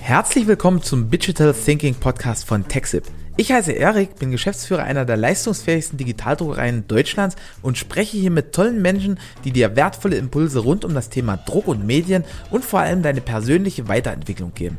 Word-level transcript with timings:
Herzlich 0.00 0.46
willkommen 0.46 0.82
zum 0.82 1.10
Digital 1.10 1.54
Thinking 1.54 1.94
Podcast 1.94 2.46
von 2.46 2.68
TechSip. 2.68 3.04
Ich 3.38 3.50
heiße 3.52 3.72
Erik, 3.72 4.16
bin 4.16 4.30
Geschäftsführer 4.30 4.82
einer 4.82 5.06
der 5.06 5.16
leistungsfähigsten 5.16 5.96
Digitaldruckereien 5.96 6.86
Deutschlands 6.88 7.34
und 7.62 7.78
spreche 7.78 8.18
hier 8.18 8.30
mit 8.30 8.54
tollen 8.54 8.82
Menschen, 8.82 9.18
die 9.44 9.50
dir 9.50 9.76
wertvolle 9.76 10.16
Impulse 10.16 10.58
rund 10.58 10.84
um 10.84 10.92
das 10.92 11.08
Thema 11.08 11.38
Druck 11.38 11.68
und 11.68 11.86
Medien 11.86 12.22
und 12.50 12.66
vor 12.66 12.80
allem 12.80 13.02
deine 13.02 13.22
persönliche 13.22 13.88
Weiterentwicklung 13.88 14.52
geben. 14.54 14.76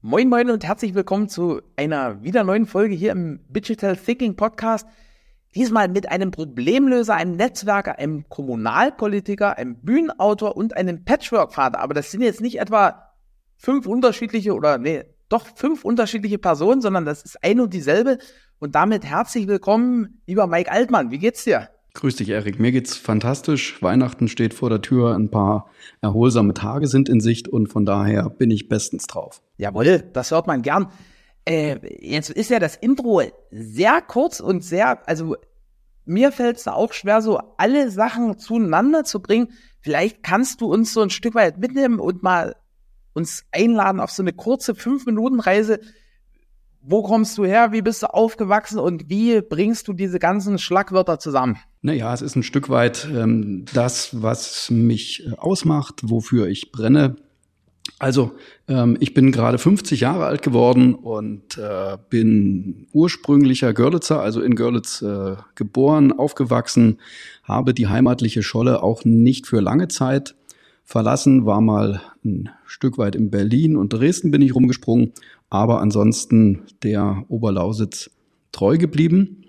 Moin 0.00 0.28
moin 0.28 0.50
und 0.50 0.64
herzlich 0.64 0.94
willkommen 0.94 1.28
zu 1.28 1.60
einer 1.74 2.22
wieder 2.22 2.44
neuen 2.44 2.66
Folge 2.66 2.94
hier 2.94 3.10
im 3.10 3.40
Digital 3.48 3.96
Thinking 3.96 4.36
Podcast. 4.36 4.86
Diesmal 5.54 5.88
mit 5.88 6.10
einem 6.10 6.30
Problemlöser, 6.30 7.14
einem 7.14 7.32
Netzwerker, 7.32 7.98
einem 7.98 8.28
Kommunalpolitiker, 8.28 9.56
einem 9.56 9.76
Bühnenautor 9.76 10.56
und 10.56 10.76
einem 10.76 11.04
Patchwork-Vater. 11.04 11.80
Aber 11.80 11.94
das 11.94 12.10
sind 12.10 12.22
jetzt 12.22 12.40
nicht 12.40 12.60
etwa 12.60 13.12
fünf 13.56 13.86
unterschiedliche 13.86 14.54
oder 14.54 14.78
nee, 14.78 15.04
doch 15.28 15.46
fünf 15.54 15.84
unterschiedliche 15.84 16.38
Personen, 16.38 16.80
sondern 16.80 17.04
das 17.04 17.22
ist 17.22 17.42
ein 17.42 17.60
und 17.60 17.72
dieselbe. 17.74 18.18
Und 18.58 18.74
damit 18.74 19.04
herzlich 19.04 19.46
willkommen, 19.46 20.20
lieber 20.26 20.46
Mike 20.46 20.70
Altmann. 20.70 21.10
Wie 21.10 21.18
geht's 21.18 21.44
dir? 21.44 21.68
Grüß 21.94 22.16
dich, 22.16 22.28
Erik. 22.28 22.60
Mir 22.60 22.70
geht's 22.70 22.96
fantastisch. 22.96 23.82
Weihnachten 23.82 24.28
steht 24.28 24.54
vor 24.54 24.70
der 24.70 24.82
Tür. 24.82 25.16
Ein 25.16 25.30
paar 25.30 25.70
erholsame 26.00 26.54
Tage 26.54 26.86
sind 26.86 27.08
in 27.08 27.20
Sicht 27.20 27.48
und 27.48 27.68
von 27.68 27.84
daher 27.84 28.30
bin 28.30 28.50
ich 28.50 28.68
bestens 28.68 29.06
drauf. 29.06 29.42
Jawohl, 29.56 30.04
das 30.12 30.30
hört 30.30 30.46
man 30.46 30.62
gern. 30.62 30.88
Äh, 31.48 31.78
jetzt 32.06 32.28
ist 32.28 32.50
ja 32.50 32.58
das 32.58 32.76
Intro 32.76 33.22
sehr 33.50 34.02
kurz 34.02 34.38
und 34.38 34.62
sehr, 34.62 35.08
also 35.08 35.36
mir 36.04 36.30
fällt 36.30 36.58
es 36.58 36.64
da 36.64 36.74
auch 36.74 36.92
schwer, 36.92 37.22
so 37.22 37.40
alle 37.56 37.90
Sachen 37.90 38.38
zueinander 38.38 39.04
zu 39.04 39.22
bringen. 39.22 39.52
Vielleicht 39.80 40.22
kannst 40.22 40.60
du 40.60 40.66
uns 40.66 40.92
so 40.92 41.00
ein 41.00 41.08
Stück 41.08 41.34
weit 41.34 41.58
mitnehmen 41.58 42.00
und 42.00 42.22
mal 42.22 42.56
uns 43.14 43.44
einladen 43.50 43.98
auf 43.98 44.10
so 44.10 44.22
eine 44.22 44.34
kurze 44.34 44.74
fünf 44.74 45.06
Minuten 45.06 45.40
Reise. 45.40 45.80
Wo 46.82 47.02
kommst 47.02 47.38
du 47.38 47.46
her? 47.46 47.72
Wie 47.72 47.82
bist 47.82 48.02
du 48.02 48.12
aufgewachsen 48.12 48.78
und 48.78 49.08
wie 49.08 49.40
bringst 49.40 49.88
du 49.88 49.94
diese 49.94 50.18
ganzen 50.18 50.58
Schlagwörter 50.58 51.18
zusammen? 51.18 51.56
Naja, 51.80 52.12
es 52.12 52.20
ist 52.20 52.36
ein 52.36 52.42
Stück 52.42 52.68
weit 52.68 53.08
ähm, 53.10 53.64
das, 53.72 54.22
was 54.22 54.70
mich 54.70 55.26
ausmacht, 55.38 56.00
wofür 56.02 56.46
ich 56.48 56.72
brenne. 56.72 57.16
Also, 57.98 58.32
ich 59.00 59.14
bin 59.14 59.32
gerade 59.32 59.56
50 59.56 60.00
Jahre 60.00 60.26
alt 60.26 60.42
geworden 60.42 60.94
und 60.94 61.56
äh, 61.56 61.96
bin 62.10 62.86
ursprünglicher 62.92 63.72
Görlitzer, 63.72 64.20
also 64.20 64.42
in 64.42 64.56
Görlitz 64.56 65.00
äh, 65.00 65.36
geboren, 65.54 66.12
aufgewachsen, 66.12 66.98
habe 67.44 67.72
die 67.72 67.86
heimatliche 67.86 68.42
Scholle 68.42 68.82
auch 68.82 69.06
nicht 69.06 69.46
für 69.46 69.60
lange 69.60 69.88
Zeit 69.88 70.34
verlassen, 70.84 71.46
war 71.46 71.62
mal 71.62 72.02
ein 72.24 72.50
Stück 72.66 72.98
weit 72.98 73.16
in 73.16 73.30
Berlin 73.30 73.74
und 73.74 73.94
Dresden 73.94 74.30
bin 74.30 74.42
ich 74.42 74.54
rumgesprungen, 74.54 75.12
aber 75.48 75.80
ansonsten 75.80 76.64
der 76.82 77.24
Oberlausitz 77.28 78.10
treu 78.52 78.76
geblieben. 78.76 79.44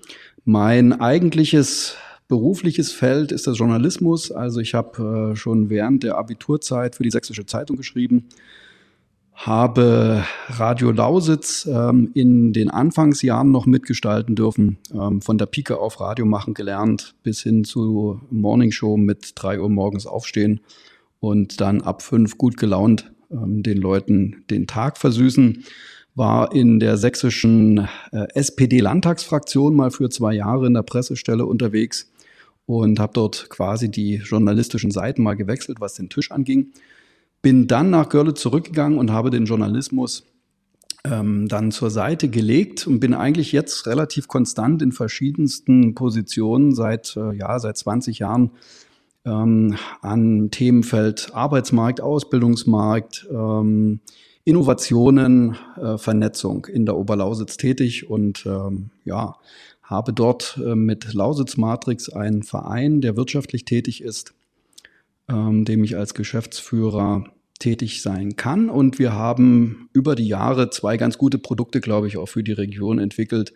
Mein 0.46 0.94
eigentliches 0.94 1.98
berufliches 2.30 2.94
Feld 2.94 3.34
ist 3.34 3.48
der 3.48 3.54
Journalismus. 3.54 4.32
Also 4.32 4.62
ich 4.62 4.76
habe 4.76 5.32
äh, 5.34 5.36
schon 5.36 5.70
während 5.70 6.04
der 6.04 6.18
Abiturzeit 6.18 6.96
für 6.96 7.04
die 7.04 7.12
Sächsische 7.12 7.46
Zeitung 7.46 7.76
geschrieben, 7.76 8.30
habe 9.40 10.26
Radio 10.50 10.92
Lausitz 10.92 11.66
ähm, 11.66 12.12
in 12.14 12.52
den 12.52 12.70
Anfangsjahren 12.70 13.52
noch 13.52 13.66
mitgestalten 13.66 14.36
dürfen, 14.36 14.78
ähm, 14.94 15.22
von 15.22 15.38
der 15.38 15.46
Pike 15.46 15.80
auf 15.80 16.02
Radio 16.02 16.26
machen 16.26 16.54
gelernt, 16.54 17.16
bis 17.24 17.42
hin 17.42 17.64
zu 17.64 18.20
Morningshow 18.30 18.98
mit 18.98 19.32
drei 19.36 19.62
Uhr 19.62 19.70
morgens 19.70 20.06
aufstehen 20.06 20.60
und 21.22 21.62
dann 21.62 21.82
ab 21.82 22.02
fünf 22.02 22.38
gut 22.38 22.58
gelaunt 22.58 23.12
ähm, 23.32 23.64
den 23.64 23.78
Leuten 23.78 24.44
den 24.50 24.68
Tag 24.68 24.98
versüßen 24.98 25.64
war 26.16 26.54
in 26.54 26.82
der 26.82 26.98
sächsischen 26.98 27.88
äh, 28.12 28.28
SPD-Landtagsfraktion 28.34 29.74
mal 29.74 29.90
für 29.90 30.10
zwei 30.10 30.34
Jahre 30.34 30.68
in 30.68 30.74
der 30.74 30.84
Pressestelle 30.84 31.46
unterwegs 31.46 32.12
und 32.66 33.00
habe 33.00 33.14
dort 33.14 33.50
quasi 33.50 33.90
die 33.90 34.16
journalistischen 34.16 34.92
Seiten 34.92 35.24
mal 35.24 35.36
gewechselt, 35.36 35.80
was 35.80 35.94
den 35.94 36.10
Tisch 36.10 36.30
anging. 36.30 36.74
Bin 37.42 37.68
dann 37.68 37.90
nach 37.90 38.10
Görlitz 38.10 38.42
zurückgegangen 38.42 38.98
und 38.98 39.12
habe 39.12 39.30
den 39.30 39.46
Journalismus 39.46 40.24
ähm, 41.06 41.48
dann 41.48 41.72
zur 41.72 41.90
Seite 41.90 42.30
gelegt 42.30 42.86
und 42.88 43.00
bin 43.00 43.14
eigentlich 43.14 43.52
jetzt 43.52 43.88
relativ 43.88 44.28
konstant 44.28 44.82
in 44.82 44.92
verschiedensten 44.92 45.96
Positionen 45.96 46.74
seit, 46.74 47.16
äh, 47.16 47.34
ja, 47.36 47.58
seit 47.60 47.78
20 47.78 48.20
Jahren 48.20 48.52
ähm, 49.26 49.78
an 50.02 50.52
Themenfeld 50.52 51.32
Arbeitsmarkt, 51.34 52.02
Ausbildungsmarkt, 52.02 53.28
ähm, 53.32 54.02
Innovationen, 54.44 55.58
äh, 55.78 55.98
Vernetzung 55.98 56.66
in 56.66 56.86
der 56.86 56.98
Oberlausitz 56.98 57.58
tätig 57.58 58.10
und 58.10 58.46
ähm, 58.46 58.90
ja, 59.06 59.36
habe 59.84 60.14
dort 60.14 60.60
äh, 60.64 60.76
mit 60.76 61.14
Lausitz 61.14 61.58
Matrix 61.58 62.10
einen 62.10 62.44
Verein, 62.44 63.02
der 63.02 63.16
wirtschaftlich 63.16 63.66
tätig 63.66 64.02
ist, 64.02 64.34
ähm, 65.30 65.66
dem 65.66 65.84
ich 65.84 65.96
als 65.96 66.14
Geschäftsführer 66.14 67.26
tätig 67.60 68.02
sein 68.02 68.36
kann. 68.36 68.70
Und 68.70 69.00
wir 69.00 69.14
haben 69.14 69.90
über 69.94 70.16
die 70.16 70.28
Jahre 70.28 70.70
zwei 70.70 70.98
ganz 70.98 71.18
gute 71.18 71.38
Produkte, 71.38 71.82
glaube 71.82 72.08
ich, 72.08 72.18
auch 72.18 72.28
für 72.28 72.44
die 72.44 72.54
Region 72.54 73.00
entwickelt. 73.00 73.54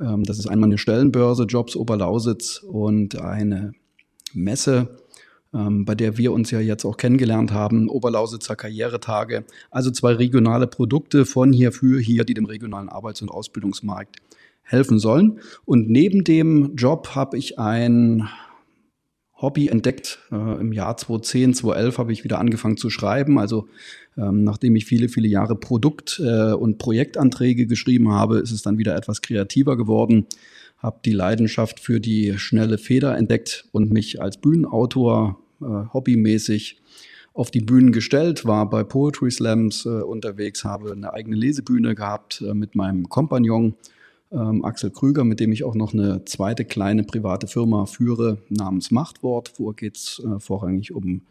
Ähm, 0.00 0.24
das 0.24 0.38
ist 0.38 0.46
einmal 0.46 0.68
eine 0.68 0.78
Stellenbörse, 0.78 1.44
Jobs 1.44 1.76
Oberlausitz 1.76 2.58
und 2.58 3.20
eine 3.20 3.72
Messe, 4.34 4.98
ähm, 5.54 5.84
bei 5.84 5.94
der 5.94 6.18
wir 6.18 6.32
uns 6.32 6.50
ja 6.50 6.60
jetzt 6.60 6.84
auch 6.84 6.96
kennengelernt 6.96 7.52
haben, 7.52 7.88
Oberlausitzer 7.88 8.56
Karrieretage. 8.56 9.44
Also 9.70 9.90
zwei 9.90 10.14
regionale 10.14 10.66
Produkte 10.66 11.24
von 11.24 11.52
hier 11.52 11.72
für 11.72 12.00
hier, 12.00 12.24
die 12.24 12.34
dem 12.34 12.46
regionalen 12.46 12.88
Arbeits- 12.88 13.22
und 13.22 13.30
Ausbildungsmarkt 13.30 14.16
helfen 14.62 14.98
sollen. 14.98 15.38
Und 15.64 15.88
neben 15.88 16.24
dem 16.24 16.74
Job 16.74 17.14
habe 17.14 17.38
ich 17.38 17.58
ein 17.60 18.28
Hobby 19.36 19.68
entdeckt. 19.68 20.18
Äh, 20.32 20.60
Im 20.60 20.72
Jahr 20.72 20.96
2010, 20.96 21.54
2011 21.54 21.98
habe 21.98 22.12
ich 22.12 22.24
wieder 22.24 22.38
angefangen 22.38 22.76
zu 22.76 22.90
schreiben. 22.90 23.38
Also 23.38 23.68
ähm, 24.16 24.44
nachdem 24.44 24.76
ich 24.76 24.86
viele, 24.86 25.08
viele 25.08 25.28
Jahre 25.28 25.56
Produkt- 25.56 26.20
äh, 26.24 26.52
und 26.52 26.78
Projektanträge 26.78 27.66
geschrieben 27.66 28.10
habe, 28.12 28.38
ist 28.38 28.50
es 28.50 28.62
dann 28.62 28.78
wieder 28.78 28.96
etwas 28.96 29.20
kreativer 29.20 29.76
geworden. 29.76 30.26
Habe 30.78 31.00
die 31.04 31.12
Leidenschaft 31.12 31.80
für 31.80 32.00
die 32.00 32.38
schnelle 32.38 32.78
Feder 32.78 33.16
entdeckt 33.16 33.66
und 33.72 33.92
mich 33.92 34.22
als 34.22 34.38
Bühnenautor 34.38 35.38
äh, 35.60 35.64
hobbymäßig 35.64 36.80
auf 37.34 37.50
die 37.50 37.60
Bühnen 37.60 37.92
gestellt, 37.92 38.46
war 38.46 38.68
bei 38.68 38.82
Poetry 38.82 39.30
Slams 39.30 39.84
äh, 39.84 39.88
unterwegs, 39.88 40.64
habe 40.64 40.92
eine 40.92 41.12
eigene 41.12 41.36
Lesebühne 41.36 41.94
gehabt 41.94 42.42
äh, 42.46 42.54
mit 42.54 42.74
meinem 42.74 43.10
Kompagnon 43.10 43.74
ähm, 44.32 44.64
Axel 44.64 44.90
Krüger, 44.90 45.24
mit 45.24 45.40
dem 45.40 45.52
ich 45.52 45.64
auch 45.64 45.74
noch 45.74 45.92
eine 45.92 46.24
zweite 46.24 46.64
kleine 46.64 47.04
private 47.04 47.46
Firma 47.46 47.86
führe 47.86 48.38
namens 48.48 48.90
Machtwort. 48.90 49.52
Wo 49.58 49.70
geht 49.72 49.96
es 49.96 50.22
äh, 50.24 50.40
vorrangig 50.40 50.92
um 50.92 51.22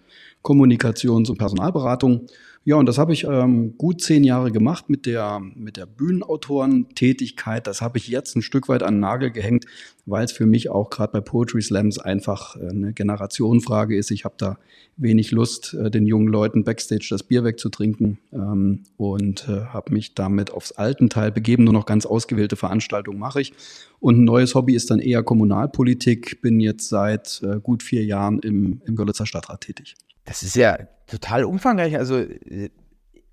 Kommunikations- 0.45 1.29
und 1.29 1.37
Personalberatung. 1.37 2.27
Ja, 2.67 2.77
und 2.77 2.87
das 2.87 2.97
habe 2.97 3.13
ich 3.13 3.25
ähm, 3.25 3.77
gut 3.77 4.01
zehn 4.01 4.23
Jahre 4.23 4.51
gemacht 4.51 4.89
mit 4.89 5.05
der, 5.05 5.39
mit 5.39 5.77
der 5.77 5.85
Bühnenautorentätigkeit. 5.85 7.67
Das 7.67 7.79
habe 7.83 7.99
ich 7.99 8.07
jetzt 8.07 8.35
ein 8.35 8.41
Stück 8.41 8.67
weit 8.69 8.81
an 8.81 8.95
den 8.95 9.01
Nagel 9.01 9.29
gehängt, 9.29 9.65
weil 10.07 10.25
es 10.25 10.31
für 10.31 10.47
mich 10.47 10.71
auch 10.71 10.89
gerade 10.89 11.11
bei 11.11 11.21
Poetry 11.21 11.61
Slams 11.61 11.99
einfach 11.99 12.55
äh, 12.55 12.69
eine 12.69 12.91
Generationenfrage 12.93 13.95
ist. 13.95 14.09
Ich 14.09 14.25
habe 14.25 14.33
da 14.39 14.57
wenig 14.97 15.29
Lust, 15.29 15.75
äh, 15.75 15.91
den 15.91 16.07
jungen 16.07 16.27
Leuten 16.27 16.63
backstage 16.63 17.05
das 17.11 17.21
Bier 17.21 17.43
wegzutrinken 17.43 18.17
ähm, 18.33 18.81
und 18.97 19.47
äh, 19.47 19.65
habe 19.65 19.93
mich 19.93 20.15
damit 20.15 20.49
aufs 20.49 20.71
alten 20.71 21.11
Teil 21.11 21.31
begeben. 21.31 21.65
Nur 21.65 21.73
noch 21.73 21.85
ganz 21.85 22.07
ausgewählte 22.07 22.55
Veranstaltungen 22.55 23.19
mache 23.19 23.41
ich. 23.41 23.53
Und 23.99 24.21
ein 24.21 24.23
neues 24.23 24.55
Hobby 24.55 24.73
ist 24.73 24.89
dann 24.89 24.97
eher 24.97 25.21
Kommunalpolitik. 25.21 26.41
Bin 26.41 26.59
jetzt 26.59 26.89
seit 26.89 27.43
äh, 27.43 27.59
gut 27.59 27.83
vier 27.83 28.03
Jahren 28.03 28.39
im, 28.39 28.81
im 28.87 28.95
Görlitzer 28.95 29.27
Stadtrat 29.27 29.61
tätig. 29.61 29.93
Das 30.25 30.43
ist 30.43 30.55
ja 30.55 30.77
total 31.07 31.45
umfangreich. 31.45 31.97
Also, 31.97 32.17
äh, 32.17 32.69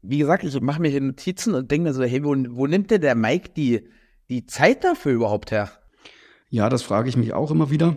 wie 0.02 0.18
gesagt, 0.18 0.44
ich 0.44 0.60
mache 0.60 0.80
mir 0.80 0.88
hier 0.88 1.00
Notizen 1.00 1.54
und 1.54 1.70
denke 1.70 1.88
mir 1.88 1.94
so, 1.94 2.02
hey, 2.02 2.24
wo, 2.24 2.34
wo 2.50 2.66
nimmt 2.66 2.90
denn 2.90 3.00
der 3.00 3.14
Mike 3.14 3.50
die, 3.56 3.88
die 4.28 4.46
Zeit 4.46 4.84
dafür 4.84 5.12
überhaupt 5.12 5.50
her? 5.50 5.70
Ja, 6.50 6.68
das 6.68 6.82
frage 6.82 7.08
ich 7.08 7.16
mich 7.16 7.32
auch 7.32 7.50
immer 7.50 7.70
wieder. 7.70 7.96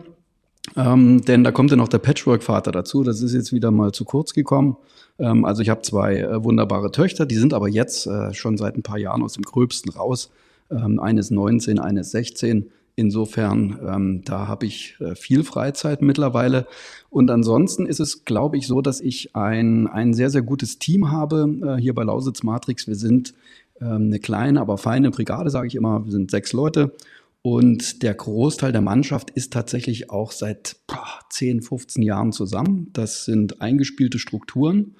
Ähm, 0.75 1.21
denn 1.21 1.43
da 1.43 1.51
kommt 1.51 1.71
ja 1.71 1.77
noch 1.77 1.87
der 1.87 1.99
Patchwork-Vater 1.99 2.71
dazu. 2.71 3.03
Das 3.03 3.21
ist 3.21 3.33
jetzt 3.33 3.53
wieder 3.53 3.71
mal 3.71 3.91
zu 3.91 4.05
kurz 4.05 4.33
gekommen. 4.33 4.77
Ähm, 5.19 5.45
also 5.45 5.61
ich 5.61 5.69
habe 5.69 5.81
zwei 5.81 6.17
äh, 6.17 6.43
wunderbare 6.43 6.91
Töchter, 6.91 7.25
die 7.25 7.35
sind 7.35 7.53
aber 7.53 7.67
jetzt 7.67 8.07
äh, 8.07 8.33
schon 8.33 8.57
seit 8.57 8.77
ein 8.77 8.83
paar 8.83 8.97
Jahren 8.97 9.23
aus 9.23 9.33
dem 9.33 9.43
Gröbsten 9.43 9.91
raus. 9.91 10.31
Ähm, 10.71 10.99
eines 10.99 11.31
19, 11.31 11.79
eines 11.79 12.11
16. 12.11 12.71
Insofern, 12.97 13.77
ähm, 13.85 14.21
da 14.23 14.47
habe 14.47 14.65
ich 14.65 14.95
äh, 15.01 15.15
viel 15.15 15.43
Freizeit 15.43 16.01
mittlerweile. 16.01 16.65
Und 17.09 17.29
ansonsten 17.29 17.85
ist 17.85 17.99
es, 17.99 18.23
glaube 18.23 18.57
ich, 18.57 18.67
so, 18.67 18.81
dass 18.81 19.01
ich 19.01 19.35
ein, 19.35 19.87
ein 19.87 20.13
sehr, 20.13 20.29
sehr 20.29 20.41
gutes 20.41 20.79
Team 20.79 21.11
habe 21.11 21.49
äh, 21.61 21.81
hier 21.81 21.93
bei 21.93 22.03
Lausitz 22.03 22.41
Matrix. 22.43 22.87
Wir 22.87 22.95
sind 22.95 23.33
ähm, 23.81 24.05
eine 24.05 24.19
kleine, 24.19 24.61
aber 24.61 24.77
feine 24.77 25.11
Brigade, 25.11 25.49
sage 25.49 25.67
ich 25.67 25.75
immer. 25.75 26.05
Wir 26.05 26.11
sind 26.11 26.31
sechs 26.31 26.53
Leute. 26.53 26.93
Und 27.41 28.01
der 28.01 28.13
Großteil 28.13 28.71
der 28.71 28.81
Mannschaft 28.81 29.29
ist 29.29 29.51
tatsächlich 29.51 30.09
auch 30.09 30.31
seit 30.31 30.77
boah, 30.87 31.19
10, 31.29 31.61
15 31.63 32.01
Jahren 32.01 32.31
zusammen. 32.31 32.89
Das 32.93 33.25
sind 33.25 33.61
eingespielte 33.61 34.19
Strukturen. 34.19 34.95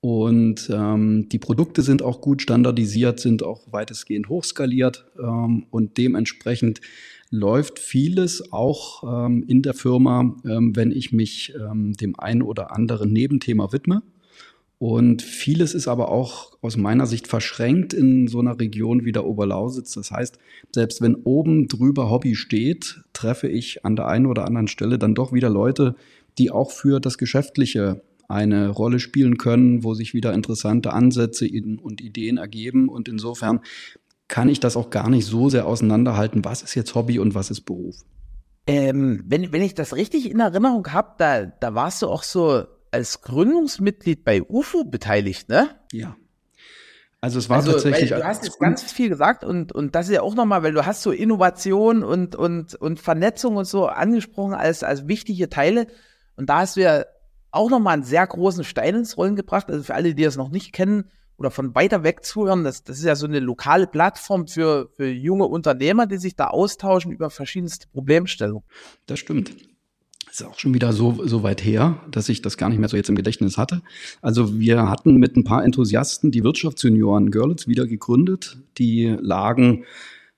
Und 0.00 0.70
ähm, 0.72 1.28
die 1.28 1.38
Produkte 1.38 1.82
sind 1.82 2.02
auch 2.02 2.20
gut 2.20 2.42
standardisiert, 2.42 3.20
sind 3.20 3.42
auch 3.42 3.70
weitestgehend 3.70 4.28
hochskaliert 4.28 5.06
ähm, 5.18 5.66
und 5.70 5.98
dementsprechend 5.98 6.80
läuft 7.30 7.78
vieles 7.78 8.52
auch 8.52 9.26
ähm, 9.26 9.44
in 9.46 9.62
der 9.62 9.74
Firma, 9.74 10.36
ähm, 10.44 10.74
wenn 10.74 10.90
ich 10.90 11.12
mich 11.12 11.54
ähm, 11.54 11.92
dem 11.94 12.18
einen 12.18 12.42
oder 12.42 12.74
anderen 12.74 13.12
Nebenthema 13.12 13.72
widme. 13.72 14.02
Und 14.78 15.20
vieles 15.20 15.74
ist 15.74 15.88
aber 15.88 16.10
auch 16.10 16.56
aus 16.62 16.78
meiner 16.78 17.06
Sicht 17.06 17.28
verschränkt 17.28 17.92
in 17.92 18.28
so 18.28 18.40
einer 18.40 18.58
Region 18.58 19.04
wie 19.04 19.12
der 19.12 19.26
Oberlausitz. 19.26 19.92
Das 19.92 20.10
heißt, 20.10 20.38
selbst 20.74 21.02
wenn 21.02 21.16
oben 21.16 21.68
drüber 21.68 22.08
Hobby 22.08 22.34
steht, 22.34 23.02
treffe 23.12 23.46
ich 23.46 23.84
an 23.84 23.94
der 23.94 24.08
einen 24.08 24.24
oder 24.24 24.46
anderen 24.46 24.68
Stelle 24.68 24.98
dann 24.98 25.14
doch 25.14 25.34
wieder 25.34 25.50
Leute, 25.50 25.96
die 26.38 26.50
auch 26.50 26.70
für 26.70 26.98
das 26.98 27.18
Geschäftliche 27.18 28.00
eine 28.26 28.68
Rolle 28.68 29.00
spielen 29.00 29.36
können, 29.36 29.84
wo 29.84 29.92
sich 29.92 30.14
wieder 30.14 30.32
interessante 30.32 30.92
Ansätze 30.92 31.46
und 31.82 32.00
Ideen 32.00 32.38
ergeben. 32.38 32.88
Und 32.88 33.08
insofern 33.08 33.60
kann 34.30 34.48
ich 34.48 34.60
das 34.60 34.76
auch 34.76 34.90
gar 34.90 35.10
nicht 35.10 35.26
so 35.26 35.50
sehr 35.50 35.66
auseinanderhalten, 35.66 36.44
was 36.44 36.62
ist 36.62 36.76
jetzt 36.76 36.94
Hobby 36.94 37.18
und 37.18 37.34
was 37.34 37.50
ist 37.50 37.62
Beruf. 37.62 37.96
Ähm, 38.66 39.24
wenn, 39.26 39.52
wenn 39.52 39.60
ich 39.60 39.74
das 39.74 39.94
richtig 39.96 40.30
in 40.30 40.38
Erinnerung 40.38 40.86
habe, 40.92 41.14
da, 41.18 41.46
da 41.46 41.74
warst 41.74 42.00
du 42.00 42.06
auch 42.06 42.22
so 42.22 42.64
als 42.92 43.22
Gründungsmitglied 43.22 44.24
bei 44.24 44.40
UFO 44.42 44.84
beteiligt, 44.84 45.48
ne? 45.48 45.70
Ja. 45.92 46.16
Also 47.20 47.40
es 47.40 47.50
war 47.50 47.56
also, 47.56 47.72
tatsächlich. 47.72 48.10
Du 48.10 48.24
hast 48.24 48.44
jetzt 48.44 48.60
ganz 48.60 48.82
viel 48.84 49.08
gesagt 49.08 49.44
und, 49.44 49.72
und 49.72 49.96
das 49.96 50.08
ist 50.08 50.14
ja 50.14 50.22
auch 50.22 50.36
nochmal, 50.36 50.62
weil 50.62 50.72
du 50.72 50.86
hast 50.86 51.02
so 51.02 51.10
Innovation 51.10 52.04
und, 52.04 52.36
und, 52.36 52.76
und 52.76 53.00
Vernetzung 53.00 53.56
und 53.56 53.66
so 53.66 53.88
angesprochen 53.88 54.54
als, 54.54 54.84
als 54.84 55.08
wichtige 55.08 55.50
Teile. 55.50 55.88
Und 56.36 56.48
da 56.48 56.60
hast 56.60 56.76
du 56.76 56.82
ja 56.82 57.04
auch 57.50 57.68
nochmal 57.68 57.94
einen 57.94 58.04
sehr 58.04 58.26
großen 58.26 58.62
Stein 58.62 58.94
ins 58.94 59.16
Rollen 59.16 59.34
gebracht. 59.34 59.68
Also 59.68 59.82
für 59.82 59.94
alle, 59.94 60.14
die 60.14 60.22
das 60.22 60.36
noch 60.36 60.50
nicht 60.50 60.72
kennen 60.72 61.10
oder 61.40 61.50
von 61.50 61.74
weiter 61.74 62.04
weg 62.04 62.22
zuhören, 62.22 62.64
das, 62.64 62.84
das 62.84 62.98
ist 62.98 63.04
ja 63.06 63.16
so 63.16 63.26
eine 63.26 63.40
lokale 63.40 63.86
Plattform 63.86 64.46
für, 64.46 64.90
für 64.96 65.08
junge 65.08 65.46
Unternehmer, 65.46 66.06
die 66.06 66.18
sich 66.18 66.36
da 66.36 66.48
austauschen 66.48 67.12
über 67.12 67.30
verschiedenste 67.30 67.88
Problemstellungen. 67.88 68.62
Das 69.06 69.18
stimmt. 69.18 69.56
Ist 70.30 70.44
auch 70.44 70.58
schon 70.58 70.74
wieder 70.74 70.92
so, 70.92 71.26
so 71.26 71.42
weit 71.42 71.64
her, 71.64 71.98
dass 72.10 72.28
ich 72.28 72.42
das 72.42 72.58
gar 72.58 72.68
nicht 72.68 72.78
mehr 72.78 72.90
so 72.90 72.96
jetzt 72.96 73.08
im 73.08 73.16
Gedächtnis 73.16 73.56
hatte. 73.56 73.80
Also 74.20 74.60
wir 74.60 74.90
hatten 74.90 75.16
mit 75.16 75.34
ein 75.34 75.44
paar 75.44 75.64
Enthusiasten 75.64 76.30
die 76.30 76.44
Wirtschaftsjunioren 76.44 77.30
Görlitz 77.30 77.66
wieder 77.66 77.86
gegründet. 77.86 78.58
Die 78.76 79.16
lagen 79.20 79.84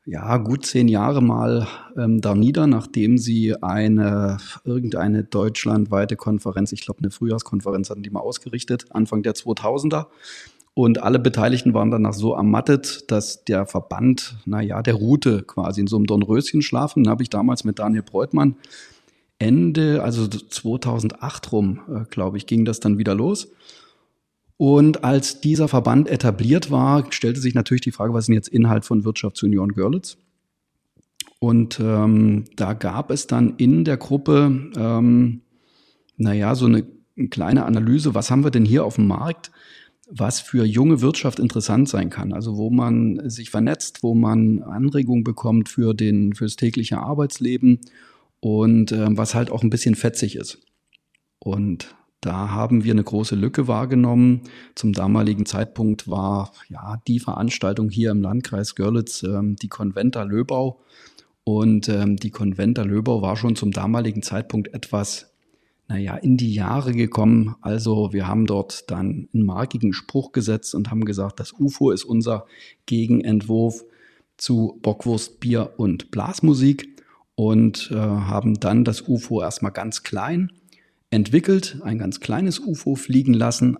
ja, 0.04 0.36
gut 0.38 0.66
zehn 0.66 0.88
Jahre 0.88 1.22
mal 1.22 1.68
ähm, 1.96 2.20
da 2.20 2.34
nieder, 2.34 2.66
nachdem 2.66 3.18
sie 3.18 3.54
eine 3.62 4.38
irgendeine 4.64 5.22
deutschlandweite 5.22 6.16
Konferenz, 6.16 6.72
ich 6.72 6.80
glaube 6.80 7.00
eine 7.00 7.10
Frühjahrskonferenz 7.12 7.88
hatten 7.88 8.02
die 8.02 8.10
mal 8.10 8.20
ausgerichtet, 8.20 8.86
Anfang 8.90 9.22
der 9.22 9.34
2000er. 9.34 10.06
Und 10.74 11.02
alle 11.02 11.18
Beteiligten 11.18 11.74
waren 11.74 11.90
danach 11.90 12.14
so 12.14 12.32
ermattet, 12.32 13.10
dass 13.10 13.44
der 13.44 13.66
Verband, 13.66 14.36
naja, 14.46 14.82
der 14.82 14.94
Route 14.94 15.42
quasi 15.42 15.82
in 15.82 15.86
so 15.86 15.96
einem 15.96 16.06
Dornröschen 16.06 16.62
schlafen. 16.62 17.04
Dann 17.04 17.10
habe 17.10 17.22
ich 17.22 17.30
damals 17.30 17.64
mit 17.64 17.78
Daniel 17.78 18.02
Breutmann 18.02 18.56
Ende, 19.38 20.02
also 20.02 20.28
2008 20.28 21.52
rum, 21.52 21.80
äh, 21.88 22.04
glaube 22.08 22.36
ich, 22.36 22.46
ging 22.46 22.64
das 22.64 22.80
dann 22.80 22.96
wieder 22.96 23.14
los. 23.14 23.48
Und 24.56 25.02
als 25.02 25.40
dieser 25.40 25.66
Verband 25.66 26.08
etabliert 26.08 26.70
war, 26.70 27.10
stellte 27.12 27.40
sich 27.40 27.54
natürlich 27.54 27.80
die 27.80 27.90
Frage, 27.90 28.14
was 28.14 28.24
ist 28.24 28.26
denn 28.28 28.36
jetzt 28.36 28.48
Inhalt 28.48 28.84
von 28.84 29.04
Wirtschaftsunion 29.04 29.72
Görlitz? 29.72 30.16
Und 31.40 31.80
ähm, 31.80 32.44
da 32.54 32.72
gab 32.72 33.10
es 33.10 33.26
dann 33.26 33.54
in 33.56 33.84
der 33.84 33.96
Gruppe, 33.96 34.70
ähm, 34.76 35.40
naja, 36.16 36.54
so 36.54 36.66
eine, 36.66 36.86
eine 37.18 37.28
kleine 37.28 37.64
Analyse, 37.64 38.14
was 38.14 38.30
haben 38.30 38.44
wir 38.44 38.52
denn 38.52 38.64
hier 38.64 38.84
auf 38.84 38.94
dem 38.94 39.08
Markt, 39.08 39.50
was 40.08 40.40
für 40.40 40.64
junge 40.64 41.00
Wirtschaft 41.00 41.38
interessant 41.38 41.88
sein 41.88 42.10
kann. 42.10 42.32
Also 42.32 42.56
wo 42.56 42.70
man 42.70 43.28
sich 43.28 43.50
vernetzt, 43.50 44.02
wo 44.02 44.14
man 44.14 44.62
Anregungen 44.62 45.24
bekommt 45.24 45.68
für 45.68 45.94
den, 45.94 46.34
fürs 46.34 46.56
tägliche 46.56 46.98
Arbeitsleben 46.98 47.80
und 48.40 48.92
äh, 48.92 49.06
was 49.16 49.34
halt 49.34 49.50
auch 49.50 49.62
ein 49.62 49.70
bisschen 49.70 49.94
fetzig 49.94 50.36
ist. 50.36 50.58
Und 51.38 51.94
da 52.20 52.50
haben 52.50 52.84
wir 52.84 52.92
eine 52.92 53.02
große 53.02 53.34
Lücke 53.34 53.66
wahrgenommen. 53.66 54.42
Zum 54.76 54.92
damaligen 54.92 55.44
Zeitpunkt 55.44 56.08
war 56.08 56.52
ja 56.68 57.02
die 57.08 57.18
Veranstaltung 57.18 57.90
hier 57.90 58.12
im 58.12 58.22
Landkreis 58.22 58.76
Görlitz 58.76 59.24
ähm, 59.24 59.56
die 59.56 59.68
Konventa 59.68 60.22
Löbau. 60.22 60.80
Und 61.44 61.88
ähm, 61.88 62.16
die 62.16 62.30
Konventa 62.30 62.82
Löbau 62.82 63.22
war 63.22 63.36
schon 63.36 63.56
zum 63.56 63.72
damaligen 63.72 64.22
Zeitpunkt 64.22 64.72
etwas, 64.72 65.31
naja, 65.88 66.16
in 66.16 66.36
die 66.36 66.54
Jahre 66.54 66.92
gekommen. 66.92 67.56
Also 67.60 68.12
wir 68.12 68.26
haben 68.26 68.46
dort 68.46 68.90
dann 68.90 69.28
einen 69.34 69.44
markigen 69.44 69.92
Spruch 69.92 70.32
gesetzt 70.32 70.74
und 70.74 70.90
haben 70.90 71.04
gesagt, 71.04 71.40
das 71.40 71.52
UFO 71.52 71.90
ist 71.90 72.04
unser 72.04 72.46
Gegenentwurf 72.86 73.84
zu 74.36 74.78
Bockwurst, 74.82 75.40
Bier 75.40 75.74
und 75.76 76.10
Blasmusik 76.10 77.02
und 77.34 77.90
äh, 77.92 77.96
haben 77.96 78.58
dann 78.60 78.84
das 78.84 79.02
UFO 79.02 79.42
erstmal 79.42 79.72
ganz 79.72 80.02
klein 80.02 80.52
entwickelt, 81.10 81.78
ein 81.82 81.98
ganz 81.98 82.20
kleines 82.20 82.58
UFO 82.58 82.94
fliegen 82.94 83.34
lassen 83.34 83.76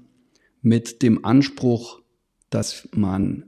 mit 0.60 1.02
dem 1.02 1.25
Anspruch, 1.25 2.02
dass 2.50 2.88
man 2.94 3.44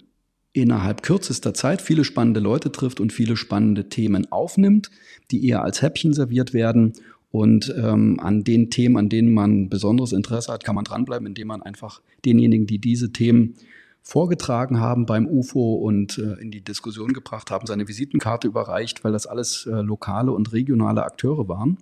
innerhalb 0.52 1.02
kürzester 1.02 1.52
Zeit 1.52 1.82
viele 1.82 2.04
spannende 2.04 2.40
Leute 2.40 2.72
trifft 2.72 3.00
und 3.00 3.12
viele 3.12 3.36
spannende 3.36 3.88
Themen 3.88 4.30
aufnimmt, 4.32 4.90
die 5.30 5.46
eher 5.46 5.62
als 5.62 5.82
Häppchen 5.82 6.14
serviert 6.14 6.54
werden. 6.54 6.94
Und 7.34 7.74
ähm, 7.76 8.20
an 8.20 8.44
den 8.44 8.70
Themen, 8.70 8.96
an 8.96 9.08
denen 9.08 9.34
man 9.34 9.68
besonderes 9.68 10.12
Interesse 10.12 10.52
hat, 10.52 10.62
kann 10.62 10.76
man 10.76 10.84
dranbleiben, 10.84 11.26
indem 11.26 11.48
man 11.48 11.62
einfach 11.62 12.00
denjenigen, 12.24 12.68
die 12.68 12.78
diese 12.78 13.10
Themen 13.10 13.54
vorgetragen 14.02 14.78
haben 14.78 15.04
beim 15.04 15.26
UFO 15.26 15.74
und 15.74 16.16
äh, 16.16 16.40
in 16.40 16.52
die 16.52 16.60
Diskussion 16.60 17.12
gebracht 17.12 17.50
haben, 17.50 17.66
seine 17.66 17.88
Visitenkarte 17.88 18.46
überreicht, 18.46 19.02
weil 19.02 19.10
das 19.10 19.26
alles 19.26 19.66
äh, 19.66 19.80
lokale 19.80 20.30
und 20.30 20.52
regionale 20.52 21.02
Akteure 21.02 21.48
waren. 21.48 21.78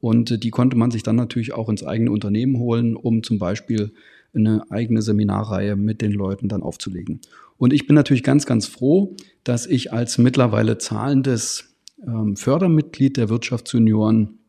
Und 0.00 0.32
äh, 0.32 0.38
die 0.38 0.50
konnte 0.50 0.76
man 0.76 0.90
sich 0.90 1.04
dann 1.04 1.14
natürlich 1.14 1.52
auch 1.52 1.68
ins 1.68 1.84
eigene 1.84 2.10
Unternehmen 2.10 2.58
holen, 2.58 2.96
um 2.96 3.22
zum 3.22 3.38
Beispiel 3.38 3.92
eine 4.34 4.68
eigene 4.72 5.02
Seminarreihe 5.02 5.76
mit 5.76 6.02
den 6.02 6.10
Leuten 6.10 6.48
dann 6.48 6.64
aufzulegen. 6.64 7.20
Und 7.58 7.72
ich 7.72 7.86
bin 7.86 7.94
natürlich 7.94 8.24
ganz, 8.24 8.44
ganz 8.44 8.66
froh, 8.66 9.14
dass 9.44 9.66
ich 9.66 9.92
als 9.92 10.18
mittlerweile 10.18 10.78
zahlendes 10.78 11.76
ähm, 12.04 12.34
Fördermitglied 12.34 13.16
der 13.16 13.28
Wirtschaftsjunioren 13.28 14.40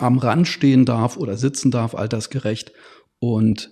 am 0.00 0.18
Rand 0.18 0.48
stehen 0.48 0.84
darf 0.84 1.16
oder 1.16 1.36
sitzen 1.36 1.70
darf, 1.70 1.94
altersgerecht 1.94 2.72
und 3.18 3.70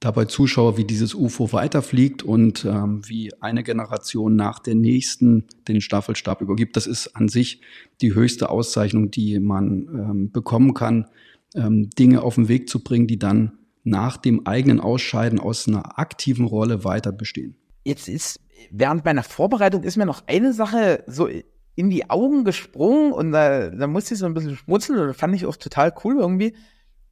dabei 0.00 0.24
zuschaue, 0.24 0.76
wie 0.78 0.84
dieses 0.84 1.14
UFO 1.14 1.52
weiterfliegt 1.52 2.22
und 2.22 2.64
ähm, 2.64 3.02
wie 3.06 3.30
eine 3.40 3.62
Generation 3.62 4.34
nach 4.34 4.58
der 4.58 4.74
nächsten 4.74 5.46
den 5.68 5.80
Staffelstab 5.80 6.40
übergibt. 6.40 6.76
Das 6.76 6.86
ist 6.86 7.14
an 7.16 7.28
sich 7.28 7.60
die 8.00 8.14
höchste 8.14 8.48
Auszeichnung, 8.48 9.10
die 9.10 9.38
man 9.38 9.88
ähm, 9.92 10.32
bekommen 10.32 10.72
kann, 10.72 11.06
ähm, 11.54 11.90
Dinge 11.90 12.22
auf 12.22 12.36
den 12.36 12.48
Weg 12.48 12.68
zu 12.68 12.82
bringen, 12.82 13.06
die 13.06 13.18
dann 13.18 13.58
nach 13.84 14.16
dem 14.16 14.46
eigenen 14.46 14.80
Ausscheiden 14.80 15.38
aus 15.38 15.68
einer 15.68 15.98
aktiven 15.98 16.46
Rolle 16.46 16.84
weiter 16.84 17.12
bestehen. 17.12 17.56
Jetzt 17.84 18.08
ist 18.08 18.40
während 18.70 19.04
meiner 19.04 19.22
Vorbereitung 19.22 19.82
ist 19.82 19.96
mir 19.96 20.06
noch 20.06 20.22
eine 20.26 20.52
Sache 20.52 21.04
so 21.06 21.28
in 21.74 21.90
die 21.90 22.10
Augen 22.10 22.44
gesprungen 22.44 23.12
und 23.12 23.32
da, 23.32 23.70
da 23.70 23.86
musste 23.86 24.14
ich 24.14 24.20
so 24.20 24.26
ein 24.26 24.34
bisschen 24.34 24.56
schmunzeln 24.56 24.98
und 24.98 25.08
das 25.08 25.16
fand 25.16 25.34
ich 25.34 25.46
auch 25.46 25.56
total 25.56 25.94
cool 26.04 26.18
irgendwie. 26.18 26.54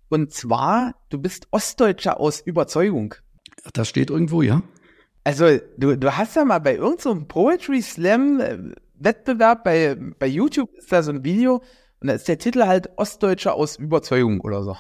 Und 0.09 0.33
zwar, 0.33 0.95
du 1.11 1.19
bist 1.19 1.49
Ostdeutscher 1.51 2.19
aus 2.19 2.41
Überzeugung. 2.41 3.15
Das 3.73 3.89
steht 3.89 4.11
irgendwo, 4.11 4.43
ja. 4.43 4.63
Also, 5.25 5.59
du, 5.77 5.97
du 5.97 6.17
hast 6.17 6.37
ja 6.37 6.45
mal 6.45 6.61
bei 6.61 6.77
irgendeinem 6.77 7.21
so 7.21 7.25
Poetry 7.27 7.83
Slam 7.83 8.41
äh, 8.41 8.59
Wettbewerb 8.95 9.65
bei, 9.65 9.97
bei 10.19 10.27
YouTube 10.27 10.75
ist 10.75 10.91
da 10.91 11.03
so 11.03 11.13
ein 11.13 11.25
Video 11.25 11.63
und 12.01 12.09
da 12.09 12.15
ist 12.15 12.29
der 12.29 12.39
Titel 12.39 12.65
halt 12.65 12.91
Ostdeutscher 12.97 13.55
aus 13.55 13.77
Überzeugung 13.77 14.41
oder 14.41 14.63
so. 14.63 14.77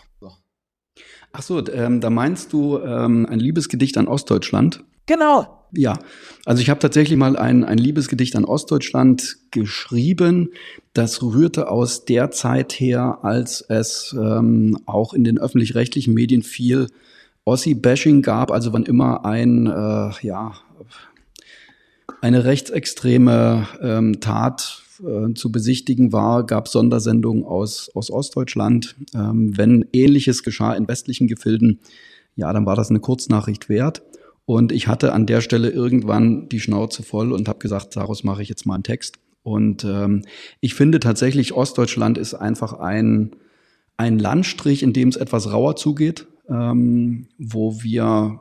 Ach 1.32 1.42
so, 1.42 1.64
ähm, 1.68 2.00
da 2.00 2.10
meinst 2.10 2.52
du 2.52 2.78
ähm, 2.78 3.26
ein 3.26 3.38
Liebesgedicht 3.38 3.98
an 3.98 4.08
Ostdeutschland? 4.08 4.84
Genau. 5.06 5.57
Ja, 5.72 5.98
also 6.46 6.62
ich 6.62 6.70
habe 6.70 6.80
tatsächlich 6.80 7.18
mal 7.18 7.36
ein, 7.36 7.62
ein 7.62 7.78
Liebesgedicht 7.78 8.36
an 8.36 8.44
Ostdeutschland 8.44 9.36
geschrieben. 9.50 10.50
Das 10.94 11.22
rührte 11.22 11.70
aus 11.70 12.06
der 12.06 12.30
Zeit 12.30 12.72
her, 12.72 13.18
als 13.22 13.60
es 13.68 14.16
ähm, 14.18 14.78
auch 14.86 15.12
in 15.12 15.24
den 15.24 15.38
öffentlich-rechtlichen 15.38 16.14
Medien 16.14 16.42
viel 16.42 16.86
Ossi-Bashing 17.44 18.22
gab. 18.22 18.50
Also 18.50 18.72
wann 18.72 18.84
immer 18.84 19.26
ein, 19.26 19.66
äh, 19.66 20.26
ja, 20.26 20.54
eine 22.22 22.44
rechtsextreme 22.44 23.68
ähm, 23.82 24.20
Tat 24.20 24.82
äh, 25.00 25.34
zu 25.34 25.52
besichtigen 25.52 26.12
war, 26.12 26.44
gab 26.44 26.68
Sondersendungen 26.68 27.44
aus, 27.44 27.90
aus 27.94 28.10
Ostdeutschland. 28.10 28.96
Ähm, 29.14 29.56
wenn 29.56 29.84
Ähnliches 29.92 30.42
geschah 30.42 30.72
in 30.74 30.88
westlichen 30.88 31.26
Gefilden, 31.26 31.80
ja, 32.36 32.52
dann 32.52 32.66
war 32.66 32.76
das 32.76 32.90
eine 32.90 33.00
Kurznachricht 33.00 33.68
wert. 33.68 34.02
Und 34.48 34.72
ich 34.72 34.88
hatte 34.88 35.12
an 35.12 35.26
der 35.26 35.42
Stelle 35.42 35.68
irgendwann 35.68 36.48
die 36.48 36.58
Schnauze 36.58 37.02
voll 37.02 37.32
und 37.32 37.48
habe 37.50 37.58
gesagt, 37.58 37.94
daraus 37.96 38.24
mache 38.24 38.40
ich 38.40 38.48
jetzt 38.48 38.64
mal 38.64 38.76
einen 38.76 38.82
Text. 38.82 39.18
Und 39.42 39.84
ähm, 39.84 40.22
ich 40.60 40.72
finde 40.72 41.00
tatsächlich, 41.00 41.52
Ostdeutschland 41.52 42.16
ist 42.16 42.32
einfach 42.32 42.72
ein, 42.72 43.36
ein 43.98 44.18
Landstrich, 44.18 44.82
in 44.82 44.94
dem 44.94 45.10
es 45.10 45.16
etwas 45.16 45.52
rauer 45.52 45.76
zugeht. 45.76 46.26
ähm, 46.48 47.28
wo 47.38 47.82
wir 47.82 48.40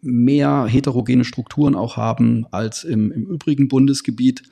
mehr 0.00 0.66
heterogene 0.66 1.24
Strukturen 1.24 1.74
auch 1.74 1.96
haben 1.96 2.46
als 2.50 2.84
im, 2.84 3.10
im 3.10 3.26
übrigen 3.26 3.68
Bundesgebiet. 3.68 4.42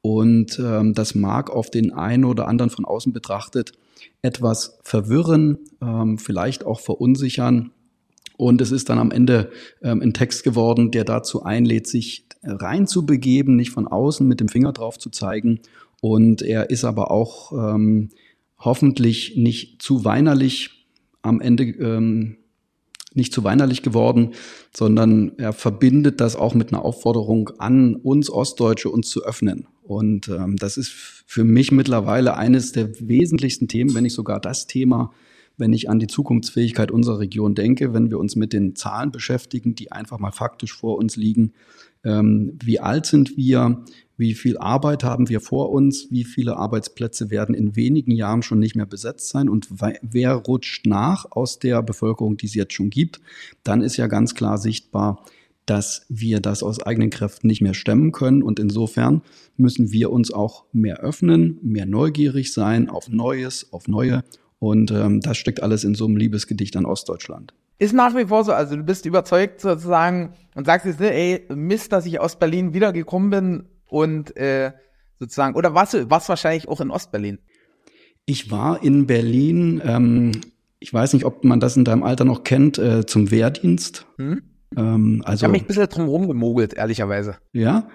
Und 0.00 0.58
ähm, 0.58 0.94
das 0.94 1.14
mag 1.14 1.50
auf 1.50 1.70
den 1.70 1.92
einen 1.92 2.24
oder 2.24 2.48
anderen 2.48 2.70
von 2.70 2.84
außen 2.84 3.12
betrachtet 3.12 3.72
etwas 4.22 4.78
verwirren, 4.82 5.58
ähm, 5.80 6.18
vielleicht 6.18 6.64
auch 6.64 6.80
verunsichern. 6.80 7.70
Und 8.38 8.60
es 8.60 8.70
ist 8.70 8.88
dann 8.88 8.98
am 8.98 9.10
Ende 9.10 9.50
ähm, 9.82 10.00
ein 10.00 10.14
Text 10.14 10.44
geworden, 10.44 10.92
der 10.92 11.04
dazu 11.04 11.42
einlädt, 11.42 11.88
sich 11.88 12.24
reinzubegeben, 12.42 13.56
nicht 13.56 13.72
von 13.72 13.88
außen 13.88 14.26
mit 14.26 14.38
dem 14.38 14.48
Finger 14.48 14.72
drauf 14.72 14.96
zu 14.96 15.10
zeigen. 15.10 15.60
Und 16.00 16.40
er 16.40 16.70
ist 16.70 16.84
aber 16.84 17.10
auch 17.10 17.52
ähm, 17.52 18.10
hoffentlich 18.56 19.34
nicht 19.36 19.82
zu 19.82 20.04
weinerlich 20.04 20.86
am 21.20 21.40
Ende 21.40 21.64
ähm, 21.64 22.36
nicht 23.12 23.32
zu 23.32 23.42
weinerlich 23.42 23.82
geworden, 23.82 24.34
sondern 24.72 25.32
er 25.38 25.52
verbindet 25.52 26.20
das 26.20 26.36
auch 26.36 26.54
mit 26.54 26.72
einer 26.72 26.84
Aufforderung 26.84 27.50
an 27.58 27.96
uns 27.96 28.30
Ostdeutsche, 28.30 28.88
uns 28.88 29.08
zu 29.08 29.24
öffnen. 29.24 29.66
Und 29.82 30.28
ähm, 30.28 30.54
das 30.56 30.76
ist 30.76 30.90
für 31.26 31.42
mich 31.42 31.72
mittlerweile 31.72 32.36
eines 32.36 32.70
der 32.70 32.88
wesentlichsten 33.00 33.66
Themen, 33.66 33.94
wenn 33.94 34.04
nicht 34.04 34.14
sogar 34.14 34.38
das 34.38 34.68
Thema, 34.68 35.12
wenn 35.58 35.72
ich 35.72 35.90
an 35.90 35.98
die 35.98 36.06
Zukunftsfähigkeit 36.06 36.90
unserer 36.90 37.18
Region 37.18 37.54
denke, 37.54 37.92
wenn 37.92 38.10
wir 38.10 38.18
uns 38.18 38.36
mit 38.36 38.52
den 38.52 38.74
Zahlen 38.76 39.10
beschäftigen, 39.10 39.74
die 39.74 39.92
einfach 39.92 40.18
mal 40.18 40.32
faktisch 40.32 40.72
vor 40.72 40.96
uns 40.96 41.16
liegen. 41.16 41.52
Ähm, 42.04 42.56
wie 42.62 42.80
alt 42.80 43.06
sind 43.06 43.36
wir? 43.36 43.84
Wie 44.16 44.34
viel 44.34 44.56
Arbeit 44.58 45.04
haben 45.04 45.28
wir 45.28 45.40
vor 45.40 45.70
uns? 45.70 46.08
Wie 46.10 46.24
viele 46.24 46.56
Arbeitsplätze 46.56 47.30
werden 47.30 47.54
in 47.54 47.76
wenigen 47.76 48.12
Jahren 48.12 48.42
schon 48.42 48.58
nicht 48.58 48.74
mehr 48.74 48.86
besetzt 48.86 49.28
sein? 49.28 49.48
Und 49.48 49.68
wer 50.02 50.34
rutscht 50.34 50.86
nach 50.86 51.26
aus 51.30 51.58
der 51.58 51.82
Bevölkerung, 51.82 52.36
die 52.36 52.46
es 52.46 52.54
jetzt 52.54 52.72
schon 52.72 52.90
gibt? 52.90 53.20
Dann 53.62 53.80
ist 53.82 53.96
ja 53.96 54.06
ganz 54.06 54.34
klar 54.34 54.58
sichtbar, 54.58 55.24
dass 55.66 56.06
wir 56.08 56.40
das 56.40 56.62
aus 56.62 56.82
eigenen 56.82 57.10
Kräften 57.10 57.46
nicht 57.46 57.60
mehr 57.60 57.74
stemmen 57.74 58.10
können. 58.10 58.42
Und 58.42 58.58
insofern 58.58 59.22
müssen 59.56 59.92
wir 59.92 60.10
uns 60.10 60.32
auch 60.32 60.64
mehr 60.72 61.00
öffnen, 61.00 61.58
mehr 61.62 61.86
neugierig 61.86 62.52
sein 62.52 62.88
auf 62.88 63.08
Neues, 63.08 63.72
auf 63.72 63.86
Neue 63.86 64.24
und 64.58 64.90
ähm, 64.90 65.20
das 65.20 65.36
steckt 65.36 65.62
alles 65.62 65.84
in 65.84 65.94
so 65.94 66.06
einem 66.06 66.16
Liebesgedicht 66.16 66.76
an 66.76 66.84
Ostdeutschland. 66.84 67.54
Ist 67.78 67.94
nach 67.94 68.16
wie 68.16 68.26
vor 68.26 68.44
so, 68.44 68.52
also 68.52 68.76
du 68.76 68.82
bist 68.82 69.06
überzeugt 69.06 69.60
sozusagen 69.60 70.34
und 70.54 70.66
sagst 70.66 70.86
jetzt, 70.86 71.00
ne, 71.00 71.12
ey, 71.12 71.46
Mist, 71.54 71.92
dass 71.92 72.06
ich 72.06 72.18
aus 72.18 72.36
Berlin 72.36 72.74
wiedergekommen 72.74 73.30
bin 73.30 73.64
und 73.86 74.36
äh, 74.36 74.72
sozusagen, 75.18 75.54
oder 75.54 75.74
warst 75.74 75.94
du 75.94 76.10
warst 76.10 76.28
wahrscheinlich 76.28 76.68
auch 76.68 76.80
in 76.80 76.90
Ostberlin? 76.90 77.38
Ich 78.26 78.50
war 78.50 78.82
in 78.82 79.06
Berlin, 79.06 79.80
ähm, 79.84 80.32
ich 80.80 80.92
weiß 80.92 81.12
nicht, 81.12 81.24
ob 81.24 81.44
man 81.44 81.60
das 81.60 81.76
in 81.76 81.84
deinem 81.84 82.02
Alter 82.02 82.24
noch 82.24 82.42
kennt, 82.42 82.78
äh, 82.78 83.06
zum 83.06 83.30
Wehrdienst. 83.30 84.06
Hm? 84.16 84.42
Ähm, 84.76 85.22
also, 85.24 85.40
ich 85.40 85.44
habe 85.44 85.52
mich 85.52 85.62
ein 85.62 85.66
bisschen 85.66 85.88
drum 85.88 86.08
rumgemogelt, 86.08 86.74
ehrlicherweise. 86.74 87.36
Ja, 87.52 87.88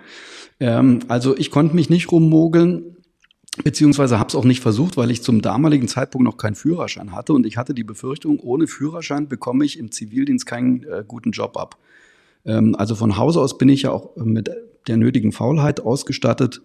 ähm, 0.59 0.99
also 1.07 1.37
ich 1.37 1.51
konnte 1.51 1.75
mich 1.75 1.89
nicht 1.89 2.11
rummogeln 2.11 2.97
beziehungsweise 3.63 4.17
habe 4.17 4.29
es 4.29 4.35
auch 4.35 4.45
nicht 4.45 4.61
versucht, 4.61 4.97
weil 4.97 5.11
ich 5.11 5.21
zum 5.21 5.41
damaligen 5.41 5.87
Zeitpunkt 5.87 6.25
noch 6.25 6.37
keinen 6.37 6.55
Führerschein 6.55 7.11
hatte 7.11 7.33
und 7.33 7.45
ich 7.45 7.57
hatte 7.57 7.73
die 7.73 7.83
Befürchtung, 7.83 8.39
ohne 8.39 8.67
Führerschein 8.67 9.27
bekomme 9.27 9.65
ich 9.65 9.77
im 9.77 9.91
Zivildienst 9.91 10.45
keinen 10.45 10.83
äh, 10.83 11.03
guten 11.07 11.31
Job 11.31 11.57
ab. 11.57 11.77
Ähm, 12.45 12.75
also 12.75 12.95
von 12.95 13.17
Hause 13.17 13.41
aus 13.41 13.57
bin 13.57 13.69
ich 13.69 13.83
ja 13.83 13.91
auch 13.91 14.15
mit 14.15 14.49
der 14.87 14.97
nötigen 14.97 15.31
Faulheit 15.31 15.81
ausgestattet 15.81 16.61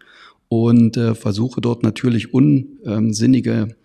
und 0.49 0.97
äh, 0.97 1.15
versuche 1.15 1.61
dort 1.61 1.83
natürlich 1.83 2.33
unsinnige 2.33 3.77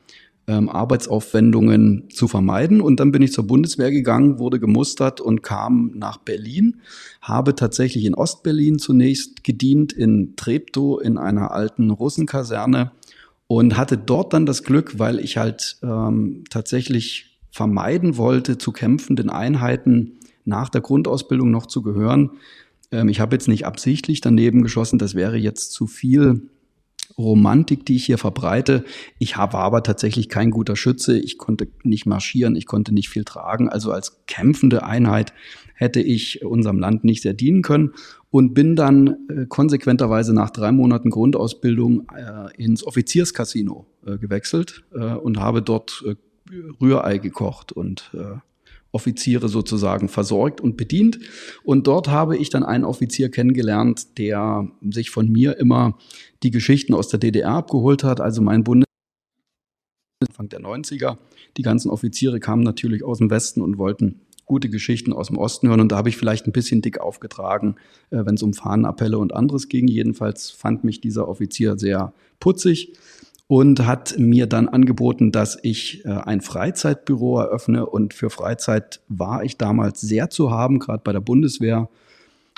ähm, 0.48 0.70
Arbeitsaufwendungen 0.70 2.10
zu 2.10 2.28
vermeiden. 2.28 2.82
Und 2.82 3.00
dann 3.00 3.12
bin 3.12 3.22
ich 3.22 3.32
zur 3.32 3.48
Bundeswehr 3.48 3.92
gegangen, 3.92 4.40
wurde 4.40 4.60
gemustert 4.60 5.22
und 5.22 5.42
kam 5.42 5.92
nach 5.96 6.18
Berlin, 6.18 6.82
habe 7.22 7.56
tatsächlich 7.56 8.06
in 8.06 8.16
Ostberlin 8.16 8.80
zunächst 8.80 9.44
gedient, 9.44 9.94
in 9.94 10.36
Treptow 10.36 11.02
in 11.02 11.18
einer 11.18 11.52
alten 11.52 11.90
Russenkaserne 11.90 12.92
und 13.48 13.78
hatte 13.78 13.98
dort 13.98 14.34
dann 14.34 14.46
das 14.46 14.64
Glück, 14.64 15.00
weil 15.00 15.20
ich 15.20 15.38
halt 15.38 15.78
ähm, 15.84 16.44
tatsächlich 16.50 17.38
vermeiden 17.52 18.18
wollte, 18.18 18.58
zu 18.58 18.72
kämpfenden 18.72 19.30
Einheiten 19.30 20.14
nach 20.44 20.70
der 20.70 20.82
Grundausbildung 20.82 21.52
noch 21.52 21.68
zu 21.68 21.82
gehören. 21.84 22.32
Ähm, 22.92 23.10
ich 23.10 23.20
habe 23.20 23.36
jetzt 23.36 23.48
nicht 23.48 23.66
absichtlich 23.66 24.22
daneben 24.22 24.64
geschossen, 24.64 25.00
das 25.00 25.16
wäre 25.16 25.38
jetzt 25.38 25.72
zu 25.72 25.88
viel 25.88 26.50
Romantik, 27.18 27.86
die 27.86 27.96
ich 27.96 28.06
hier 28.06 28.18
verbreite. 28.18 28.84
Ich 29.20 29.38
war 29.38 29.54
aber 29.54 29.84
tatsächlich 29.84 30.30
kein 30.30 30.52
guter 30.52 30.76
Schütze. 30.76 31.18
Ich 31.20 31.38
konnte 31.38 31.68
nicht 31.84 32.06
marschieren, 32.06 32.56
ich 32.56 32.66
konnte 32.66 32.94
nicht 32.94 33.10
viel 33.10 33.24
tragen. 33.24 33.70
Also 33.70 33.92
als 33.92 34.26
kämpfende 34.26 34.84
Einheit 34.84 35.34
hätte 35.76 36.02
ich 36.02 36.44
unserem 36.44 36.80
Land 36.80 37.04
nicht 37.04 37.22
sehr 37.22 37.34
dienen 37.34 37.62
können 37.62 37.94
und 38.30 38.54
bin 38.54 38.76
dann 38.76 39.18
äh, 39.30 39.46
konsequenterweise 39.48 40.34
nach 40.34 40.50
drei 40.50 40.72
Monaten 40.72 41.10
Grundausbildung 41.10 42.08
äh, 42.16 42.64
ins 42.64 42.86
Offizierscasino 42.86 43.86
äh, 44.06 44.18
gewechselt 44.18 44.84
äh, 44.94 45.14
und 45.14 45.40
habe 45.40 45.62
dort 45.62 46.04
äh, 46.08 46.16
Rührei 46.82 47.18
gekocht 47.18 47.72
und 47.72 48.12
äh, 48.14 48.38
Offiziere 48.94 49.50
sozusagen 49.50 50.08
versorgt 50.08 50.62
und 50.62 50.78
bedient. 50.78 51.20
Und 51.64 51.88
dort 51.88 52.08
habe 52.08 52.38
ich 52.38 52.50
dann 52.50 52.64
einen 52.64 52.86
Offizier 52.86 53.30
kennengelernt, 53.30 54.18
der 54.18 54.70
sich 54.90 55.10
von 55.10 55.30
mir 55.30 55.58
immer 55.58 55.98
die 56.44 56.52
Geschichten 56.52 56.94
aus 56.94 57.10
der 57.10 57.20
DDR 57.20 57.50
abgeholt 57.50 58.04
hat. 58.04 58.22
Also 58.22 58.42
mein 58.42 58.64
Bundes 58.64 58.88
Anfang 60.22 60.50
der 60.50 60.62
90er. 60.62 61.18
Die 61.58 61.64
ganzen 61.64 61.90
Offiziere 61.90 62.40
kamen 62.40 62.64
natürlich 62.64 63.04
aus 63.04 63.18
dem 63.18 63.30
Westen 63.30 63.62
und 63.62 63.78
wollten 63.78 64.22
gute 64.46 64.70
Geschichten 64.70 65.14
aus 65.14 65.28
dem 65.28 65.38
Osten 65.38 65.70
hören. 65.70 65.82
Und 65.82 65.92
da 65.92 65.98
habe 65.98 66.10
ich 66.10 66.18
vielleicht 66.18 66.48
ein 66.48 66.52
bisschen 66.52 66.82
dick 66.82 67.00
aufgetragen, 67.00 67.76
äh, 68.12 68.26
wenn 68.26 68.36
es 68.36 68.44
um 68.44 68.54
Fahnenappelle 68.54 69.18
und 69.18 69.34
anderes 69.34 69.70
ging. 69.70 69.88
Jedenfalls 69.88 70.52
fand 70.52 70.84
mich 70.84 71.02
dieser 71.02 71.28
Offizier 71.28 71.78
sehr 71.78 72.14
putzig 72.40 72.94
und 73.48 73.86
hat 73.86 74.16
mir 74.18 74.48
dann 74.48 74.68
angeboten, 74.68 75.32
dass 75.32 75.58
ich 75.62 76.06
äh, 76.06 76.10
ein 76.10 76.42
Freizeitbüro 76.42 77.40
eröffne. 77.40 77.86
Und 77.86 78.14
für 78.14 78.30
Freizeit 78.30 79.02
war 79.10 79.44
ich 79.44 79.58
damals 79.58 80.02
sehr 80.02 80.30
zu 80.30 80.52
haben, 80.52 80.80
gerade 80.80 81.02
bei 81.04 81.12
der 81.12 81.20
Bundeswehr, 81.20 81.90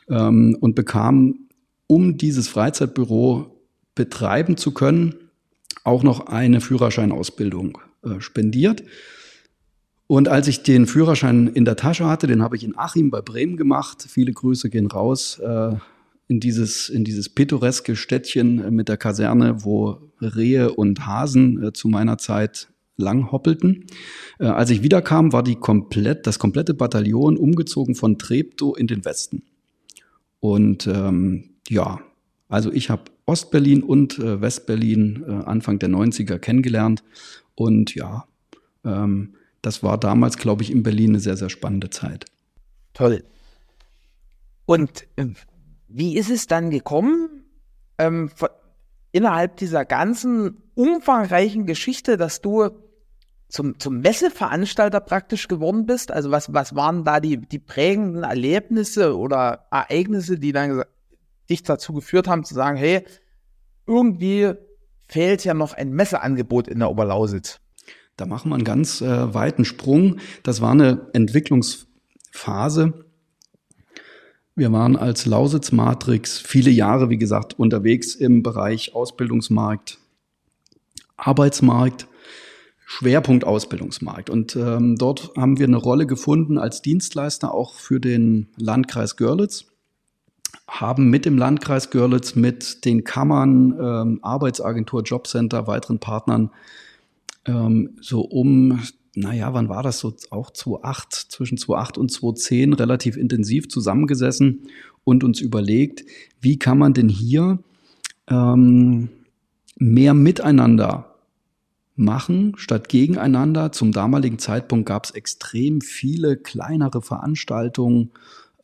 ähm, 0.09 0.57
und 0.59 0.75
bekam, 0.75 1.47
um 1.87 2.17
dieses 2.17 2.47
Freizeitbüro 2.47 3.47
betreiben 3.95 4.57
zu 4.57 4.73
können, 4.73 5.15
auch 5.83 6.03
noch 6.03 6.27
eine 6.27 6.61
Führerscheinausbildung 6.61 7.77
äh, 8.03 8.19
spendiert. 8.19 8.83
Und 10.07 10.27
als 10.27 10.47
ich 10.47 10.61
den 10.61 10.85
Führerschein 10.85 11.47
in 11.47 11.65
der 11.65 11.75
Tasche 11.75 12.05
hatte, 12.05 12.27
den 12.27 12.43
habe 12.43 12.55
ich 12.55 12.63
in 12.63 12.77
Achim 12.77 13.09
bei 13.09 13.21
Bremen 13.21 13.57
gemacht. 13.57 14.05
Viele 14.07 14.33
Grüße 14.33 14.69
gehen 14.69 14.87
raus. 14.87 15.39
Äh, 15.39 15.75
in 16.27 16.39
dieses, 16.39 16.89
in 16.89 17.03
dieses 17.03 17.29
pittoreske 17.29 17.95
Städtchen 17.95 18.59
äh, 18.59 18.71
mit 18.71 18.89
der 18.89 18.97
Kaserne, 18.97 19.63
wo 19.63 20.11
Rehe 20.19 20.73
und 20.73 21.05
Hasen 21.05 21.63
äh, 21.63 21.73
zu 21.73 21.87
meiner 21.87 22.17
Zeit 22.17 22.69
lang 22.97 23.31
hoppelten. 23.31 23.85
Äh, 24.39 24.45
als 24.45 24.69
ich 24.69 24.81
wiederkam, 24.83 25.33
war 25.33 25.43
die 25.43 25.55
komplett, 25.55 26.27
das 26.27 26.39
komplette 26.39 26.73
Bataillon 26.73 27.37
umgezogen 27.37 27.95
von 27.95 28.17
Treptow 28.17 28.77
in 28.77 28.87
den 28.87 29.05
Westen. 29.05 29.43
Und 30.39 30.87
ähm, 30.87 31.55
ja, 31.69 31.99
also 32.47 32.71
ich 32.71 32.89
habe 32.89 33.03
Ostberlin 33.25 33.83
und 33.83 34.19
äh, 34.19 34.41
Westberlin 34.41 35.23
äh, 35.27 35.31
Anfang 35.45 35.79
der 35.79 35.89
90er 35.89 36.37
kennengelernt. 36.37 37.03
Und 37.55 37.95
ja, 37.95 38.27
ähm, 38.83 39.35
das 39.61 39.81
war 39.81 39.99
damals, 39.99 40.37
glaube 40.37 40.63
ich, 40.63 40.71
in 40.71 40.83
Berlin 40.83 41.11
eine 41.11 41.19
sehr, 41.19 41.37
sehr 41.37 41.49
spannende 41.49 41.89
Zeit. 41.89 42.25
Toll. 42.93 43.23
Und 44.65 45.07
ähm, 45.17 45.35
wie 45.87 46.17
ist 46.17 46.29
es 46.29 46.47
dann 46.47 46.69
gekommen, 46.69 47.45
ähm, 47.97 48.29
innerhalb 49.11 49.57
dieser 49.57 49.85
ganzen 49.85 50.61
umfangreichen 50.73 51.65
Geschichte, 51.65 52.17
dass 52.17 52.41
du 52.41 52.69
zum, 53.47 53.79
zum 53.79 53.99
Messeveranstalter 53.99 54.99
praktisch 54.99 55.47
geworden 55.47 55.85
bist? 55.85 56.11
Also 56.11 56.31
was, 56.31 56.53
was 56.53 56.75
waren 56.75 57.03
da 57.03 57.19
die, 57.19 57.37
die 57.37 57.59
prägenden 57.59 58.23
Erlebnisse 58.23 59.17
oder 59.17 59.67
Ereignisse, 59.71 60.37
die 60.37 60.51
dann 60.51 60.83
dich 61.49 61.63
dazu 61.63 61.93
geführt 61.93 62.27
haben, 62.27 62.43
zu 62.43 62.53
sagen, 62.53 62.77
hey, 62.77 63.05
irgendwie 63.87 64.53
fehlt 65.07 65.45
ja 65.45 65.53
noch 65.53 65.73
ein 65.73 65.91
Messeangebot 65.91 66.67
in 66.67 66.79
der 66.79 66.89
Oberlausitz? 66.89 67.61
Da 68.17 68.25
machen 68.25 68.49
wir 68.49 68.55
einen 68.55 68.63
ganz 68.63 69.01
äh, 69.01 69.33
weiten 69.33 69.65
Sprung. 69.65 70.19
Das 70.43 70.61
war 70.61 70.71
eine 70.71 71.07
Entwicklungsphase, 71.13 73.04
wir 74.55 74.71
waren 74.71 74.95
als 74.95 75.25
Lausitz 75.25 75.71
Matrix 75.71 76.37
viele 76.39 76.71
Jahre, 76.71 77.09
wie 77.09 77.17
gesagt, 77.17 77.59
unterwegs 77.59 78.15
im 78.15 78.41
Bereich 78.41 78.95
Ausbildungsmarkt, 78.95 79.99
Arbeitsmarkt, 81.17 82.07
Schwerpunkt 82.85 83.43
Ausbildungsmarkt. 83.43 84.29
Und 84.29 84.55
ähm, 84.55 84.95
dort 84.95 85.31
haben 85.35 85.59
wir 85.59 85.67
eine 85.67 85.77
Rolle 85.77 86.05
gefunden 86.05 86.57
als 86.57 86.81
Dienstleister 86.81 87.53
auch 87.53 87.73
für 87.73 87.99
den 87.99 88.47
Landkreis 88.57 89.17
Görlitz, 89.17 89.65
haben 90.67 91.09
mit 91.09 91.25
dem 91.25 91.37
Landkreis 91.37 91.89
Görlitz, 91.89 92.35
mit 92.35 92.85
den 92.85 93.03
Kammern, 93.03 93.75
ähm, 93.79 94.19
Arbeitsagentur, 94.21 95.03
Jobcenter, 95.03 95.67
weiteren 95.67 95.99
Partnern 95.99 96.51
ähm, 97.45 97.97
so 97.99 98.21
um 98.21 98.81
naja, 99.15 99.53
wann 99.53 99.69
war 99.69 99.81
das 99.81 99.99
so? 99.99 100.13
Auch 100.29 100.51
2008, 100.51 101.13
zwischen 101.13 101.57
2008 101.57 101.97
und 101.97 102.11
2010 102.11 102.73
relativ 102.73 103.17
intensiv 103.17 103.69
zusammengesessen 103.69 104.67
und 105.03 105.23
uns 105.23 105.41
überlegt, 105.41 106.03
wie 106.41 106.59
kann 106.59 106.77
man 106.77 106.93
denn 106.93 107.09
hier 107.09 107.59
ähm, 108.27 109.09
mehr 109.77 110.13
miteinander 110.13 111.15
machen 111.95 112.53
statt 112.57 112.89
gegeneinander. 112.89 113.71
Zum 113.71 113.91
damaligen 113.91 114.39
Zeitpunkt 114.39 114.85
gab 114.85 115.05
es 115.05 115.11
extrem 115.11 115.81
viele 115.81 116.37
kleinere 116.37 117.01
Veranstaltungen, 117.01 118.11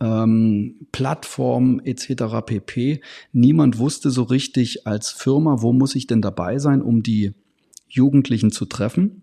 ähm, 0.02 0.88
Plattformen 0.92 1.80
etc. 1.86 2.46
pp. 2.46 3.02
Niemand 3.32 3.78
wusste 3.78 4.10
so 4.10 4.24
richtig 4.24 4.86
als 4.86 5.12
Firma, 5.12 5.62
wo 5.62 5.72
muss 5.72 5.96
ich 5.96 6.08
denn 6.08 6.22
dabei 6.22 6.60
sein, 6.60 6.82
um 6.82 7.04
die 7.04 7.34
Jugendlichen 7.88 8.52
zu 8.52 8.66
treffen. 8.66 9.22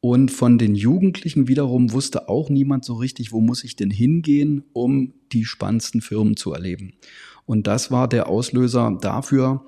Und 0.00 0.30
von 0.30 0.58
den 0.58 0.74
Jugendlichen 0.74 1.48
wiederum 1.48 1.92
wusste 1.92 2.28
auch 2.28 2.50
niemand 2.50 2.84
so 2.84 2.94
richtig, 2.94 3.32
wo 3.32 3.40
muss 3.40 3.64
ich 3.64 3.74
denn 3.74 3.90
hingehen, 3.90 4.64
um 4.72 5.12
die 5.32 5.44
spannendsten 5.44 6.00
Firmen 6.00 6.36
zu 6.36 6.52
erleben. 6.52 6.94
Und 7.46 7.66
das 7.66 7.90
war 7.90 8.08
der 8.08 8.28
Auslöser 8.28 8.96
dafür, 9.00 9.64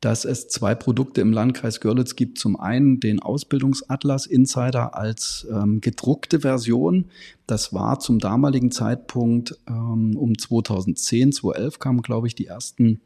dass 0.00 0.24
es 0.24 0.48
zwei 0.48 0.74
Produkte 0.74 1.20
im 1.20 1.32
Landkreis 1.32 1.80
Görlitz 1.80 2.16
gibt. 2.16 2.38
Zum 2.38 2.58
einen 2.58 3.00
den 3.00 3.20
Ausbildungsatlas 3.20 4.26
Insider 4.26 4.94
als 4.94 5.46
ähm, 5.50 5.80
gedruckte 5.80 6.40
Version. 6.40 7.06
Das 7.46 7.72
war 7.72 7.98
zum 7.98 8.18
damaligen 8.18 8.70
Zeitpunkt 8.70 9.58
ähm, 9.68 10.16
um 10.16 10.38
2010, 10.38 11.32
2011 11.32 11.78
kamen, 11.78 12.02
glaube 12.02 12.28
ich, 12.28 12.34
die 12.34 12.46
ersten 12.46 13.00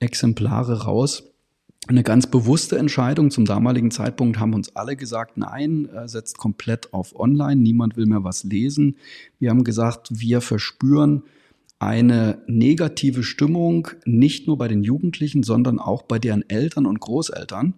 Exemplare 0.00 0.84
raus. 0.84 1.31
Eine 1.88 2.04
ganz 2.04 2.28
bewusste 2.28 2.78
Entscheidung. 2.78 3.32
Zum 3.32 3.44
damaligen 3.44 3.90
Zeitpunkt 3.90 4.38
haben 4.38 4.54
uns 4.54 4.76
alle 4.76 4.94
gesagt, 4.94 5.36
nein, 5.36 5.88
äh, 5.88 6.06
setzt 6.06 6.38
komplett 6.38 6.92
auf 6.94 7.18
Online. 7.18 7.60
Niemand 7.60 7.96
will 7.96 8.06
mehr 8.06 8.22
was 8.22 8.44
lesen. 8.44 8.96
Wir 9.40 9.50
haben 9.50 9.64
gesagt, 9.64 10.08
wir 10.12 10.40
verspüren, 10.40 11.24
eine 11.80 12.40
negative 12.46 13.24
Stimmung, 13.24 13.88
nicht 14.04 14.46
nur 14.46 14.56
bei 14.56 14.68
den 14.68 14.84
Jugendlichen, 14.84 15.42
sondern 15.42 15.80
auch 15.80 16.02
bei 16.02 16.20
deren 16.20 16.48
Eltern 16.48 16.86
und 16.86 17.00
Großeltern. 17.00 17.74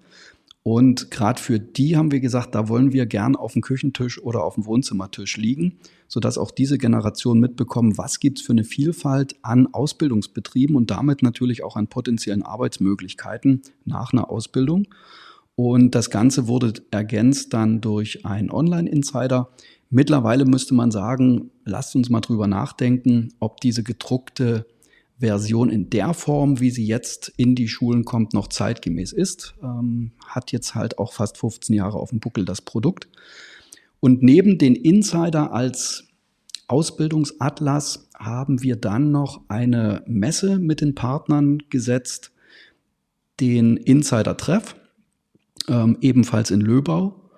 Und 0.65 1.11
gerade 1.11 1.41
für 1.41 1.61
die 1.61 1.95
haben 1.95 2.11
wir 2.11 2.21
gesagt, 2.21 2.55
da 2.55 2.69
wollen 2.69 2.93
wir 2.93 3.05
gern 3.05 3.37
auf 3.37 3.53
dem 3.53 3.61
Küchentisch 3.63 4.21
oder 4.21 4.43
auf 4.43 4.55
dem 4.55 4.65
Wohnzimmertisch 4.65 5.37
liegen, 5.37 5.79
sodass 6.09 6.39
auch 6.39 6.51
diese 6.51 6.79
Generation 6.79 7.39
mitbekommen, 7.39 7.99
was 7.99 8.19
gibt's 8.19 8.41
für 8.41 8.53
eine 8.53 8.65
Vielfalt 8.65 9.37
an 9.43 9.69
Ausbildungsbetrieben 9.73 10.75
und 10.75 10.91
damit 10.91 11.23
natürlich 11.23 11.63
auch 11.63 11.77
an 11.77 11.89
potenziellen 11.89 12.43
Arbeitsmöglichkeiten 12.43 13.61
nach 13.85 14.13
einer 14.13 14.31
Ausbildung. 14.31 14.89
Und 15.55 15.95
das 15.95 16.09
Ganze 16.11 16.49
wurde 16.49 16.73
ergänzt 16.91 17.53
dann 17.53 17.81
durch 17.83 18.25
einen 18.25 18.51
Online-Insider, 18.51 19.51
Mittlerweile 19.91 20.45
müsste 20.45 20.75
man 20.75 20.91
sagen, 20.91 21.53
lasst 21.65 21.95
uns 21.95 22.11
mal 22.11 22.21
drüber 22.21 22.49
nachdenken, 22.49 23.29
ob 23.39 23.61
diese 23.61 23.85
gedruckte 23.85 24.67
Version 25.19 25.71
in 25.71 25.91
der 25.91 26.13
Form, 26.13 26.61
wie 26.61 26.71
sie 26.71 26.87
jetzt 26.87 27.33
in 27.37 27.55
die 27.55 27.69
Schulen 27.69 28.05
kommt, 28.05 28.35
noch 28.35 28.49
zeitgemäß 28.49 29.13
ist. 29.13 29.55
Ähm, 29.63 30.13
hat 30.27 30.53
jetzt 30.53 30.75
halt 30.75 30.99
auch 30.99 31.13
fast 31.13 31.39
15 31.39 31.75
Jahre 31.75 31.99
auf 31.99 32.11
dem 32.11 32.21
Buckel 32.21 32.45
das 32.45 32.63
Produkt. 32.63 33.09
Und 34.01 34.23
neben 34.23 34.59
den 34.59 34.75
Insider 34.75 35.53
als 35.53 36.05
Ausbildungsatlas 36.67 38.09
haben 38.19 38.63
wir 38.63 38.77
dann 38.77 39.13
noch 39.13 39.43
eine 39.49 40.03
Messe 40.07 40.59
mit 40.59 40.81
den 40.81 40.95
Partnern 40.95 41.63
gesetzt, 41.71 42.33
den 43.41 43.77
Insider-Treff, 43.77 44.77
ähm, 45.69 45.99
ebenfalls 46.01 46.51
in 46.51 46.61
Löbau, 46.61 47.31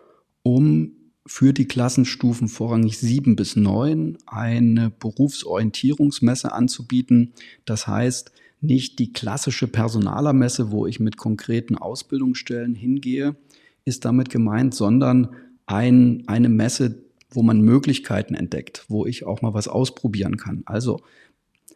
um 0.43 0.96
für 1.27 1.53
die 1.53 1.67
Klassenstufen 1.67 2.49
vorrangig 2.49 2.99
sieben 2.99 3.37
bis 3.37 3.57
neun 3.57 4.17
eine 4.27 4.91
Berufsorientierungsmesse 4.91 6.53
anzubieten. 6.53 7.33
Das 7.65 7.87
heißt, 7.87 8.31
nicht 8.61 8.99
die 8.99 9.13
klassische 9.13 9.69
Personalermesse, 9.69 10.71
wo 10.71 10.87
ich 10.87 11.01
mit 11.01 11.17
konkreten 11.17 11.77
Ausbildungsstellen 11.77 12.75
hingehe, 12.75 13.37
ist 13.85 14.05
damit 14.05 14.31
gemeint, 14.31 14.75
sondern 14.75 15.35
ein, 15.67 16.25
eine 16.27 16.49
Messe, 16.49 17.05
wo 17.31 17.43
man 17.43 17.61
Möglichkeiten 17.61 18.35
entdeckt, 18.35 18.85
wo 18.89 19.05
ich 19.05 19.27
auch 19.27 19.43
mal 19.43 19.53
was 19.53 19.69
ausprobieren 19.69 20.37
kann. 20.37 20.63
Also 20.65 21.01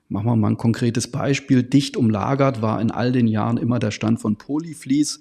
machen 0.09 0.27
wir 0.27 0.37
mal 0.37 0.51
ein 0.51 0.57
konkretes 0.57 1.11
Beispiel. 1.11 1.63
Dicht 1.63 1.97
umlagert 1.97 2.63
war 2.63 2.81
in 2.81 2.91
all 2.91 3.13
den 3.13 3.27
Jahren 3.27 3.57
immer 3.57 3.79
der 3.79 3.91
Stand 3.91 4.21
von 4.21 4.37
Polyflies. 4.37 5.21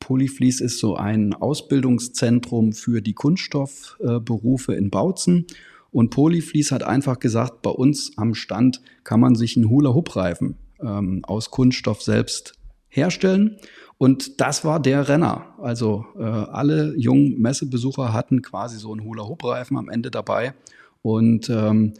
Polyflies 0.00 0.60
ist 0.60 0.78
so 0.78 0.96
ein 0.96 1.34
Ausbildungszentrum 1.34 2.72
für 2.72 3.02
die 3.02 3.14
Kunststoffberufe 3.14 4.74
in 4.74 4.90
Bautzen. 4.90 5.46
Und 5.90 6.10
Polyflies 6.10 6.72
hat 6.72 6.82
einfach 6.82 7.18
gesagt, 7.18 7.62
bei 7.62 7.70
uns 7.70 8.16
am 8.16 8.34
Stand 8.34 8.82
kann 9.04 9.20
man 9.20 9.34
sich 9.34 9.56
einen 9.56 9.68
Hula-Hoop-Reifen 9.68 10.56
ähm, 10.80 11.24
aus 11.24 11.50
Kunststoff 11.50 12.02
selbst 12.02 12.54
herstellen. 12.88 13.56
Und 13.96 14.40
das 14.40 14.64
war 14.64 14.80
der 14.80 15.08
Renner. 15.08 15.54
Also 15.58 16.06
äh, 16.16 16.22
alle 16.22 16.94
jungen 16.96 17.40
Messebesucher 17.40 18.12
hatten 18.12 18.42
quasi 18.42 18.78
so 18.78 18.92
einen 18.92 19.04
Hula-Hoop-Reifen 19.04 19.76
am 19.76 19.88
Ende 19.88 20.10
dabei. 20.10 20.54
Und 21.02 21.50
ähm, 21.50 21.94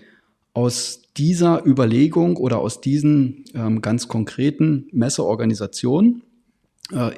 aus 0.54 1.02
dieser 1.16 1.64
Überlegung 1.66 2.36
oder 2.36 2.58
aus 2.58 2.80
diesen 2.80 3.44
ähm, 3.54 3.82
ganz 3.82 4.08
konkreten 4.08 4.86
Messeorganisationen 4.92 6.22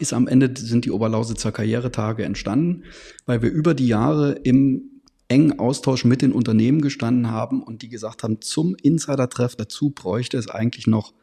ist 0.00 0.12
am 0.12 0.26
Ende 0.26 0.50
sind 0.56 0.84
die 0.84 0.90
Oberlausitzer 0.90 1.52
Karrieretage 1.52 2.24
entstanden, 2.24 2.82
weil 3.26 3.40
wir 3.40 3.50
über 3.50 3.72
die 3.72 3.86
Jahre 3.86 4.32
im 4.32 4.90
engen 5.30 5.60
Austausch 5.60 6.04
mit 6.04 6.22
den 6.22 6.32
Unternehmen 6.32 6.80
gestanden 6.80 7.30
haben 7.30 7.62
und 7.62 7.82
die 7.82 7.88
gesagt 7.88 8.24
haben, 8.24 8.40
zum 8.40 8.74
Insider-Treff 8.74 9.54
dazu 9.54 9.90
bräuchte 9.90 10.36
es 10.36 10.50
eigentlich 10.50 10.88
noch 10.88 11.14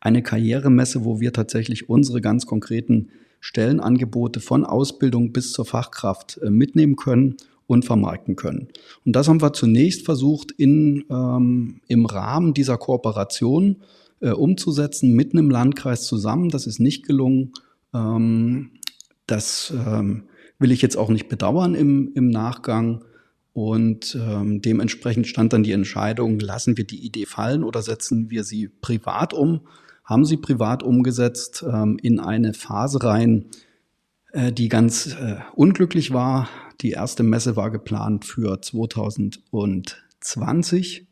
eine 0.00 0.22
Karrieremesse, 0.22 1.04
wo 1.04 1.18
wir 1.18 1.32
tatsächlich 1.32 1.88
unsere 1.88 2.20
ganz 2.20 2.44
konkreten 2.44 3.08
Stellenangebote 3.40 4.40
von 4.40 4.64
Ausbildung 4.64 5.32
bis 5.32 5.52
zur 5.52 5.64
Fachkraft 5.64 6.38
äh, 6.42 6.50
mitnehmen 6.50 6.96
können 6.96 7.36
und 7.66 7.86
vermarkten 7.86 8.36
können. 8.36 8.68
Und 9.06 9.16
das 9.16 9.28
haben 9.28 9.40
wir 9.40 9.54
zunächst 9.54 10.04
versucht, 10.04 10.50
in, 10.50 11.04
ähm, 11.10 11.80
im 11.88 12.04
Rahmen 12.04 12.52
dieser 12.52 12.76
Kooperation 12.76 13.76
äh, 14.20 14.30
umzusetzen, 14.30 15.14
mit 15.14 15.32
einem 15.32 15.50
Landkreis 15.50 16.04
zusammen. 16.04 16.50
Das 16.50 16.66
ist 16.66 16.80
nicht 16.80 17.06
gelungen. 17.06 17.52
Ähm, 17.94 18.72
das 19.26 19.72
ähm, 19.74 20.24
will 20.58 20.72
ich 20.72 20.82
jetzt 20.82 20.96
auch 20.96 21.08
nicht 21.08 21.28
bedauern 21.28 21.74
im, 21.74 22.12
im 22.14 22.28
Nachgang. 22.28 23.04
Und 23.52 24.18
ähm, 24.20 24.60
dementsprechend 24.62 25.28
stand 25.28 25.52
dann 25.52 25.62
die 25.62 25.72
Entscheidung, 25.72 26.40
lassen 26.40 26.76
wir 26.76 26.84
die 26.84 27.06
Idee 27.06 27.24
fallen 27.24 27.62
oder 27.62 27.82
setzen 27.82 28.30
wir 28.30 28.42
sie 28.42 28.66
privat 28.68 29.32
um? 29.32 29.60
Haben 30.02 30.24
sie 30.24 30.36
privat 30.36 30.82
umgesetzt 30.82 31.64
ähm, 31.66 31.98
in 32.02 32.18
eine 32.18 32.52
Phase 32.52 33.04
rein, 33.04 33.46
äh, 34.32 34.52
die 34.52 34.68
ganz 34.68 35.14
äh, 35.14 35.36
unglücklich 35.54 36.12
war. 36.12 36.48
Die 36.80 36.90
erste 36.90 37.22
Messe 37.22 37.54
war 37.54 37.70
geplant 37.70 38.24
für 38.24 38.60
2020 38.60 41.06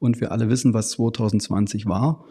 und 0.00 0.20
wir 0.20 0.32
alle 0.32 0.48
wissen, 0.48 0.74
was 0.74 0.90
2020 0.90 1.86
war. 1.86 2.24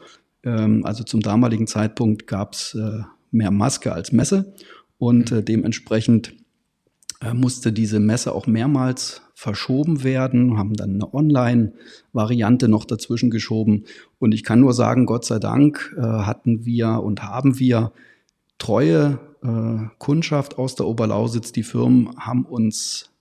Ähm, 0.44 0.86
also 0.86 1.06
zum 1.06 1.22
damaligen 1.22 1.68
Zeitpunkt 1.68 2.28
gab 2.28 2.52
es 2.54 2.76
äh, 2.76 3.04
mehr 3.34 3.52
Maske 3.52 3.94
als 3.94 4.12
Messe 4.12 4.54
und 4.98 5.32
mhm. 5.32 5.38
äh, 5.40 5.44
dementsprechend 5.44 6.34
äh, 7.22 7.34
musste 7.34 7.72
diese 7.72 8.00
Messe 8.00 8.34
auch 8.34 8.48
mehrmals 8.48 9.22
verschoben 9.36 10.04
werden, 10.04 10.58
haben 10.58 10.74
dann 10.74 10.96
eine 10.96 11.14
Online-Variante 11.14 12.68
noch 12.68 12.86
dazwischen 12.86 13.30
geschoben. 13.30 13.86
Und 14.20 14.34
ich 14.34 14.44
kann 14.44 14.60
nur 14.60 14.74
sagen, 14.74 15.06
Gott 15.06 15.26
sei 15.26 15.40
Dank 15.40 15.94
äh, 15.98 16.02
hatten 16.02 16.66
wir 16.66 17.02
und 17.04 17.24
haben 17.24 17.60
wir 17.60 17.92
treue 18.58 19.20
äh, 19.44 19.90
Kundschaft 19.98 20.58
aus 20.58 20.76
der 20.76 20.86
Oberlausitz. 20.86 21.52
Die 21.52 21.64
Firmen 21.64 22.16
haben 22.18 22.46
uns 22.46 23.12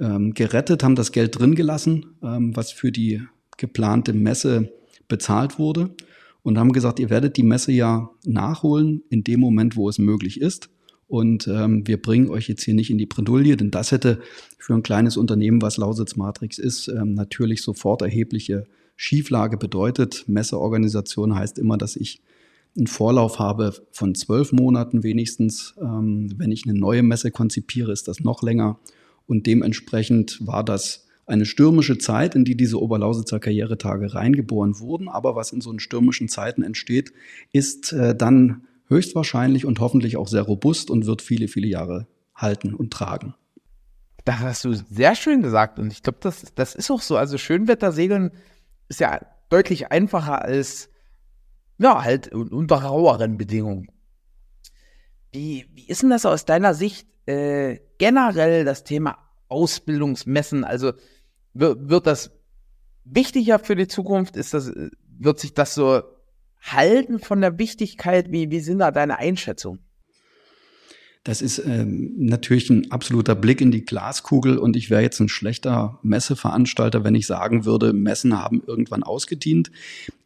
ähm, 0.00 0.34
gerettet, 0.34 0.82
haben 0.82 0.96
das 0.96 1.12
Geld 1.12 1.38
drin 1.38 1.54
gelassen, 1.54 2.16
ähm, 2.22 2.54
was 2.56 2.72
für 2.72 2.92
die 2.92 3.22
geplante 3.56 4.12
Messe 4.12 4.72
bezahlt 5.08 5.58
wurde 5.58 5.94
und 6.42 6.58
haben 6.58 6.72
gesagt, 6.72 6.98
ihr 6.98 7.10
werdet 7.10 7.36
die 7.36 7.42
Messe 7.42 7.72
ja 7.72 8.10
nachholen 8.24 9.02
in 9.10 9.24
dem 9.24 9.40
Moment, 9.40 9.76
wo 9.76 9.88
es 9.88 9.98
möglich 9.98 10.40
ist. 10.40 10.70
Und 11.06 11.46
ähm, 11.46 11.86
wir 11.86 12.00
bringen 12.00 12.30
euch 12.30 12.48
jetzt 12.48 12.62
hier 12.62 12.74
nicht 12.74 12.90
in 12.90 12.96
die 12.96 13.06
Bredouille, 13.06 13.56
denn 13.56 13.70
das 13.70 13.92
hätte 13.92 14.20
für 14.58 14.74
ein 14.74 14.82
kleines 14.82 15.16
Unternehmen, 15.16 15.60
was 15.60 15.76
Lausitz 15.76 16.16
Matrix 16.16 16.58
ist, 16.58 16.88
ähm, 16.88 17.14
natürlich 17.14 17.62
sofort 17.62 18.00
erhebliche 18.00 18.66
Schieflage 18.96 19.58
bedeutet. 19.58 20.24
Messeorganisation 20.26 21.34
heißt 21.34 21.58
immer, 21.58 21.76
dass 21.76 21.96
ich 21.96 22.22
einen 22.76 22.86
Vorlauf 22.86 23.38
habe 23.38 23.74
von 23.90 24.14
zwölf 24.14 24.52
Monaten 24.52 25.02
wenigstens. 25.02 25.74
Ähm, 25.80 26.32
wenn 26.38 26.50
ich 26.50 26.64
eine 26.64 26.78
neue 26.78 27.02
Messe 27.02 27.30
konzipiere, 27.30 27.92
ist 27.92 28.08
das 28.08 28.20
noch 28.20 28.42
länger. 28.42 28.78
Und 29.26 29.46
dementsprechend 29.46 30.38
war 30.46 30.64
das 30.64 31.06
eine 31.32 31.46
stürmische 31.46 31.98
Zeit, 31.98 32.34
in 32.34 32.44
die 32.44 32.56
diese 32.56 32.80
Oberlausitzer 32.80 33.40
Karrieretage 33.40 34.14
reingeboren 34.14 34.78
wurden. 34.78 35.08
Aber 35.08 35.34
was 35.34 35.52
in 35.52 35.60
so 35.60 35.76
stürmischen 35.78 36.28
Zeiten 36.28 36.62
entsteht, 36.62 37.12
ist 37.52 37.92
äh, 37.92 38.14
dann 38.14 38.66
höchstwahrscheinlich 38.88 39.64
und 39.64 39.80
hoffentlich 39.80 40.16
auch 40.16 40.28
sehr 40.28 40.42
robust 40.42 40.90
und 40.90 41.06
wird 41.06 41.22
viele, 41.22 41.48
viele 41.48 41.66
Jahre 41.66 42.06
halten 42.34 42.74
und 42.74 42.92
tragen. 42.92 43.34
Das 44.24 44.38
hast 44.38 44.64
du 44.64 44.74
sehr 44.74 45.14
schön 45.14 45.42
gesagt 45.42 45.78
und 45.78 45.92
ich 45.92 46.02
glaube, 46.02 46.18
das, 46.20 46.44
das 46.54 46.74
ist 46.74 46.90
auch 46.90 47.00
so. 47.00 47.16
Also 47.16 47.38
Schönwettersegeln 47.38 48.32
ist 48.88 49.00
ja 49.00 49.20
deutlich 49.48 49.90
einfacher 49.90 50.42
als 50.42 50.90
ja, 51.78 52.04
halt 52.04 52.32
unter 52.32 52.76
raueren 52.76 53.38
Bedingungen. 53.38 53.88
Wie, 55.32 55.66
wie 55.74 55.88
ist 55.88 56.02
denn 56.02 56.10
das 56.10 56.26
aus 56.26 56.44
deiner 56.44 56.74
Sicht 56.74 57.08
äh, 57.26 57.78
generell 57.98 58.64
das 58.64 58.84
Thema 58.84 59.18
Ausbildungsmessen? 59.48 60.62
Also 60.62 60.92
wird, 61.54 61.88
wird 61.88 62.06
das 62.06 62.30
wichtiger 63.04 63.58
für 63.58 63.76
die 63.76 63.88
Zukunft? 63.88 64.36
Ist 64.36 64.54
das, 64.54 64.72
wird 65.18 65.40
sich 65.40 65.54
das 65.54 65.74
so 65.74 66.02
halten 66.60 67.18
von 67.18 67.40
der 67.40 67.58
Wichtigkeit? 67.58 68.30
Wie, 68.30 68.50
wie 68.50 68.60
sind 68.60 68.78
da 68.78 68.90
deine 68.90 69.18
Einschätzungen? 69.18 69.80
Das 71.24 71.40
ist 71.40 71.62
ähm, 71.64 72.14
natürlich 72.16 72.68
ein 72.68 72.90
absoluter 72.90 73.36
Blick 73.36 73.60
in 73.60 73.70
die 73.70 73.84
Glaskugel 73.84 74.58
und 74.58 74.74
ich 74.74 74.90
wäre 74.90 75.02
jetzt 75.02 75.20
ein 75.20 75.28
schlechter 75.28 76.00
Messeveranstalter, 76.02 77.04
wenn 77.04 77.14
ich 77.14 77.28
sagen 77.28 77.64
würde, 77.64 77.92
Messen 77.92 78.36
haben 78.36 78.60
irgendwann 78.66 79.04
ausgedient. 79.04 79.70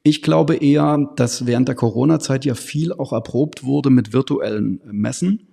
Ich 0.02 0.22
glaube 0.22 0.56
eher, 0.56 1.12
dass 1.16 1.44
während 1.44 1.68
der 1.68 1.74
Corona-Zeit 1.74 2.46
ja 2.46 2.54
viel 2.54 2.94
auch 2.94 3.12
erprobt 3.12 3.62
wurde 3.62 3.90
mit 3.90 4.14
virtuellen 4.14 4.80
Messen. 4.90 5.45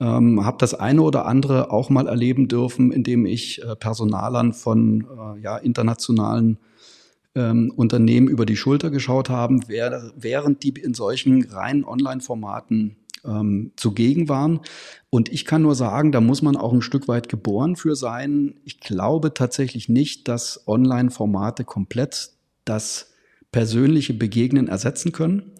Ähm, 0.00 0.44
habe 0.44 0.58
das 0.60 0.74
eine 0.74 1.02
oder 1.02 1.26
andere 1.26 1.72
auch 1.72 1.90
mal 1.90 2.06
erleben 2.06 2.46
dürfen, 2.46 2.92
indem 2.92 3.26
ich 3.26 3.62
äh, 3.62 3.74
Personalern 3.74 4.52
von 4.52 5.00
äh, 5.00 5.40
ja, 5.40 5.56
internationalen 5.56 6.58
ähm, 7.34 7.72
Unternehmen 7.74 8.28
über 8.28 8.46
die 8.46 8.56
Schulter 8.56 8.90
geschaut 8.90 9.28
haben, 9.28 9.62
während 9.68 10.62
die 10.62 10.70
in 10.70 10.94
solchen 10.94 11.44
reinen 11.44 11.84
Online-Formaten 11.84 12.96
ähm, 13.24 13.72
zugegen 13.76 14.28
waren. 14.28 14.60
Und 15.10 15.30
ich 15.30 15.44
kann 15.44 15.62
nur 15.62 15.74
sagen, 15.74 16.12
da 16.12 16.20
muss 16.20 16.42
man 16.42 16.56
auch 16.56 16.72
ein 16.72 16.82
Stück 16.82 17.08
weit 17.08 17.28
geboren 17.28 17.76
für 17.76 17.96
sein. 17.96 18.54
Ich 18.64 18.80
glaube 18.80 19.34
tatsächlich 19.34 19.88
nicht, 19.88 20.28
dass 20.28 20.66
Online-Formate 20.66 21.64
komplett 21.64 22.30
das 22.64 23.12
persönliche 23.52 24.14
Begegnen 24.14 24.68
ersetzen 24.68 25.12
können. 25.12 25.52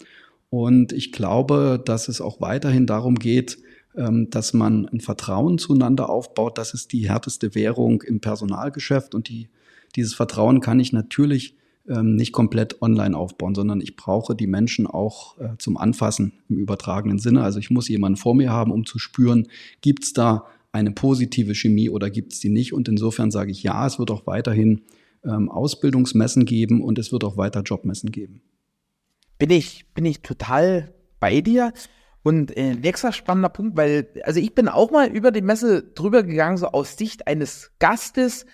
Und 0.50 0.92
ich 0.92 1.12
glaube, 1.12 1.82
dass 1.84 2.08
es 2.08 2.20
auch 2.20 2.40
weiterhin 2.40 2.86
darum 2.86 3.16
geht, 3.16 3.58
dass 4.30 4.54
man 4.54 4.86
ein 4.86 5.00
Vertrauen 5.00 5.58
zueinander 5.58 6.08
aufbaut. 6.08 6.56
Das 6.56 6.72
ist 6.72 6.92
die 6.92 7.08
härteste 7.08 7.54
Währung 7.54 8.02
im 8.02 8.20
Personalgeschäft. 8.20 9.14
Und 9.14 9.28
die, 9.28 9.48
dieses 9.96 10.14
Vertrauen 10.14 10.60
kann 10.60 10.78
ich 10.78 10.92
natürlich 10.92 11.56
ähm, 11.88 12.16
nicht 12.16 12.32
komplett 12.32 12.82
online 12.82 13.16
aufbauen, 13.16 13.54
sondern 13.54 13.80
ich 13.80 13.96
brauche 13.96 14.34
die 14.34 14.46
Menschen 14.46 14.86
auch 14.86 15.38
äh, 15.38 15.56
zum 15.58 15.76
Anfassen 15.76 16.34
im 16.48 16.58
übertragenen 16.58 17.18
Sinne. 17.18 17.42
Also 17.42 17.58
ich 17.58 17.70
muss 17.70 17.88
jemanden 17.88 18.18
vor 18.18 18.34
mir 18.34 18.52
haben, 18.52 18.72
um 18.72 18.84
zu 18.84 18.98
spüren, 18.98 19.48
gibt 19.80 20.04
es 20.04 20.12
da 20.12 20.46
eine 20.70 20.90
positive 20.90 21.54
Chemie 21.54 21.88
oder 21.88 22.10
gibt 22.10 22.34
es 22.34 22.40
die 22.40 22.50
nicht? 22.50 22.74
Und 22.74 22.88
insofern 22.88 23.30
sage 23.30 23.50
ich 23.50 23.62
ja, 23.62 23.86
es 23.86 23.98
wird 23.98 24.10
auch 24.10 24.26
weiterhin 24.26 24.82
ähm, 25.24 25.48
Ausbildungsmessen 25.48 26.44
geben 26.44 26.82
und 26.82 26.98
es 26.98 27.10
wird 27.10 27.24
auch 27.24 27.36
weiter 27.36 27.62
Jobmessen 27.62 28.12
geben. 28.12 28.42
Bin 29.38 29.50
ich, 29.50 29.86
bin 29.94 30.04
ich 30.04 30.20
total 30.20 30.92
bei 31.20 31.40
dir. 31.40 31.72
Und 32.28 32.54
äh, 32.58 32.74
nächster 32.74 33.10
spannender 33.12 33.48
Punkt, 33.48 33.74
weil, 33.78 34.06
also 34.22 34.38
ich 34.38 34.54
bin 34.54 34.68
auch 34.68 34.90
mal 34.90 35.08
über 35.08 35.30
die 35.30 35.40
Messe 35.40 35.82
drüber 35.82 36.22
gegangen, 36.22 36.58
so 36.58 36.66
aus 36.66 36.98
Sicht 36.98 37.26
eines 37.26 37.70
Gastes, 37.78 38.44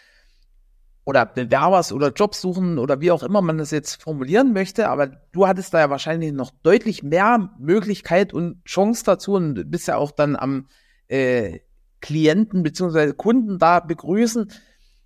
oder 1.04 1.26
Bewerbers 1.26 1.92
oder 1.92 2.12
Jobsuchen 2.12 2.78
oder 2.78 3.00
wie 3.00 3.10
auch 3.10 3.24
immer 3.24 3.42
man 3.42 3.58
das 3.58 3.72
jetzt 3.72 4.00
formulieren 4.00 4.52
möchte, 4.52 4.88
aber 4.88 5.08
du 5.32 5.48
hattest 5.48 5.74
da 5.74 5.80
ja 5.80 5.90
wahrscheinlich 5.90 6.32
noch 6.32 6.52
deutlich 6.62 7.02
mehr 7.02 7.50
Möglichkeit 7.58 8.32
und 8.32 8.64
Chance 8.64 9.02
dazu 9.04 9.32
und 9.32 9.72
bist 9.72 9.88
ja 9.88 9.96
auch 9.96 10.12
dann 10.12 10.36
am 10.36 10.68
äh, 11.08 11.58
Klienten 12.00 12.62
beziehungsweise 12.62 13.12
Kunden 13.12 13.58
da 13.58 13.80
begrüßen. 13.80 14.52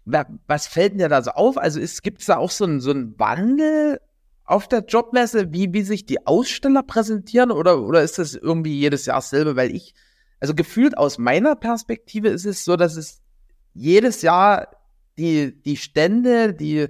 Was 0.04 0.66
fällt 0.66 1.00
dir 1.00 1.08
da 1.08 1.22
so 1.22 1.30
auf? 1.30 1.56
Also 1.56 1.80
gibt 2.02 2.20
es 2.20 2.26
da 2.26 2.36
auch 2.36 2.50
so 2.50 2.64
einen 2.64 2.80
so 2.80 2.90
einen 2.90 3.18
Wandel 3.18 3.98
auf 4.48 4.66
der 4.66 4.80
Jobmesse, 4.80 5.52
wie, 5.52 5.74
wie 5.74 5.82
sich 5.82 6.06
die 6.06 6.26
Aussteller 6.26 6.82
präsentieren 6.82 7.50
oder, 7.50 7.82
oder 7.82 8.02
ist 8.02 8.18
das 8.18 8.34
irgendwie 8.34 8.78
jedes 8.78 9.04
Jahr 9.04 9.18
dasselbe? 9.18 9.56
Weil 9.56 9.74
ich, 9.74 9.94
also 10.40 10.54
gefühlt 10.54 10.96
aus 10.96 11.18
meiner 11.18 11.54
Perspektive 11.54 12.28
ist 12.28 12.46
es 12.46 12.64
so, 12.64 12.76
dass 12.76 12.96
es 12.96 13.20
jedes 13.74 14.22
Jahr 14.22 14.68
die, 15.18 15.60
die 15.62 15.76
Stände, 15.76 16.54
die, 16.54 16.86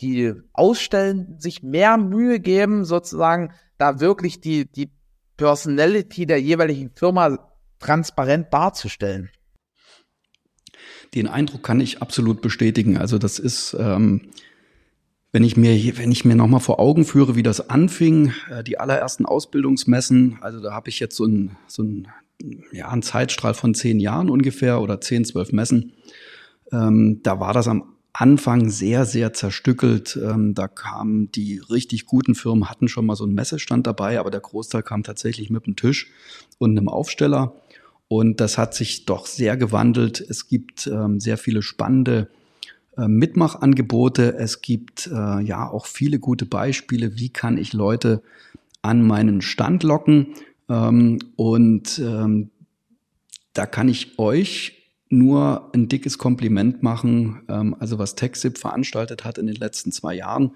die 0.00 0.32
Ausstellen 0.54 1.38
sich 1.38 1.62
mehr 1.62 1.98
Mühe 1.98 2.40
geben, 2.40 2.86
sozusagen 2.86 3.52
da 3.76 4.00
wirklich 4.00 4.40
die, 4.40 4.64
die 4.64 4.90
Personality 5.36 6.24
der 6.24 6.40
jeweiligen 6.40 6.92
Firma 6.94 7.38
transparent 7.78 8.54
darzustellen. 8.54 9.28
Den 11.14 11.28
Eindruck 11.28 11.62
kann 11.62 11.80
ich 11.80 12.00
absolut 12.00 12.40
bestätigen. 12.40 12.96
Also 12.96 13.18
das 13.18 13.38
ist, 13.38 13.76
ähm, 13.78 14.30
wenn 15.32 15.44
ich 15.44 15.56
mir, 15.56 15.96
wenn 15.96 16.10
ich 16.10 16.24
mir 16.24 16.34
nochmal 16.34 16.60
vor 16.60 16.80
Augen 16.80 17.04
führe, 17.04 17.36
wie 17.36 17.42
das 17.42 17.70
anfing, 17.70 18.32
äh, 18.50 18.64
die 18.64 18.78
allerersten 18.78 19.26
Ausbildungsmessen, 19.26 20.38
also 20.40 20.60
da 20.60 20.72
habe 20.72 20.88
ich 20.88 21.00
jetzt 21.00 21.16
so 21.16 21.24
ein, 21.24 21.56
so 21.66 21.82
ein, 21.82 22.08
ja, 22.72 22.88
einen 22.88 23.02
Zeitstrahl 23.02 23.54
von 23.54 23.74
zehn 23.74 24.00
Jahren 24.00 24.30
ungefähr 24.30 24.80
oder 24.80 25.00
zehn, 25.00 25.24
zwölf 25.24 25.52
Messen. 25.52 25.92
Ähm, 26.72 27.20
da 27.22 27.38
war 27.38 27.52
das 27.52 27.68
am 27.68 27.96
Anfang 28.12 28.70
sehr, 28.70 29.04
sehr 29.04 29.32
zerstückelt. 29.32 30.18
Ähm, 30.20 30.54
da 30.54 30.66
kamen 30.66 31.30
die 31.30 31.60
richtig 31.70 32.06
guten 32.06 32.34
Firmen, 32.34 32.68
hatten 32.68 32.88
schon 32.88 33.06
mal 33.06 33.14
so 33.14 33.24
einen 33.24 33.34
Messestand 33.34 33.86
dabei, 33.86 34.18
aber 34.18 34.30
der 34.30 34.40
Großteil 34.40 34.82
kam 34.82 35.04
tatsächlich 35.04 35.50
mit 35.50 35.66
einem 35.66 35.76
Tisch 35.76 36.10
und 36.58 36.76
einem 36.76 36.88
Aufsteller. 36.88 37.54
Und 38.08 38.40
das 38.40 38.58
hat 38.58 38.74
sich 38.74 39.06
doch 39.06 39.26
sehr 39.26 39.56
gewandelt. 39.56 40.20
Es 40.20 40.48
gibt 40.48 40.88
ähm, 40.88 41.20
sehr 41.20 41.38
viele 41.38 41.62
spannende 41.62 42.28
Mitmachangebote. 43.08 44.36
Es 44.36 44.62
gibt 44.62 45.06
äh, 45.06 45.40
ja 45.40 45.68
auch 45.68 45.86
viele 45.86 46.18
gute 46.18 46.46
Beispiele. 46.46 47.16
Wie 47.16 47.28
kann 47.28 47.58
ich 47.58 47.72
Leute 47.72 48.22
an 48.82 49.06
meinen 49.06 49.40
Stand 49.42 49.82
locken? 49.82 50.28
Ähm, 50.68 51.18
und 51.36 51.98
ähm, 51.98 52.50
da 53.52 53.66
kann 53.66 53.88
ich 53.88 54.18
euch 54.18 54.76
nur 55.08 55.70
ein 55.74 55.88
dickes 55.88 56.18
Kompliment 56.18 56.82
machen. 56.82 57.42
Ähm, 57.48 57.76
also 57.78 57.98
was 57.98 58.14
TechSip 58.14 58.58
veranstaltet 58.58 59.24
hat 59.24 59.38
in 59.38 59.46
den 59.46 59.56
letzten 59.56 59.92
zwei 59.92 60.14
Jahren, 60.14 60.52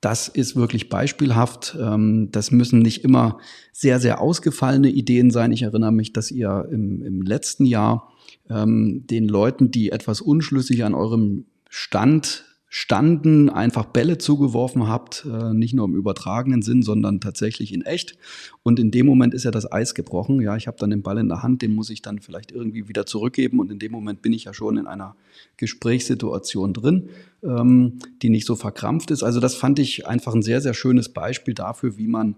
das 0.00 0.28
ist 0.28 0.54
wirklich 0.54 0.90
beispielhaft. 0.90 1.78
Das 1.78 2.50
müssen 2.50 2.80
nicht 2.80 3.04
immer 3.04 3.38
sehr, 3.72 4.00
sehr 4.00 4.20
ausgefallene 4.20 4.90
Ideen 4.90 5.30
sein. 5.30 5.50
Ich 5.50 5.62
erinnere 5.62 5.92
mich, 5.92 6.12
dass 6.12 6.30
ihr 6.30 6.68
im, 6.70 7.00
im 7.00 7.22
letzten 7.22 7.64
Jahr 7.64 8.12
den 8.46 9.28
Leuten, 9.28 9.70
die 9.70 9.92
etwas 9.92 10.20
unschlüssig 10.20 10.84
an 10.84 10.92
eurem 10.92 11.46
Stand 11.76 12.44
standen, 12.68 13.50
einfach 13.50 13.84
Bälle 13.84 14.16
zugeworfen 14.18 14.86
habt, 14.86 15.26
äh, 15.28 15.52
nicht 15.52 15.74
nur 15.74 15.86
im 15.86 15.96
übertragenen 15.96 16.62
Sinn, 16.62 16.82
sondern 16.82 17.20
tatsächlich 17.20 17.74
in 17.74 17.82
echt. 17.82 18.16
Und 18.62 18.78
in 18.78 18.92
dem 18.92 19.06
Moment 19.06 19.34
ist 19.34 19.42
ja 19.42 19.50
das 19.50 19.70
Eis 19.72 19.96
gebrochen. 19.96 20.40
Ja, 20.40 20.56
ich 20.56 20.68
habe 20.68 20.76
dann 20.78 20.90
den 20.90 21.02
Ball 21.02 21.18
in 21.18 21.28
der 21.28 21.42
Hand, 21.42 21.62
den 21.62 21.74
muss 21.74 21.90
ich 21.90 22.00
dann 22.00 22.20
vielleicht 22.20 22.52
irgendwie 22.52 22.86
wieder 22.86 23.06
zurückgeben. 23.06 23.58
Und 23.58 23.72
in 23.72 23.80
dem 23.80 23.90
Moment 23.90 24.22
bin 24.22 24.32
ich 24.32 24.44
ja 24.44 24.54
schon 24.54 24.76
in 24.76 24.86
einer 24.86 25.16
Gesprächssituation 25.56 26.74
drin, 26.74 27.08
ähm, 27.42 27.98
die 28.22 28.30
nicht 28.30 28.46
so 28.46 28.54
verkrampft 28.54 29.10
ist. 29.10 29.24
Also 29.24 29.40
das 29.40 29.56
fand 29.56 29.80
ich 29.80 30.06
einfach 30.06 30.32
ein 30.32 30.42
sehr, 30.42 30.60
sehr 30.60 30.74
schönes 30.74 31.08
Beispiel 31.08 31.54
dafür, 31.54 31.98
wie 31.98 32.06
man 32.06 32.36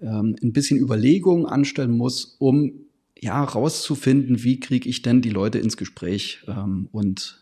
ähm, 0.00 0.36
ein 0.42 0.54
bisschen 0.54 0.78
Überlegungen 0.78 1.44
anstellen 1.44 1.98
muss, 1.98 2.36
um 2.38 2.72
ja 3.20 3.44
rauszufinden, 3.44 4.42
wie 4.42 4.58
kriege 4.58 4.88
ich 4.88 5.02
denn 5.02 5.20
die 5.20 5.28
Leute 5.28 5.58
ins 5.58 5.76
Gespräch 5.76 6.42
ähm, 6.48 6.88
und 6.92 7.40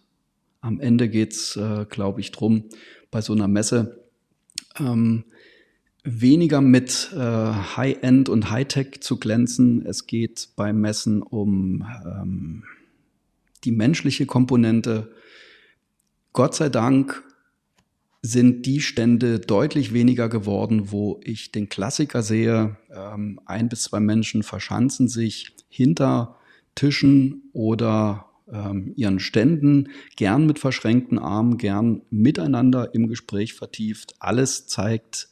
am 0.60 0.80
Ende 0.80 1.08
geht's, 1.08 1.56
äh, 1.56 1.86
glaube 1.88 2.20
ich, 2.20 2.32
drum 2.32 2.64
bei 3.10 3.20
so 3.20 3.32
einer 3.32 3.48
Messe 3.48 4.04
ähm, 4.78 5.24
weniger 6.04 6.60
mit 6.60 7.10
äh, 7.14 7.18
High-End 7.18 8.28
und 8.28 8.50
High-Tech 8.50 9.00
zu 9.00 9.18
glänzen. 9.18 9.84
Es 9.84 10.06
geht 10.06 10.50
beim 10.56 10.80
Messen 10.80 11.22
um 11.22 11.86
ähm, 12.04 12.64
die 13.64 13.72
menschliche 13.72 14.26
Komponente. 14.26 15.12
Gott 16.32 16.54
sei 16.54 16.68
Dank 16.68 17.24
sind 18.22 18.66
die 18.66 18.80
Stände 18.80 19.38
deutlich 19.38 19.92
weniger 19.92 20.28
geworden, 20.28 20.90
wo 20.90 21.20
ich 21.22 21.52
den 21.52 21.68
Klassiker 21.68 22.22
sehe. 22.22 22.76
Ähm, 22.90 23.40
ein 23.46 23.68
bis 23.68 23.84
zwei 23.84 24.00
Menschen 24.00 24.42
verschanzen 24.42 25.08
sich 25.08 25.54
hinter 25.68 26.36
Tischen 26.74 27.50
oder 27.52 28.27
ähm, 28.52 28.92
ihren 28.96 29.20
Ständen, 29.20 29.88
gern 30.16 30.46
mit 30.46 30.58
verschränkten 30.58 31.18
Armen, 31.18 31.58
gern 31.58 32.02
miteinander 32.10 32.94
im 32.94 33.08
Gespräch 33.08 33.54
vertieft. 33.54 34.14
Alles 34.18 34.66
zeigt, 34.66 35.28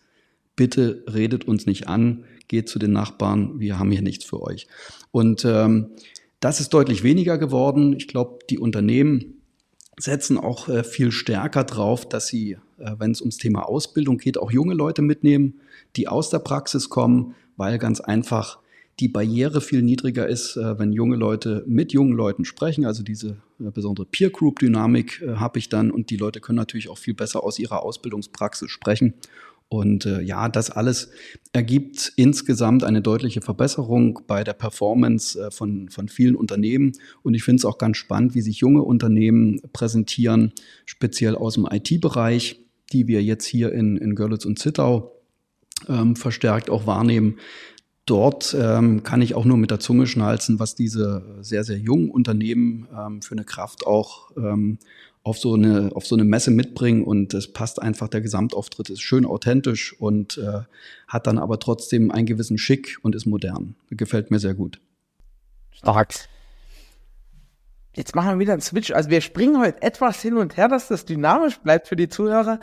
bitte 0.54 1.04
redet 1.12 1.46
uns 1.46 1.66
nicht 1.66 1.88
an, 1.88 2.24
geht 2.48 2.68
zu 2.68 2.78
den 2.78 2.92
Nachbarn, 2.92 3.58
wir 3.60 3.78
haben 3.78 3.90
hier 3.90 4.02
nichts 4.02 4.24
für 4.24 4.42
euch. 4.42 4.66
Und 5.10 5.44
ähm, 5.44 5.90
das 6.40 6.60
ist 6.60 6.70
deutlich 6.74 7.02
weniger 7.02 7.38
geworden. 7.38 7.94
Ich 7.96 8.08
glaube, 8.08 8.38
die 8.50 8.58
Unternehmen 8.58 9.42
setzen 9.98 10.38
auch 10.38 10.68
äh, 10.68 10.84
viel 10.84 11.10
stärker 11.10 11.64
drauf, 11.64 12.08
dass 12.08 12.26
sie, 12.26 12.58
äh, 12.78 12.92
wenn 12.98 13.10
es 13.10 13.20
ums 13.20 13.38
Thema 13.38 13.68
Ausbildung 13.68 14.18
geht, 14.18 14.38
auch 14.38 14.50
junge 14.50 14.74
Leute 14.74 15.02
mitnehmen, 15.02 15.60
die 15.96 16.08
aus 16.08 16.30
der 16.30 16.38
Praxis 16.40 16.88
kommen, 16.88 17.34
weil 17.56 17.78
ganz 17.78 18.00
einfach 18.00 18.58
die 19.00 19.08
Barriere 19.08 19.60
viel 19.60 19.82
niedriger 19.82 20.26
ist, 20.26 20.56
äh, 20.56 20.78
wenn 20.78 20.92
junge 20.92 21.16
Leute 21.16 21.64
mit 21.66 21.92
jungen 21.92 22.12
Leuten 22.12 22.44
sprechen. 22.44 22.86
Also 22.86 23.02
diese 23.02 23.36
äh, 23.60 23.70
besondere 23.70 24.06
Peer 24.06 24.30
Group 24.30 24.60
Dynamik 24.60 25.22
äh, 25.22 25.36
habe 25.36 25.58
ich 25.58 25.68
dann 25.68 25.90
und 25.90 26.10
die 26.10 26.16
Leute 26.16 26.40
können 26.40 26.56
natürlich 26.56 26.88
auch 26.88 26.98
viel 26.98 27.14
besser 27.14 27.44
aus 27.44 27.58
ihrer 27.58 27.82
Ausbildungspraxis 27.82 28.70
sprechen. 28.70 29.14
Und 29.68 30.06
äh, 30.06 30.22
ja, 30.22 30.48
das 30.48 30.70
alles 30.70 31.10
ergibt 31.52 32.12
insgesamt 32.14 32.84
eine 32.84 33.02
deutliche 33.02 33.40
Verbesserung 33.40 34.20
bei 34.26 34.44
der 34.44 34.52
Performance 34.52 35.40
äh, 35.40 35.50
von, 35.50 35.88
von 35.88 36.08
vielen 36.08 36.36
Unternehmen. 36.36 36.92
Und 37.22 37.34
ich 37.34 37.42
finde 37.42 37.60
es 37.60 37.64
auch 37.64 37.78
ganz 37.78 37.96
spannend, 37.96 38.34
wie 38.34 38.42
sich 38.42 38.58
junge 38.58 38.82
Unternehmen 38.82 39.60
präsentieren, 39.72 40.52
speziell 40.84 41.34
aus 41.34 41.54
dem 41.54 41.66
IT-Bereich, 41.70 42.60
die 42.92 43.08
wir 43.08 43.22
jetzt 43.22 43.44
hier 43.44 43.72
in, 43.72 43.96
in 43.96 44.14
Görlitz 44.14 44.44
und 44.44 44.58
Zittau 44.58 45.16
ähm, 45.88 46.14
verstärkt 46.14 46.70
auch 46.70 46.86
wahrnehmen. 46.86 47.36
Dort 48.06 48.56
ähm, 48.58 49.02
kann 49.02 49.20
ich 49.20 49.34
auch 49.34 49.44
nur 49.44 49.56
mit 49.56 49.72
der 49.72 49.80
Zunge 49.80 50.06
schnalzen, 50.06 50.60
was 50.60 50.76
diese 50.76 51.38
sehr, 51.40 51.64
sehr 51.64 51.76
jungen 51.76 52.10
Unternehmen 52.10 52.86
ähm, 52.96 53.20
für 53.20 53.32
eine 53.32 53.44
Kraft 53.44 53.84
auch 53.84 54.30
ähm, 54.36 54.78
auf 55.24 55.38
so 55.38 55.54
eine, 55.54 55.90
auf 55.92 56.06
so 56.06 56.14
eine 56.14 56.22
Messe 56.22 56.52
mitbringen 56.52 57.02
und 57.02 57.34
es 57.34 57.52
passt 57.52 57.82
einfach, 57.82 58.06
der 58.06 58.20
Gesamtauftritt 58.20 58.90
ist 58.90 59.02
schön 59.02 59.26
authentisch 59.26 59.92
und 59.98 60.38
äh, 60.38 60.60
hat 61.08 61.26
dann 61.26 61.38
aber 61.38 61.58
trotzdem 61.58 62.12
einen 62.12 62.26
gewissen 62.26 62.58
Schick 62.58 62.96
und 63.02 63.16
ist 63.16 63.26
modern. 63.26 63.74
Gefällt 63.90 64.30
mir 64.30 64.38
sehr 64.38 64.54
gut. 64.54 64.80
Stark. 65.72 66.14
Jetzt 67.96 68.14
machen 68.14 68.30
wir 68.30 68.38
wieder 68.38 68.52
einen 68.52 68.62
Switch. 68.62 68.92
Also 68.92 69.10
wir 69.10 69.20
springen 69.20 69.58
heute 69.58 69.82
etwas 69.82 70.22
hin 70.22 70.36
und 70.36 70.56
her, 70.56 70.68
dass 70.68 70.86
das 70.86 71.06
dynamisch 71.06 71.58
bleibt 71.58 71.88
für 71.88 71.96
die 71.96 72.08
Zuhörer. 72.08 72.60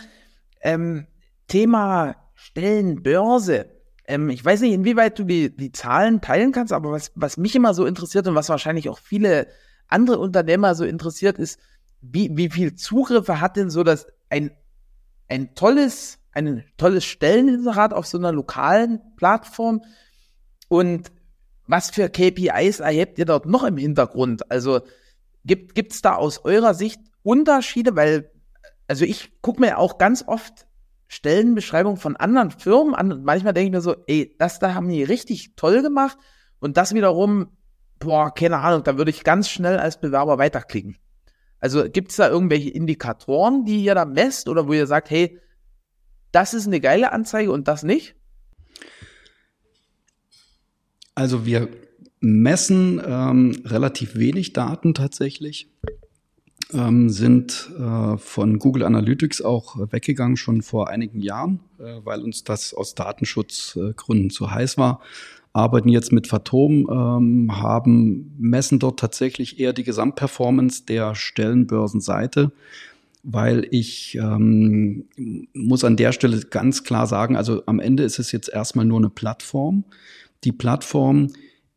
Ähm, 0.62 1.06
Thema 1.50 2.16
Stellenbörse. 2.34 3.66
Ähm, 4.06 4.30
ich 4.30 4.44
weiß 4.44 4.62
nicht, 4.62 4.74
inwieweit 4.74 5.18
du 5.18 5.24
die, 5.24 5.56
die 5.56 5.72
Zahlen 5.72 6.22
teilen 6.22 6.52
kannst, 6.52 6.74
aber 6.74 6.92
was, 6.92 7.12
was 7.16 7.38
mich 7.38 7.56
immer 7.56 7.74
so 7.74 7.86
interessiert 7.86 8.28
und 8.28 8.36
was 8.36 8.50
wahrscheinlich 8.50 8.90
auch 8.90 9.00
viele 9.00 9.48
andere 9.88 10.20
Unternehmer 10.20 10.76
so 10.76 10.84
interessiert, 10.86 11.38
ist, 11.38 11.60
wie, 12.02 12.36
wie 12.36 12.50
viel 12.50 12.76
Zugriffe 12.76 13.40
hat 13.40 13.56
denn 13.56 13.70
so 13.70 13.84
das 13.84 14.08
ein, 14.30 14.52
ein 15.30 15.56
tolles, 15.56 16.20
ein 16.34 16.66
tolles 16.78 17.06
Stelleninserat 17.06 17.94
auf 17.94 18.06
so 18.06 18.18
einer 18.18 18.32
lokalen 18.32 19.00
Plattform 19.16 19.82
und 20.68 21.12
was 21.68 21.92
für 21.92 22.10
KPIs 22.10 22.82
erhebt 22.82 23.18
ihr 23.20 23.26
dort 23.26 23.46
noch 23.46 23.64
im 23.64 23.78
Hintergrund? 23.78 24.52
Also 24.52 24.82
gibt 25.46 25.94
es 25.94 26.02
da 26.02 26.16
aus 26.16 26.44
eurer 26.44 26.74
Sicht 26.74 27.00
Unterschiede? 27.22 27.96
Weil, 27.96 28.32
also 28.88 29.06
ich 29.06 29.32
gucke 29.42 29.62
mir 29.62 29.78
auch 29.78 29.98
ganz 29.98 30.24
oft 30.28 30.68
Stellenbeschreibungen 31.14 31.98
von 31.98 32.16
anderen 32.16 32.52
Firmen 32.52 32.96
an 32.96 33.12
und 33.12 33.24
manchmal 33.24 33.54
denke 33.54 33.68
ich 33.68 33.72
mir 33.72 33.82
so, 33.82 33.96
ey, 34.08 34.36
das 34.40 34.60
da 34.60 34.74
haben 34.74 34.90
die 34.90 35.04
richtig 35.04 35.56
toll 35.56 35.82
gemacht 35.82 36.18
und 36.60 36.78
das 36.78 36.94
wiederum, 36.94 37.50
boah, 38.00 38.34
keine 38.34 38.58
Ahnung, 38.58 38.84
da 38.84 38.98
würde 38.98 39.12
ich 39.12 39.24
ganz 39.24 39.50
schnell 39.50 39.78
als 39.78 40.00
Bewerber 40.00 40.38
weiterklicken. 40.38 40.98
Also 41.60 41.90
gibt 41.90 42.12
es 42.12 42.18
da 42.18 42.30
irgendwelche 42.30 42.70
Indikatoren, 42.70 43.64
die 43.64 43.84
ihr 43.84 43.96
da 43.96 44.06
messt 44.06 44.50
oder 44.50 44.68
wo 44.68 44.74
ihr 44.74 44.88
sagt, 44.88 45.10
hey, 45.10 45.40
das 46.32 46.54
ist 46.54 46.68
eine 46.68 46.82
geile 46.82 47.12
Anzeige 47.12 47.52
und 47.52 47.68
das 47.68 47.84
nicht? 47.84 48.16
Also 51.16 51.46
wir 51.46 51.70
messen 52.20 53.02
ähm, 53.06 53.62
relativ 53.66 54.16
wenig 54.16 54.54
Daten 54.54 54.94
tatsächlich, 54.94 55.70
ähm, 56.74 57.10
sind 57.10 57.72
äh, 57.80 58.18
von 58.18 58.60
Google 58.60 58.84
Analytics 58.84 59.42
auch 59.42 59.78
weggegangen 59.92 60.38
schon 60.38 60.62
vor 60.62 60.90
einigen 60.90 61.20
Jahren, 61.20 61.60
äh, 61.80 62.00
weil 62.04 62.22
uns 62.22 62.44
das 62.44 62.74
aus 62.74 62.96
Datenschutzgründen 62.96 64.30
zu 64.30 64.52
heiß 64.52 64.78
war 64.78 65.02
arbeiten 65.54 65.90
jetzt 65.90 66.12
mit 66.12 66.28
Phantom, 66.28 66.88
ähm, 66.90 67.62
haben, 67.62 68.36
messen 68.40 68.80
dort 68.80 69.00
tatsächlich 69.00 69.60
eher 69.60 69.72
die 69.72 69.84
Gesamtperformance 69.84 70.86
der 70.86 71.14
Stellenbörsenseite, 71.14 72.52
weil 73.22 73.68
ich 73.70 74.18
ähm, 74.20 75.06
muss 75.54 75.84
an 75.84 75.96
der 75.96 76.12
Stelle 76.12 76.40
ganz 76.42 76.84
klar 76.84 77.08
sagen, 77.08 77.38
also 77.38 77.64
am 77.68 77.80
Ende 77.80 78.04
ist 78.04 78.20
es 78.20 78.32
jetzt 78.32 78.50
erstmal 78.50 78.86
nur 78.86 78.98
eine 78.98 79.10
Plattform. 79.10 79.86
Die 80.44 80.52
Plattform 80.52 81.28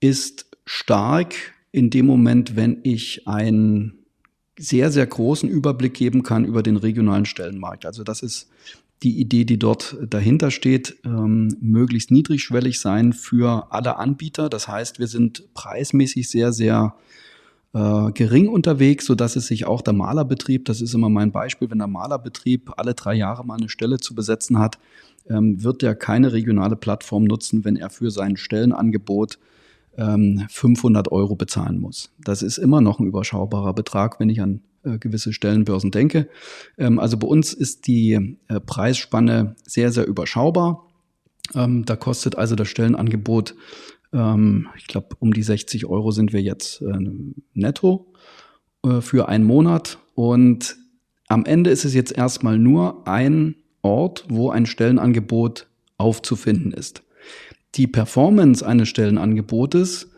ist 0.01 0.47
stark 0.65 1.35
in 1.71 1.91
dem 1.91 2.07
Moment, 2.07 2.57
wenn 2.57 2.79
ich 2.83 3.29
einen 3.29 4.06
sehr, 4.59 4.90
sehr 4.90 5.07
großen 5.07 5.49
Überblick 5.49 5.95
geben 5.95 6.23
kann 6.23 6.45
über 6.45 6.62
den 6.62 6.77
regionalen 6.77 7.27
Stellenmarkt. 7.27 7.87
Also 7.87 8.05
das 8.05 8.23
ist 8.23 8.49
die 9.03 9.21
Idee, 9.21 9.45
die 9.45 9.59
dort 9.59 9.97
dahinter 10.09 10.51
steht, 10.51 10.97
ähm, 11.05 11.57
möglichst 11.61 12.11
niedrigschwellig 12.11 12.81
sein 12.81 13.12
für 13.12 13.71
alle 13.71 13.97
Anbieter. 13.97 14.49
Das 14.49 14.69
heißt, 14.69 14.99
wir 14.99 15.07
sind 15.07 15.53
preismäßig 15.53 16.31
sehr, 16.31 16.53
sehr 16.53 16.95
äh, 17.75 18.11
gering 18.12 18.49
unterwegs, 18.49 19.05
so 19.05 19.14
dass 19.14 19.37
es 19.37 19.49
sich 19.49 19.66
auch 19.66 19.83
der 19.83 19.92
Malerbetrieb, 19.92 20.64
das 20.64 20.81
ist 20.81 20.95
immer 20.95 21.11
mein 21.11 21.31
Beispiel, 21.31 21.71
wenn 21.71 21.79
der 21.79 21.88
Malerbetrieb 21.88 22.73
alle 22.79 22.95
drei 22.95 23.14
Jahre 23.14 23.45
mal 23.45 23.59
eine 23.59 23.69
Stelle 23.69 23.99
zu 23.99 24.14
besetzen 24.14 24.59
hat, 24.59 24.79
ähm, 25.29 25.62
wird 25.62 25.83
er 25.83 25.95
keine 25.95 26.33
regionale 26.33 26.77
Plattform 26.77 27.25
nutzen, 27.25 27.64
wenn 27.66 27.77
er 27.77 27.90
für 27.90 28.11
sein 28.11 28.38
Stellenangebot 28.38 29.38
500 29.97 31.07
ähm, 31.07 31.13
Euro 31.13 31.37
bezahlen 31.37 31.81
muss. 31.81 32.13
Das 32.23 32.43
ist 32.43 32.59
immer 32.59 32.81
noch 32.81 32.99
ein 32.99 33.07
überschaubarer 33.07 33.73
Betrag, 33.73 34.21
wenn 34.21 34.29
ich 34.29 34.43
an 34.43 34.61
äh, 34.85 34.99
gewisse 34.99 35.33
Stellenbörsen 35.33 35.91
denke. 35.91 36.29
Ähm, 36.79 36.99
also 36.99 37.17
bei 37.17 37.27
uns 37.27 37.53
ist 37.53 37.87
die 37.87 38.39
äh, 38.49 38.61
Preisspanne 38.61 39.57
sehr, 39.65 39.93
sehr 39.93 40.07
überschaubar. 40.07 40.87
Ähm, 41.55 41.85
da 41.85 41.97
kostet 41.97 42.37
also 42.37 42.57
das 42.57 42.69
Stellenangebot, 42.69 43.55
ähm, 44.13 44.69
ich 44.77 44.87
glaube, 44.87 45.17
um 45.19 45.33
die 45.33 45.43
60 45.43 45.87
Euro 45.87 46.11
sind 46.11 46.33
wir 46.33 46.43
jetzt 46.43 46.83
äh, 46.83 46.99
netto 47.55 48.13
äh, 48.85 49.01
für 49.01 49.29
einen 49.29 49.45
Monat. 49.45 49.99
Und 50.15 50.77
am 51.29 51.45
Ende 51.45 51.71
ist 51.71 51.85
es 51.85 51.95
jetzt 51.95 52.13
erstmal 52.13 52.59
nur 52.59 53.07
ein 53.09 53.57
Ort, 53.83 54.25
wo 54.29 54.51
ein 54.51 54.67
Stellenangebot 54.67 55.69
aufzufinden 55.99 56.73
ist. 56.73 57.03
Die 57.77 57.87
Performance 57.87 58.67
eines 58.67 58.89
Stellenangebotes 58.89 60.11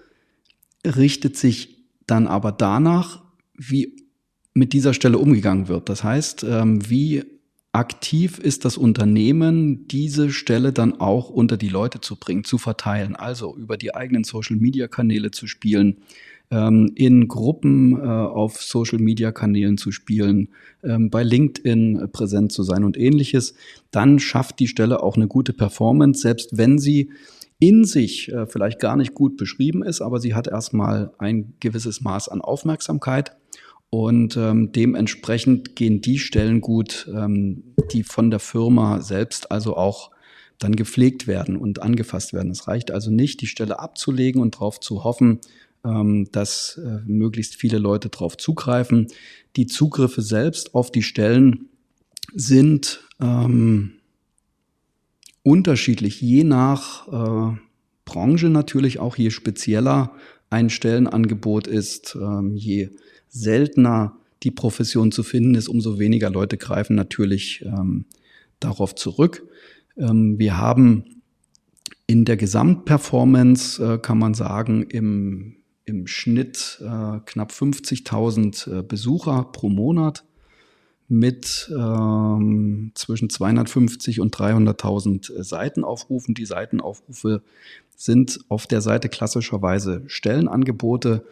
richtet 0.86 1.36
sich 1.36 1.86
dann 2.06 2.26
aber 2.26 2.52
danach, 2.52 3.22
wie 3.56 3.96
mit 4.54 4.72
dieser 4.72 4.94
Stelle 4.94 5.18
umgegangen 5.18 5.68
wird. 5.68 5.88
Das 5.88 6.04
heißt, 6.04 6.44
ähm, 6.44 6.88
wie 6.88 7.24
aktiv 7.72 8.38
ist 8.38 8.64
das 8.64 8.76
Unternehmen, 8.76 9.86
diese 9.88 10.30
Stelle 10.30 10.72
dann 10.72 11.00
auch 11.00 11.30
unter 11.30 11.56
die 11.56 11.68
Leute 11.68 12.00
zu 12.00 12.16
bringen, 12.16 12.44
zu 12.44 12.58
verteilen, 12.58 13.14
also 13.14 13.56
über 13.56 13.76
die 13.76 13.94
eigenen 13.94 14.24
Social-Media-Kanäle 14.24 15.30
zu 15.30 15.46
spielen, 15.46 15.98
ähm, 16.50 16.92
in 16.94 17.28
Gruppen 17.28 17.96
äh, 17.96 18.04
auf 18.04 18.62
Social-Media-Kanälen 18.62 19.76
zu 19.78 19.92
spielen, 19.92 20.48
ähm, 20.82 21.10
bei 21.10 21.22
LinkedIn 21.22 22.08
präsent 22.10 22.52
zu 22.52 22.62
sein 22.62 22.84
und 22.84 22.96
ähnliches, 22.96 23.54
dann 23.90 24.18
schafft 24.18 24.58
die 24.60 24.68
Stelle 24.68 25.02
auch 25.02 25.16
eine 25.16 25.28
gute 25.28 25.52
Performance, 25.52 26.22
selbst 26.22 26.56
wenn 26.56 26.78
sie 26.78 27.10
in 27.58 27.84
sich 27.84 28.30
äh, 28.32 28.46
vielleicht 28.46 28.78
gar 28.78 28.96
nicht 28.96 29.14
gut 29.14 29.36
beschrieben 29.36 29.82
ist, 29.82 30.00
aber 30.00 30.20
sie 30.20 30.34
hat 30.34 30.46
erstmal 30.46 31.12
ein 31.18 31.54
gewisses 31.60 32.00
Maß 32.00 32.28
an 32.28 32.40
Aufmerksamkeit 32.40 33.36
und 33.90 34.36
ähm, 34.36 34.70
dementsprechend 34.72 35.74
gehen 35.74 36.00
die 36.00 36.18
Stellen 36.18 36.60
gut, 36.60 37.10
ähm, 37.12 37.74
die 37.92 38.02
von 38.02 38.30
der 38.30 38.38
Firma 38.38 39.00
selbst 39.00 39.50
also 39.50 39.76
auch 39.76 40.10
dann 40.58 40.76
gepflegt 40.76 41.26
werden 41.26 41.56
und 41.56 41.80
angefasst 41.80 42.32
werden. 42.32 42.50
Es 42.50 42.68
reicht 42.68 42.90
also 42.90 43.10
nicht, 43.10 43.40
die 43.40 43.46
Stelle 43.46 43.78
abzulegen 43.78 44.42
und 44.42 44.56
darauf 44.56 44.80
zu 44.80 45.04
hoffen, 45.04 45.40
ähm, 45.84 46.28
dass 46.32 46.78
äh, 46.84 47.00
möglichst 47.06 47.54
viele 47.54 47.78
Leute 47.78 48.08
darauf 48.08 48.36
zugreifen. 48.36 49.06
Die 49.56 49.66
Zugriffe 49.66 50.20
selbst 50.20 50.74
auf 50.74 50.90
die 50.90 51.02
Stellen 51.02 51.68
sind 52.34 53.08
ähm, 53.20 53.97
unterschiedlich, 55.42 56.20
je 56.20 56.44
nach 56.44 57.08
äh, 57.08 57.56
Branche 58.04 58.48
natürlich 58.48 58.98
auch, 58.98 59.16
je 59.16 59.30
spezieller 59.30 60.12
ein 60.50 60.70
Stellenangebot 60.70 61.66
ist, 61.66 62.16
ähm, 62.20 62.56
je 62.56 62.90
seltener 63.28 64.16
die 64.42 64.50
Profession 64.50 65.12
zu 65.12 65.22
finden 65.22 65.54
ist, 65.54 65.68
umso 65.68 65.98
weniger 65.98 66.30
Leute 66.30 66.56
greifen 66.56 66.96
natürlich 66.96 67.64
ähm, 67.64 68.06
darauf 68.60 68.94
zurück. 68.94 69.46
Ähm, 69.96 70.38
wir 70.38 70.56
haben 70.56 71.22
in 72.06 72.24
der 72.24 72.36
Gesamtperformance, 72.36 73.82
äh, 73.82 73.98
kann 73.98 74.18
man 74.18 74.34
sagen, 74.34 74.82
im, 74.82 75.56
im 75.84 76.06
Schnitt 76.06 76.78
äh, 76.80 77.18
knapp 77.26 77.50
50.000 77.50 78.78
äh, 78.78 78.82
Besucher 78.82 79.44
pro 79.52 79.68
Monat 79.68 80.24
mit 81.08 81.70
ähm, 81.74 82.92
zwischen 82.94 83.30
250 83.30 84.20
und 84.20 84.36
300.000 84.36 85.34
äh, 85.34 85.42
Seitenaufrufen. 85.42 86.34
Die 86.34 86.44
Seitenaufrufe 86.44 87.42
sind 87.96 88.40
auf 88.48 88.66
der 88.66 88.80
Seite 88.80 89.08
klassischerweise 89.08 90.02
Stellenangebote 90.06 91.24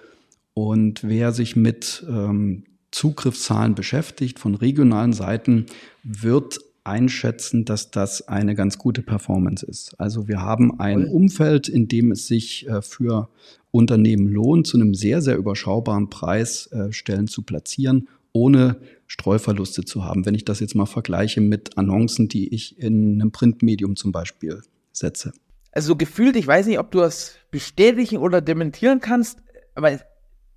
und 0.55 1.05
wer 1.05 1.33
sich 1.33 1.55
mit 1.55 2.05
ähm, 2.09 2.65
Zugriffszahlen 2.91 3.75
beschäftigt 3.75 4.39
von 4.39 4.55
regionalen 4.55 5.13
Seiten, 5.13 5.67
wird 6.03 6.61
einschätzen, 6.83 7.65
dass 7.67 7.91
das 7.91 8.27
eine 8.27 8.55
ganz 8.55 8.79
gute 8.79 9.03
Performance 9.03 9.67
ist. 9.67 10.01
Also 10.01 10.29
wir 10.29 10.41
haben 10.41 10.81
ein 10.81 11.07
Umfeld, 11.07 11.69
in 11.69 11.89
dem 11.89 12.13
es 12.13 12.27
sich 12.27 12.67
äh, 12.69 12.81
für 12.81 13.29
Unternehmen 13.71 14.29
lohnt, 14.29 14.67
zu 14.67 14.79
einem 14.79 14.95
sehr, 14.95 15.21
sehr 15.21 15.37
überschaubaren 15.37 16.09
Preis 16.09 16.69
äh, 16.69 16.93
Stellen 16.93 17.27
zu 17.27 17.43
platzieren, 17.43 18.09
ohne 18.37 18.77
Streuverluste 19.07 19.85
zu 19.85 20.05
haben. 20.05 20.27
Wenn 20.27 20.35
ich 20.35 20.45
das 20.45 20.61
jetzt 20.61 20.75
mal 20.75 20.87
vergleiche 20.87 21.41
mit 21.41 21.79
Annoncen, 21.79 22.29
die 22.29 22.53
ich 22.55 22.79
in 22.79 23.21
einem 23.21 23.33
Printmedium 23.33 23.97
zum 23.97 24.13
Beispiel 24.13 24.63
setze. 24.93 25.33
Also 25.73 25.97
gefühlt, 25.97 26.37
ich 26.37 26.47
weiß 26.47 26.67
nicht, 26.67 26.79
ob 26.79 26.91
du 26.91 26.99
das 26.99 27.35
bestätigen 27.51 28.19
oder 28.19 28.41
dementieren 28.41 29.01
kannst, 29.01 29.39
aber 29.75 29.99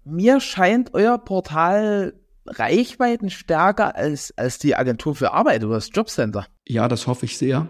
mir 0.03 0.39
scheint 0.39 0.93
euer 0.93 1.17
Portal 1.17 2.13
Reichweiten 2.45 3.29
stärker 3.29 3.95
als, 3.95 4.33
als 4.37 4.59
die 4.59 4.75
Agentur 4.75 5.15
für 5.15 5.31
Arbeit 5.31 5.63
oder 5.63 5.75
das 5.75 5.89
Jobcenter. 5.93 6.47
Ja, 6.67 6.87
das 6.87 7.07
hoffe 7.07 7.25
ich 7.25 7.37
sehr. 7.37 7.69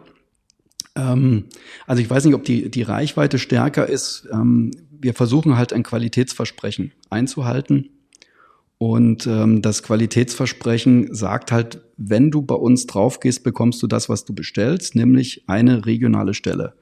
Ähm, 0.96 1.46
also 1.86 2.02
ich 2.02 2.10
weiß 2.10 2.26
nicht, 2.26 2.36
ob 2.36 2.46
die, 2.46 2.70
die 2.70 2.84
Reichweite 2.84 3.40
stärker 3.40 3.88
ist. 3.88 4.28
Ähm, 4.32 4.72
wir 4.92 5.14
versuchen 5.14 5.58
halt 5.58 5.74
ein 5.74 5.84
Qualitätsversprechen 5.84 6.94
einzuhalten. 7.10 7.90
Und 8.80 9.28
ähm, 9.28 9.62
das 9.62 9.84
Qualitätsversprechen 9.84 11.14
sagt 11.14 11.52
halt, 11.52 11.82
wenn 11.98 12.32
du 12.32 12.42
bei 12.42 12.56
uns 12.56 12.88
draufgehst, 12.88 13.44
bekommst 13.44 13.84
du 13.84 13.88
das, 13.88 14.08
was 14.08 14.24
du 14.24 14.34
bestellst, 14.34 14.96
nämlich 14.96 15.44
eine 15.48 15.86
regionale 15.86 16.34
Stelle. 16.34 16.76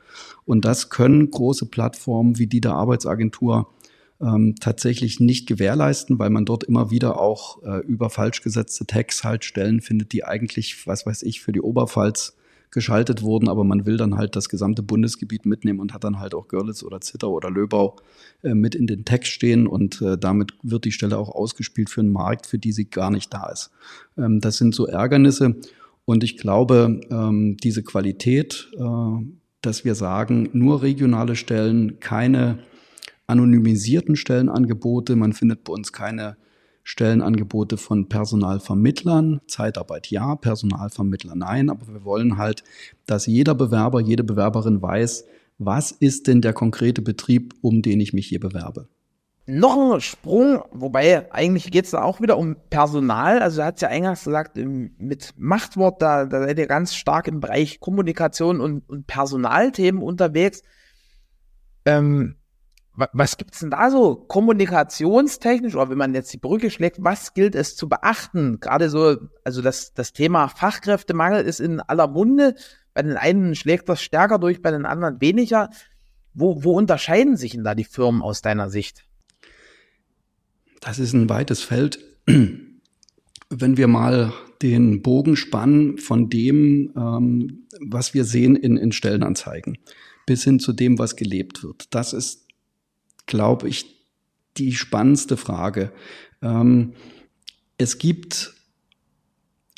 Und 0.45 0.63
das 0.63 0.91
können 0.91 1.31
große 1.31 1.65
Plattformen 1.65 2.37
wie 2.37 2.45
die 2.45 2.61
der 2.61 2.73
Arbeitsagentur 2.73 3.73
ähm, 4.21 4.53
tatsächlich 4.59 5.19
nicht 5.19 5.47
gewährleisten, 5.47 6.19
weil 6.19 6.29
man 6.29 6.45
dort 6.45 6.63
immer 6.63 6.91
wieder 6.91 7.19
auch 7.19 7.63
äh, 7.63 7.79
über 7.87 8.11
falsch 8.11 8.43
gesetzte 8.43 8.85
Tags 8.85 9.23
halt 9.23 9.43
Stellen 9.43 9.81
findet, 9.81 10.13
die 10.13 10.23
eigentlich, 10.23 10.85
was 10.85 11.07
weiß 11.07 11.23
ich, 11.23 11.41
für 11.41 11.51
die 11.51 11.61
Oberpfalz 11.61 12.37
geschaltet 12.71 13.21
wurden, 13.21 13.47
aber 13.47 13.63
man 13.63 13.85
will 13.85 13.97
dann 13.97 14.17
halt 14.17 14.35
das 14.35 14.49
gesamte 14.49 14.83
Bundesgebiet 14.83 15.45
mitnehmen 15.45 15.79
und 15.79 15.93
hat 15.93 16.03
dann 16.03 16.19
halt 16.19 16.33
auch 16.35 16.47
Görlitz 16.47 16.83
oder 16.83 17.01
Zittau 17.01 17.31
oder 17.31 17.49
Löbau 17.49 17.97
äh, 18.43 18.53
mit 18.53 18.75
in 18.75 18.87
den 18.87 19.05
Text 19.05 19.31
stehen 19.31 19.67
und 19.67 20.01
äh, 20.01 20.17
damit 20.17 20.53
wird 20.63 20.85
die 20.85 20.91
Stelle 20.91 21.17
auch 21.17 21.29
ausgespielt 21.29 21.89
für 21.89 22.01
einen 22.01 22.11
Markt, 22.11 22.45
für 22.45 22.57
die 22.57 22.71
sie 22.71 22.89
gar 22.89 23.11
nicht 23.11 23.33
da 23.33 23.49
ist. 23.49 23.71
Ähm, 24.17 24.41
das 24.41 24.57
sind 24.57 24.75
so 24.75 24.85
Ärgernisse 24.85 25.55
und 26.05 26.23
ich 26.23 26.37
glaube, 26.37 27.01
ähm, 27.09 27.57
diese 27.57 27.83
Qualität, 27.83 28.69
äh, 28.77 29.25
dass 29.61 29.85
wir 29.85 29.95
sagen, 29.95 30.49
nur 30.53 30.81
regionale 30.81 31.35
Stellen, 31.35 31.99
keine 31.99 32.59
anonymisierten 33.27 34.15
Stellenangebote. 34.15 35.15
Man 35.15 35.33
findet 35.33 35.65
bei 35.65 35.73
uns 35.73 35.91
keine 35.91 36.37
Stellenangebote 36.87 37.75
von 37.75 38.07
Personalvermittlern. 38.07 39.41
Zeitarbeit 39.45 40.07
ja, 40.07 40.37
Personalvermittler 40.37 41.35
nein. 41.35 41.69
Aber 41.69 41.85
wir 41.89 42.05
wollen 42.05 42.37
halt, 42.37 42.63
dass 43.05 43.25
jeder 43.25 43.55
Bewerber, 43.55 43.99
jede 43.99 44.23
Bewerberin 44.23 44.81
weiß, 44.81 45.25
was 45.57 45.91
ist 45.91 46.27
denn 46.27 46.39
der 46.39 46.53
konkrete 46.53 47.01
Betrieb, 47.01 47.55
um 47.59 47.81
den 47.81 47.99
ich 47.99 48.13
mich 48.13 48.27
hier 48.27 48.39
bewerbe. 48.39 48.87
Noch 49.47 49.95
ein 49.95 49.99
Sprung, 49.99 50.63
wobei 50.71 51.29
eigentlich 51.33 51.71
geht 51.71 51.83
es 51.83 51.91
da 51.91 52.03
auch 52.03 52.21
wieder 52.21 52.37
um 52.37 52.55
Personal. 52.69 53.39
Also 53.39 53.59
er 53.59 53.67
hat 53.67 53.81
ja 53.81 53.89
eingangs 53.89 54.23
gesagt, 54.23 54.55
mit 54.55 55.33
Machtwort, 55.35 56.01
da, 56.01 56.23
da 56.25 56.39
seid 56.39 56.57
ihr 56.57 56.67
ganz 56.67 56.95
stark 56.95 57.27
im 57.27 57.41
Bereich 57.41 57.81
Kommunikation 57.81 58.61
und, 58.61 58.89
und 58.89 59.07
Personalthemen 59.07 60.01
unterwegs. 60.01 60.63
Ähm, 61.83 62.36
was 62.97 63.37
gibt's 63.37 63.59
denn 63.59 63.69
da 63.69 63.91
so 63.91 64.15
kommunikationstechnisch 64.15 65.75
oder 65.75 65.91
wenn 65.91 65.99
man 65.99 66.15
jetzt 66.15 66.33
die 66.33 66.39
Brücke 66.39 66.71
schlägt, 66.71 66.97
was 66.99 67.35
gilt 67.35 67.53
es 67.53 67.75
zu 67.75 67.87
beachten? 67.87 68.59
Gerade 68.59 68.89
so, 68.89 69.17
also 69.43 69.61
das, 69.61 69.93
das 69.93 70.13
Thema 70.13 70.47
Fachkräftemangel 70.47 71.45
ist 71.45 71.59
in 71.59 71.79
aller 71.79 72.07
Munde. 72.07 72.55
Bei 72.95 73.03
den 73.03 73.15
einen 73.15 73.53
schlägt 73.53 73.87
das 73.87 74.01
stärker 74.01 74.39
durch, 74.39 74.63
bei 74.63 74.71
den 74.71 74.85
anderen 74.85 75.21
weniger. 75.21 75.69
Wo, 76.33 76.63
wo 76.63 76.73
unterscheiden 76.73 77.37
sich 77.37 77.51
denn 77.51 77.63
da 77.63 77.75
die 77.75 77.83
Firmen 77.83 78.23
aus 78.23 78.41
deiner 78.41 78.71
Sicht? 78.71 79.05
Das 80.81 80.97
ist 80.97 81.13
ein 81.13 81.29
weites 81.29 81.61
Feld. 81.61 81.99
Wenn 82.25 83.77
wir 83.77 83.87
mal 83.87 84.33
den 84.63 85.03
Bogen 85.03 85.35
spannen 85.35 85.99
von 85.99 86.29
dem, 86.29 86.91
ähm, 86.97 87.67
was 87.79 88.15
wir 88.15 88.25
sehen 88.25 88.55
in, 88.55 88.75
in 88.75 88.91
Stellenanzeigen, 88.91 89.77
bis 90.25 90.43
hin 90.43 90.59
zu 90.59 90.73
dem, 90.73 90.97
was 90.97 91.15
gelebt 91.15 91.63
wird. 91.63 91.93
Das 91.93 92.13
ist 92.13 92.46
glaube 93.27 93.69
ich, 93.69 93.85
die 94.57 94.73
spannendste 94.73 95.37
Frage. 95.37 95.91
Ähm, 96.41 96.93
es 97.77 97.99
gibt 97.99 98.55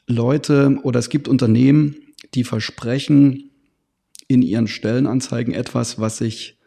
Leute 0.07 0.79
oder 0.83 0.99
es 0.99 1.09
gibt 1.09 1.27
Unternehmen, 1.27 1.95
die 2.33 2.43
versprechen 2.43 3.51
in 4.27 4.41
ihren 4.41 4.67
Stellenanzeigen 4.67 5.53
etwas, 5.53 5.99
was 5.99 6.17
sich 6.17 6.57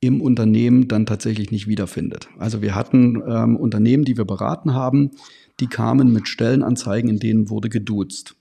im 0.00 0.20
Unternehmen 0.20 0.88
dann 0.88 1.06
tatsächlich 1.06 1.50
nicht 1.50 1.68
wiederfindet. 1.68 2.28
Also 2.38 2.60
wir 2.60 2.74
hatten 2.74 3.22
ähm, 3.26 3.56
Unternehmen, 3.56 4.04
die 4.04 4.16
wir 4.16 4.24
beraten 4.24 4.74
haben, 4.74 5.12
die 5.60 5.68
kamen 5.68 6.12
mit 6.12 6.26
Stellenanzeigen, 6.26 7.08
in 7.08 7.18
denen 7.20 7.50
wurde 7.50 7.68
geduzt. 7.68 8.34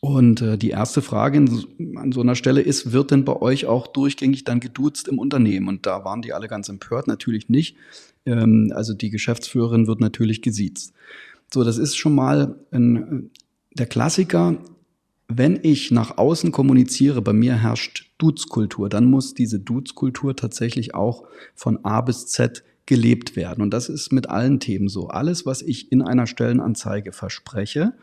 Und 0.00 0.40
äh, 0.40 0.58
die 0.58 0.70
erste 0.70 1.02
Frage 1.02 1.38
an 1.38 2.12
so 2.12 2.20
einer 2.20 2.34
Stelle 2.34 2.60
ist, 2.60 2.92
wird 2.92 3.10
denn 3.10 3.24
bei 3.24 3.40
euch 3.40 3.66
auch 3.66 3.86
durchgängig 3.86 4.44
dann 4.44 4.60
geduzt 4.60 5.08
im 5.08 5.18
Unternehmen? 5.18 5.68
Und 5.68 5.86
da 5.86 6.04
waren 6.04 6.22
die 6.22 6.32
alle 6.32 6.48
ganz 6.48 6.68
empört, 6.68 7.06
natürlich 7.06 7.48
nicht. 7.48 7.76
Ähm, 8.24 8.72
also 8.74 8.94
die 8.94 9.10
Geschäftsführerin 9.10 9.86
wird 9.86 10.00
natürlich 10.00 10.42
gesiezt. 10.42 10.92
So, 11.52 11.64
das 11.64 11.78
ist 11.78 11.96
schon 11.96 12.14
mal 12.14 12.56
ein, 12.72 13.30
der 13.72 13.86
Klassiker. 13.86 14.58
Wenn 15.28 15.58
ich 15.62 15.90
nach 15.90 16.18
außen 16.18 16.52
kommuniziere, 16.52 17.20
bei 17.20 17.32
mir 17.32 17.56
herrscht 17.56 18.12
Duzkultur, 18.18 18.88
dann 18.88 19.06
muss 19.06 19.34
diese 19.34 19.58
Duzkultur 19.58 20.36
tatsächlich 20.36 20.94
auch 20.94 21.24
von 21.54 21.84
A 21.84 22.00
bis 22.00 22.26
Z 22.26 22.62
gelebt 22.86 23.34
werden. 23.34 23.62
Und 23.62 23.70
das 23.70 23.88
ist 23.88 24.12
mit 24.12 24.30
allen 24.30 24.60
Themen 24.60 24.88
so. 24.88 25.08
Alles, 25.08 25.44
was 25.44 25.62
ich 25.62 25.90
in 25.90 26.02
einer 26.02 26.28
Stellenanzeige 26.28 27.12
verspreche, 27.12 27.94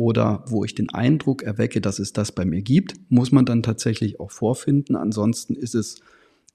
oder 0.00 0.42
wo 0.46 0.64
ich 0.64 0.74
den 0.74 0.88
Eindruck 0.88 1.42
erwecke, 1.42 1.82
dass 1.82 1.98
es 1.98 2.14
das 2.14 2.32
bei 2.32 2.46
mir 2.46 2.62
gibt, 2.62 2.94
muss 3.10 3.32
man 3.32 3.44
dann 3.44 3.62
tatsächlich 3.62 4.18
auch 4.18 4.30
vorfinden. 4.30 4.96
Ansonsten 4.96 5.54
ist 5.54 5.74
es 5.74 6.00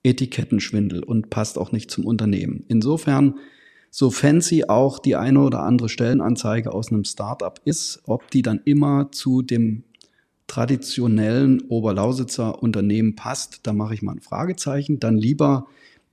Etikettenschwindel 0.01 1.03
und 1.03 1.29
passt 1.29 1.59
auch 1.59 1.71
nicht 1.71 1.91
zum 1.91 2.07
Unternehmen. 2.07 2.63
Insofern, 2.69 3.35
so 3.91 4.09
fancy 4.09 4.63
auch 4.67 4.97
die 4.97 5.15
eine 5.15 5.41
oder 5.41 5.59
andere 5.59 5.89
Stellenanzeige 5.89 6.73
aus 6.73 6.91
einem 6.91 7.03
Startup 7.03 7.61
ist, 7.65 8.01
ob 8.07 8.31
die 8.31 8.41
dann 8.41 8.61
immer 8.65 9.11
zu 9.11 9.43
dem 9.43 9.83
traditionellen 10.47 11.61
Oberlausitzer 11.69 12.63
Unternehmen 12.63 13.15
passt, 13.15 13.59
da 13.61 13.73
mache 13.73 13.93
ich 13.93 14.01
mal 14.01 14.13
ein 14.13 14.21
Fragezeichen. 14.21 14.99
Dann 14.99 15.17
lieber 15.17 15.67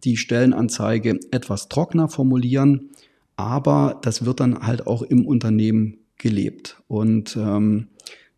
die 0.04 0.18
Stellenanzeige 0.18 1.18
etwas 1.30 1.70
trockener 1.70 2.08
formulieren, 2.08 2.90
aber 3.36 3.98
das 4.02 4.26
wird 4.26 4.40
dann 4.40 4.66
halt 4.66 4.86
auch 4.86 5.00
im 5.00 5.26
Unternehmen 5.26 5.96
gelebt. 6.22 6.82
Und 6.88 7.36
ähm, 7.36 7.88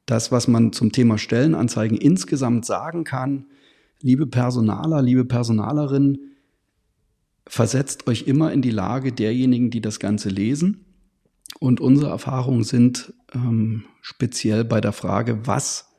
das, 0.06 0.32
was 0.32 0.48
man 0.48 0.72
zum 0.72 0.90
Thema 0.90 1.18
Stellenanzeigen 1.18 1.96
insgesamt 1.96 2.66
sagen 2.66 3.04
kann, 3.04 3.46
liebe 4.00 4.26
Personaler, 4.26 5.00
liebe 5.00 5.24
Personalerin, 5.24 6.18
versetzt 7.46 8.06
euch 8.08 8.26
immer 8.26 8.52
in 8.52 8.62
die 8.62 8.70
Lage 8.70 9.12
derjenigen, 9.12 9.70
die 9.70 9.80
das 9.80 10.00
Ganze 10.00 10.28
lesen. 10.28 10.84
Und 11.60 11.80
unsere 11.80 12.10
Erfahrungen 12.10 12.64
sind 12.64 13.14
ähm, 13.32 13.84
speziell 14.02 14.64
bei 14.64 14.80
der 14.80 14.92
Frage, 14.92 15.46
was 15.46 15.90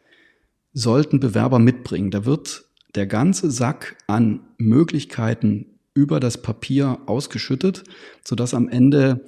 sollten 0.73 1.19
Bewerber 1.19 1.59
mitbringen? 1.59 2.11
Da 2.11 2.25
wird 2.25 2.65
der 2.95 3.07
ganze 3.07 3.51
Sack 3.51 3.95
an 4.07 4.41
Möglichkeiten 4.57 5.79
über 5.93 6.19
das 6.19 6.41
Papier 6.41 6.99
ausgeschüttet, 7.05 7.83
sodass 8.23 8.53
am 8.53 8.67
Ende 8.67 9.25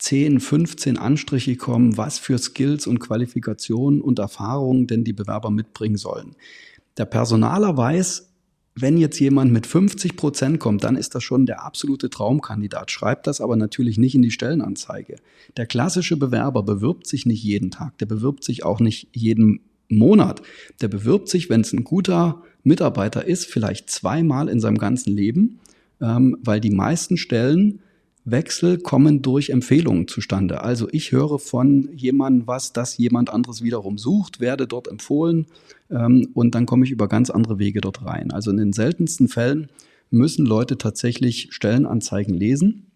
10, 0.00 0.40
15 0.40 0.98
Anstriche 0.98 1.56
kommen, 1.56 1.96
was 1.96 2.18
für 2.18 2.38
Skills 2.38 2.86
und 2.86 2.98
Qualifikationen 2.98 4.00
und 4.00 4.18
Erfahrungen 4.18 4.86
denn 4.86 5.04
die 5.04 5.12
Bewerber 5.12 5.50
mitbringen 5.50 5.96
sollen. 5.96 6.34
Der 6.96 7.04
Personaler 7.04 7.76
weiß, 7.76 8.30
wenn 8.74 8.96
jetzt 8.96 9.18
jemand 9.20 9.52
mit 9.52 9.66
50 9.66 10.16
Prozent 10.16 10.58
kommt, 10.58 10.84
dann 10.84 10.96
ist 10.96 11.14
das 11.14 11.22
schon 11.22 11.44
der 11.44 11.64
absolute 11.64 12.08
Traumkandidat. 12.08 12.90
Schreibt 12.90 13.26
das 13.26 13.40
aber 13.40 13.56
natürlich 13.56 13.98
nicht 13.98 14.14
in 14.14 14.22
die 14.22 14.30
Stellenanzeige. 14.30 15.16
Der 15.56 15.66
klassische 15.66 16.16
Bewerber 16.16 16.62
bewirbt 16.62 17.06
sich 17.06 17.26
nicht 17.26 17.42
jeden 17.42 17.70
Tag, 17.70 17.98
der 17.98 18.06
bewirbt 18.06 18.42
sich 18.42 18.64
auch 18.64 18.80
nicht 18.80 19.08
jeden 19.12 19.60
Monat. 19.90 20.40
Der 20.80 20.88
bewirbt 20.88 21.28
sich, 21.28 21.50
wenn 21.50 21.60
es 21.60 21.72
ein 21.72 21.84
guter 21.84 22.42
Mitarbeiter 22.62 23.26
ist, 23.26 23.46
vielleicht 23.46 23.90
zweimal 23.90 24.48
in 24.48 24.60
seinem 24.60 24.78
ganzen 24.78 25.14
Leben, 25.14 25.58
ähm, 26.00 26.38
weil 26.42 26.60
die 26.60 26.70
meisten 26.70 27.16
Stellen 27.16 27.80
Wechsel 28.24 28.78
kommen 28.78 29.22
durch 29.22 29.50
Empfehlungen 29.50 30.06
zustande. 30.06 30.62
Also 30.62 30.88
ich 30.92 31.12
höre 31.12 31.38
von 31.38 31.88
jemandem 31.94 32.46
was, 32.46 32.72
das 32.72 32.98
jemand 32.98 33.30
anderes 33.30 33.62
wiederum 33.62 33.98
sucht, 33.98 34.40
werde 34.40 34.66
dort 34.66 34.88
empfohlen 34.88 35.46
ähm, 35.90 36.28
und 36.34 36.54
dann 36.54 36.66
komme 36.66 36.84
ich 36.84 36.90
über 36.90 37.08
ganz 37.08 37.30
andere 37.30 37.58
Wege 37.58 37.80
dort 37.80 38.04
rein. 38.04 38.30
Also 38.30 38.50
in 38.50 38.58
den 38.58 38.72
seltensten 38.72 39.28
Fällen 39.28 39.68
müssen 40.10 40.44
Leute 40.44 40.76
tatsächlich 40.76 41.48
Stellenanzeigen 41.50 42.34
lesen 42.34 42.90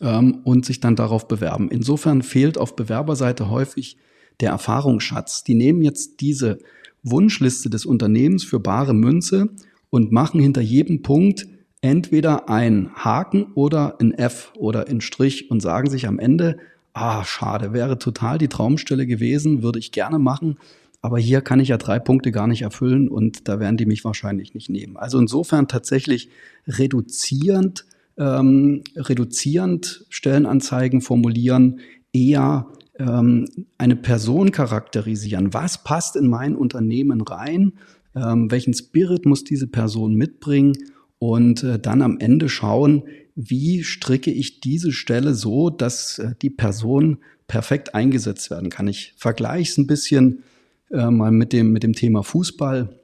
ähm, 0.00 0.40
und 0.44 0.64
sich 0.66 0.80
dann 0.80 0.96
darauf 0.96 1.28
bewerben. 1.28 1.70
Insofern 1.70 2.22
fehlt 2.22 2.58
auf 2.58 2.76
Bewerberseite 2.76 3.50
häufig 3.50 3.98
der 4.40 4.50
Erfahrungsschatz. 4.50 5.44
Die 5.44 5.54
nehmen 5.54 5.82
jetzt 5.82 6.20
diese 6.20 6.58
Wunschliste 7.02 7.70
des 7.70 7.86
Unternehmens 7.86 8.42
für 8.42 8.58
bare 8.58 8.94
Münze 8.94 9.50
und 9.90 10.12
machen 10.12 10.40
hinter 10.40 10.60
jedem 10.60 11.02
Punkt 11.02 11.46
entweder 11.80 12.48
ein 12.48 12.90
Haken 12.94 13.52
oder 13.54 14.00
ein 14.00 14.12
F 14.12 14.52
oder 14.56 14.88
ein 14.88 15.00
Strich 15.00 15.50
und 15.50 15.60
sagen 15.60 15.90
sich 15.90 16.06
am 16.06 16.18
Ende, 16.18 16.58
ah, 16.92 17.24
schade, 17.24 17.72
wäre 17.72 17.98
total 17.98 18.38
die 18.38 18.48
Traumstelle 18.48 19.06
gewesen, 19.06 19.62
würde 19.62 19.78
ich 19.78 19.92
gerne 19.92 20.18
machen, 20.18 20.58
aber 21.02 21.18
hier 21.18 21.40
kann 21.40 21.60
ich 21.60 21.68
ja 21.68 21.76
drei 21.76 21.98
Punkte 21.98 22.32
gar 22.32 22.46
nicht 22.46 22.62
erfüllen 22.62 23.08
und 23.08 23.48
da 23.48 23.60
werden 23.60 23.76
die 23.76 23.86
mich 23.86 24.04
wahrscheinlich 24.04 24.54
nicht 24.54 24.70
nehmen. 24.70 24.96
Also 24.96 25.18
insofern 25.18 25.68
tatsächlich 25.68 26.30
reduzierend, 26.66 27.86
ähm, 28.18 28.82
reduzierend 28.96 30.06
Stellenanzeigen 30.08 31.02
formulieren, 31.02 31.80
eher 32.12 32.66
ähm, 32.98 33.46
eine 33.78 33.94
Person 33.94 34.50
charakterisieren. 34.50 35.52
Was 35.54 35.84
passt 35.84 36.16
in 36.16 36.28
mein 36.28 36.56
Unternehmen 36.56 37.20
rein? 37.20 37.74
Ähm, 38.14 38.50
welchen 38.50 38.74
Spirit 38.74 39.26
muss 39.26 39.44
diese 39.44 39.66
Person 39.66 40.14
mitbringen? 40.14 40.72
Und 41.18 41.62
äh, 41.62 41.78
dann 41.78 42.02
am 42.02 42.18
Ende 42.18 42.48
schauen, 42.48 43.04
wie 43.34 43.84
stricke 43.84 44.30
ich 44.30 44.60
diese 44.60 44.92
Stelle 44.92 45.34
so, 45.34 45.70
dass 45.70 46.18
äh, 46.18 46.34
die 46.40 46.50
Person 46.50 47.18
perfekt 47.48 47.94
eingesetzt 47.94 48.50
werden 48.50 48.70
kann. 48.70 48.88
Ich 48.88 49.14
vergleiche 49.16 49.70
es 49.70 49.78
ein 49.78 49.86
bisschen 49.86 50.42
äh, 50.90 51.10
mal 51.10 51.30
mit 51.30 51.52
dem, 51.52 51.72
mit 51.72 51.82
dem 51.82 51.92
Thema 51.92 52.22
Fußball. 52.22 52.98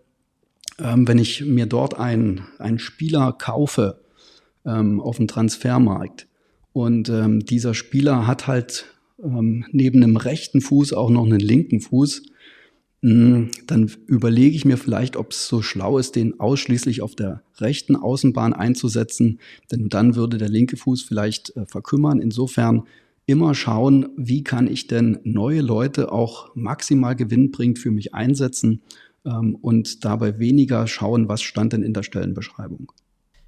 Ähm, 0.79 1.07
wenn 1.07 1.19
ich 1.19 1.45
mir 1.45 1.67
dort 1.67 1.99
einen, 1.99 2.43
einen 2.59 2.79
Spieler 2.79 3.33
kaufe 3.33 4.01
ähm, 4.65 5.01
auf 5.01 5.19
dem 5.19 5.29
Transfermarkt 5.29 6.27
und 6.73 7.09
ähm, 7.09 7.45
dieser 7.45 7.75
Spieler 7.75 8.27
hat 8.27 8.47
halt 8.47 8.87
ähm, 9.23 9.67
neben 9.71 10.03
einem 10.03 10.17
rechten 10.17 10.61
Fuß 10.61 10.93
auch 10.95 11.11
noch 11.11 11.27
einen 11.27 11.41
linken 11.41 11.81
Fuß, 11.81 12.23
dann 13.03 13.91
überlege 14.07 14.55
ich 14.55 14.65
mir 14.65 14.77
vielleicht, 14.77 15.17
ob 15.17 15.33
es 15.33 15.49
so 15.49 15.61
schlau 15.61 15.99
ist, 15.99 16.15
den 16.15 16.39
ausschließlich 16.39 17.03
auf 17.03 17.17
der 17.17 17.43
rechten 17.59 17.97
Außenbahn 17.97 18.53
einzusetzen, 18.53 19.41
denn 19.73 19.89
dann 19.89 20.15
würde 20.15 20.39
der 20.39 20.49
linke 20.49 20.77
Fuß 20.77 21.03
vielleicht 21.03 21.57
äh, 21.57 21.67
verkümmern. 21.67 22.21
Insofern 22.21 22.85
immer 23.27 23.55
schauen, 23.57 24.09
wie 24.17 24.45
kann 24.45 24.69
ich 24.69 24.87
denn 24.87 25.19
neue 25.25 25.63
Leute 25.63 26.13
auch 26.13 26.55
maximal 26.55 27.17
gewinnbringend 27.17 27.81
für 27.81 27.91
mich 27.91 28.15
einsetzen 28.15 28.83
ähm, 29.25 29.57
und 29.61 30.05
dabei 30.05 30.39
weniger 30.39 30.87
schauen, 30.87 31.29
was 31.29 31.43
stand 31.43 31.73
denn 31.73 31.83
in 31.83 31.95
der 31.95 32.05
Stellenbeschreibung. 32.05 32.93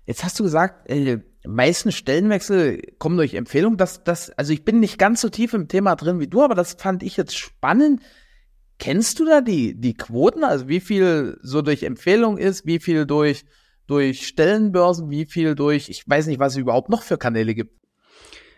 Jetzt 0.04 0.24
hast 0.24 0.38
du 0.40 0.42
gesagt, 0.42 0.90
äh, 0.90 1.20
meisten 1.46 1.92
Stellenwechsel 1.92 2.82
kommen 2.98 3.16
durch 3.16 3.34
Empfehlung. 3.34 3.76
Das, 3.76 4.02
das, 4.02 4.30
also 4.30 4.52
ich 4.52 4.64
bin 4.64 4.80
nicht 4.80 4.98
ganz 4.98 5.20
so 5.20 5.28
tief 5.28 5.54
im 5.54 5.68
Thema 5.68 5.94
drin 5.94 6.18
wie 6.18 6.26
du, 6.26 6.42
aber 6.42 6.56
das 6.56 6.74
fand 6.74 7.04
ich 7.04 7.16
jetzt 7.16 7.36
spannend. 7.36 8.00
Kennst 8.78 9.20
du 9.20 9.24
da 9.24 9.40
die, 9.40 9.74
die 9.80 9.94
Quoten? 9.94 10.44
Also 10.44 10.68
wie 10.68 10.80
viel 10.80 11.38
so 11.42 11.62
durch 11.62 11.84
Empfehlung 11.84 12.38
ist, 12.38 12.66
wie 12.66 12.80
viel 12.80 13.06
durch, 13.06 13.44
durch 13.86 14.26
Stellenbörsen, 14.26 15.10
wie 15.10 15.26
viel 15.26 15.54
durch, 15.54 15.88
ich 15.88 16.08
weiß 16.08 16.26
nicht, 16.26 16.38
was 16.38 16.54
es 16.54 16.58
überhaupt 16.58 16.90
noch 16.90 17.02
für 17.02 17.16
Kanäle 17.16 17.54
gibt. 17.54 17.72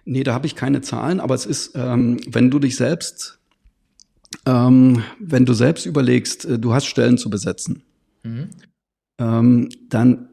Nee, 0.04 0.22
da 0.22 0.32
habe 0.32 0.46
ich 0.46 0.54
keine 0.54 0.80
Zahlen, 0.80 1.20
aber 1.20 1.34
es 1.34 1.46
ist, 1.46 1.72
ähm, 1.74 2.18
wenn 2.28 2.50
du 2.50 2.60
dich 2.60 2.76
selbst, 2.76 3.40
ähm, 4.46 5.02
wenn 5.18 5.44
du 5.44 5.52
selbst 5.52 5.84
überlegst, 5.84 6.44
äh, 6.44 6.58
du 6.58 6.72
hast 6.72 6.86
Stellen 6.86 7.18
zu 7.18 7.28
besetzen, 7.28 7.82
mhm. 8.22 8.50
ähm, 9.18 9.68
dann 9.88 10.28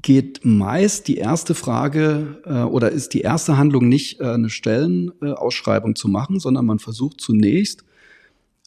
geht 0.00 0.44
meist 0.44 1.08
die 1.08 1.16
erste 1.16 1.54
Frage 1.54 2.42
äh, 2.44 2.62
oder 2.62 2.92
ist 2.92 3.14
die 3.14 3.22
erste 3.22 3.56
Handlung 3.56 3.88
nicht 3.88 4.20
äh, 4.20 4.24
eine 4.24 4.50
Stellenausschreibung 4.50 5.96
zu 5.96 6.08
machen, 6.08 6.38
sondern 6.38 6.66
man 6.66 6.78
versucht 6.78 7.20
zunächst 7.20 7.84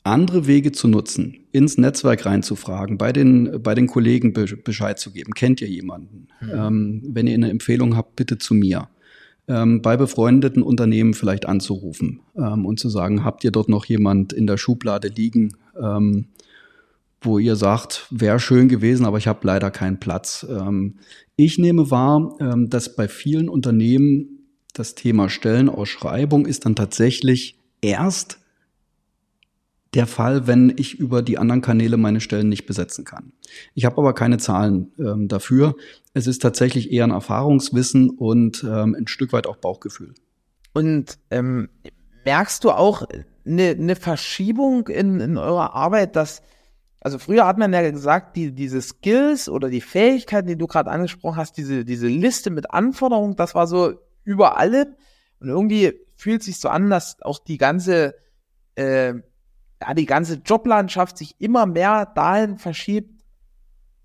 andere 0.09 0.47
Wege 0.47 0.71
zu 0.71 0.87
nutzen, 0.87 1.45
ins 1.51 1.77
Netzwerk 1.77 2.25
reinzufragen, 2.25 2.97
bei 2.97 3.13
den, 3.13 3.61
bei 3.61 3.75
den 3.75 3.87
Kollegen 3.87 4.33
Bescheid 4.33 4.99
zu 4.99 5.11
geben. 5.11 5.33
Kennt 5.33 5.61
ihr 5.61 5.69
jemanden? 5.69 6.27
Mhm. 6.41 6.51
Ähm, 6.53 7.01
wenn 7.07 7.27
ihr 7.27 7.35
eine 7.35 7.49
Empfehlung 7.49 7.95
habt, 7.95 8.15
bitte 8.15 8.37
zu 8.37 8.53
mir 8.53 8.89
ähm, 9.47 9.81
bei 9.81 9.97
befreundeten 9.97 10.61
Unternehmen 10.61 11.13
vielleicht 11.13 11.45
anzurufen 11.45 12.21
ähm, 12.35 12.65
und 12.65 12.79
zu 12.79 12.89
sagen, 12.89 13.23
habt 13.23 13.43
ihr 13.43 13.51
dort 13.51 13.69
noch 13.69 13.85
jemand 13.85 14.33
in 14.33 14.47
der 14.47 14.57
Schublade 14.57 15.07
liegen, 15.07 15.55
ähm, 15.79 16.27
wo 17.21 17.39
ihr 17.39 17.55
sagt, 17.55 18.07
wäre 18.11 18.39
schön 18.39 18.67
gewesen, 18.67 19.05
aber 19.05 19.17
ich 19.17 19.27
habe 19.27 19.45
leider 19.47 19.71
keinen 19.71 19.99
Platz. 19.99 20.45
Ähm, 20.49 20.95
ich 21.35 21.57
nehme 21.57 21.89
wahr, 21.89 22.35
ähm, 22.39 22.69
dass 22.69 22.95
bei 22.95 23.07
vielen 23.07 23.49
Unternehmen 23.49 24.47
das 24.73 24.95
Thema 24.95 25.29
Stellenausschreibung 25.29 26.45
ist 26.45 26.65
dann 26.65 26.75
tatsächlich 26.75 27.57
erst 27.81 28.39
der 29.93 30.07
Fall, 30.07 30.47
wenn 30.47 30.73
ich 30.77 30.99
über 30.99 31.21
die 31.21 31.37
anderen 31.37 31.61
Kanäle 31.61 31.97
meine 31.97 32.21
Stellen 32.21 32.49
nicht 32.49 32.65
besetzen 32.65 33.05
kann. 33.05 33.31
Ich 33.73 33.85
habe 33.85 33.97
aber 33.97 34.13
keine 34.13 34.37
Zahlen 34.37 34.91
ähm, 34.99 35.27
dafür. 35.27 35.75
Es 36.13 36.27
ist 36.27 36.41
tatsächlich 36.41 36.91
eher 36.91 37.05
ein 37.05 37.11
Erfahrungswissen 37.11 38.09
und 38.09 38.63
ähm, 38.63 38.95
ein 38.97 39.07
Stück 39.07 39.33
weit 39.33 39.47
auch 39.47 39.57
Bauchgefühl. 39.57 40.13
Und 40.73 41.17
ähm, 41.31 41.69
merkst 42.25 42.63
du 42.63 42.71
auch 42.71 43.07
eine 43.45 43.75
ne 43.75 43.95
Verschiebung 43.95 44.87
in, 44.89 45.19
in 45.19 45.37
eurer 45.37 45.73
Arbeit, 45.73 46.15
dass, 46.15 46.41
also 46.99 47.17
früher 47.17 47.47
hat 47.47 47.57
man 47.57 47.71
ja 47.71 47.89
gesagt, 47.89 48.35
die, 48.35 48.51
diese 48.51 48.81
Skills 48.81 49.47
oder 49.47 49.69
die 49.69 49.81
Fähigkeiten, 49.81 50.47
die 50.47 50.57
du 50.57 50.67
gerade 50.67 50.91
angesprochen 50.91 51.37
hast, 51.37 51.57
diese, 51.57 51.85
diese 51.85 52.07
Liste 52.07 52.49
mit 52.49 52.71
Anforderungen, 52.71 53.35
das 53.35 53.55
war 53.55 53.67
so 53.67 53.93
über 54.23 54.57
allem. 54.57 54.95
Und 55.39 55.47
irgendwie 55.49 55.93
fühlt 56.15 56.43
sich 56.43 56.59
so 56.59 56.67
an, 56.67 56.89
dass 56.89 57.21
auch 57.21 57.39
die 57.39 57.57
ganze 57.57 58.15
äh, 58.75 59.13
ja, 59.81 59.93
die 59.93 60.05
ganze 60.05 60.35
Joblandschaft 60.35 61.17
sich 61.17 61.35
immer 61.39 61.65
mehr 61.65 62.05
dahin 62.05 62.57
verschiebt, 62.57 63.23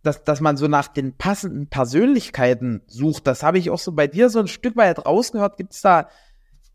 dass, 0.02 0.24
dass 0.24 0.40
man 0.40 0.56
so 0.56 0.66
nach 0.68 0.88
den 0.88 1.16
passenden 1.16 1.68
Persönlichkeiten 1.68 2.82
sucht. 2.86 3.26
Das 3.26 3.42
habe 3.42 3.58
ich 3.58 3.70
auch 3.70 3.78
so 3.78 3.92
bei 3.92 4.06
dir 4.06 4.28
so 4.30 4.40
ein 4.40 4.48
Stück 4.48 4.76
weit 4.76 5.06
rausgehört. 5.06 5.56
Gibt 5.56 5.72
es 5.72 5.80
da 5.80 6.08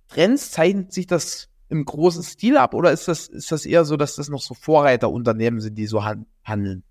Trends? 0.08 0.52
Zeichnet 0.52 0.94
sich 0.94 1.08
das 1.08 1.50
im 1.70 1.84
großen 1.84 2.24
Stil 2.24 2.58
ab 2.58 2.74
oder 2.74 2.92
ist 2.92 3.08
das, 3.08 3.28
ist 3.28 3.52
das 3.52 3.66
eher 3.66 3.84
so, 3.84 3.98
dass 3.98 4.16
das 4.16 4.30
noch 4.30 4.42
so 4.42 4.54
Vorreiterunternehmen 4.54 5.60
sind, 5.60 5.76
die 5.78 5.88
so 5.88 6.06
han 6.06 6.26
handeln? 6.44 6.84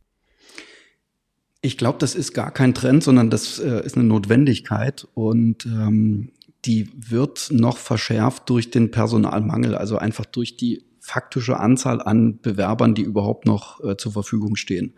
Ich 1.63 1.79
glaube, 1.79 1.99
das 1.99 2.15
ist 2.15 2.35
gar 2.35 2.51
kein 2.51 2.75
Trend, 2.75 3.03
sondern 3.03 3.31
das 3.31 3.59
äh, 3.59 3.85
ist 3.85 3.97
eine 3.97 4.05
Notwendigkeit 4.05 5.09
und 5.15 5.65
ähm, 5.65 6.33
die 6.67 6.91
wird 6.95 7.49
noch 7.51 7.79
verschärft 7.79 8.51
durch 8.51 8.71
den 8.71 8.91
Personalmangel, 8.91 9.75
also 9.75 9.97
einfach 9.97 10.27
durch 10.27 10.57
die 10.57 10.85
faktische 11.07 11.61
Anzahl 11.61 12.03
an 12.03 12.41
Bewerbern, 12.43 12.97
die 12.97 13.03
überhaupt 13.03 13.47
noch 13.47 13.83
äh, 13.85 13.97
zur 13.97 14.11
Verfügung 14.11 14.57
stehen. 14.57 14.95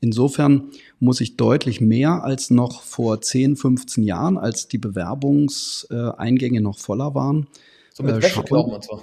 Insofern 0.00 0.72
muss 0.98 1.20
ich 1.20 1.36
deutlich 1.36 1.80
mehr 1.80 2.24
als 2.24 2.50
noch 2.50 2.82
vor 2.82 3.20
10, 3.20 3.54
15 3.54 4.02
Jahren, 4.02 4.36
als 4.36 4.66
die 4.66 4.78
Bewerbungseingänge 4.78 6.60
noch 6.60 6.80
voller 6.80 7.14
waren. 7.14 7.46
So 7.92 8.02
mit 8.02 8.16
äh, 8.16 8.28
schauen, 8.28 8.72
und 8.72 8.84
so. 8.84 9.02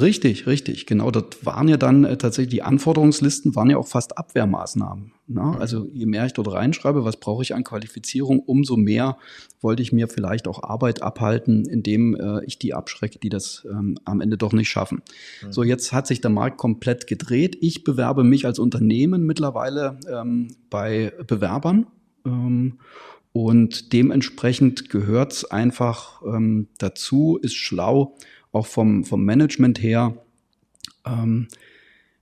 Richtig, 0.00 0.46
richtig, 0.46 0.86
genau. 0.86 1.10
Das 1.10 1.24
waren 1.42 1.68
ja 1.68 1.76
dann 1.76 2.04
äh, 2.04 2.16
tatsächlich, 2.16 2.50
die 2.50 2.62
Anforderungslisten 2.62 3.54
waren 3.54 3.70
ja 3.70 3.76
auch 3.76 3.86
fast 3.86 4.18
Abwehrmaßnahmen. 4.18 5.12
Ne? 5.28 5.40
Mhm. 5.40 5.56
Also 5.56 5.88
je 5.92 6.06
mehr 6.06 6.26
ich 6.26 6.32
dort 6.32 6.52
reinschreibe, 6.52 7.04
was 7.04 7.18
brauche 7.18 7.42
ich 7.42 7.54
an 7.54 7.64
Qualifizierung, 7.64 8.40
umso 8.40 8.76
mehr 8.76 9.16
wollte 9.60 9.82
ich 9.82 9.92
mir 9.92 10.08
vielleicht 10.08 10.48
auch 10.48 10.62
Arbeit 10.62 11.02
abhalten, 11.02 11.66
indem 11.66 12.14
äh, 12.14 12.44
ich 12.44 12.58
die 12.58 12.74
abschrecke, 12.74 13.18
die 13.18 13.28
das 13.28 13.66
ähm, 13.70 13.98
am 14.04 14.20
Ende 14.20 14.36
doch 14.36 14.52
nicht 14.52 14.68
schaffen. 14.68 15.02
Mhm. 15.42 15.52
So, 15.52 15.62
jetzt 15.62 15.92
hat 15.92 16.06
sich 16.06 16.20
der 16.20 16.30
Markt 16.30 16.58
komplett 16.58 17.06
gedreht. 17.06 17.56
Ich 17.60 17.84
bewerbe 17.84 18.24
mich 18.24 18.46
als 18.46 18.58
Unternehmen 18.58 19.24
mittlerweile 19.24 19.98
ähm, 20.10 20.48
bei 20.70 21.12
Bewerbern. 21.26 21.86
Ähm, 22.24 22.78
und 23.32 23.92
dementsprechend 23.92 24.88
gehört 24.88 25.32
es 25.32 25.44
einfach 25.44 26.22
ähm, 26.22 26.68
dazu, 26.78 27.38
ist 27.40 27.54
schlau, 27.54 28.16
auch 28.56 28.66
vom, 28.66 29.04
vom 29.04 29.24
Management 29.24 29.82
her, 29.82 30.16
ähm, 31.04 31.48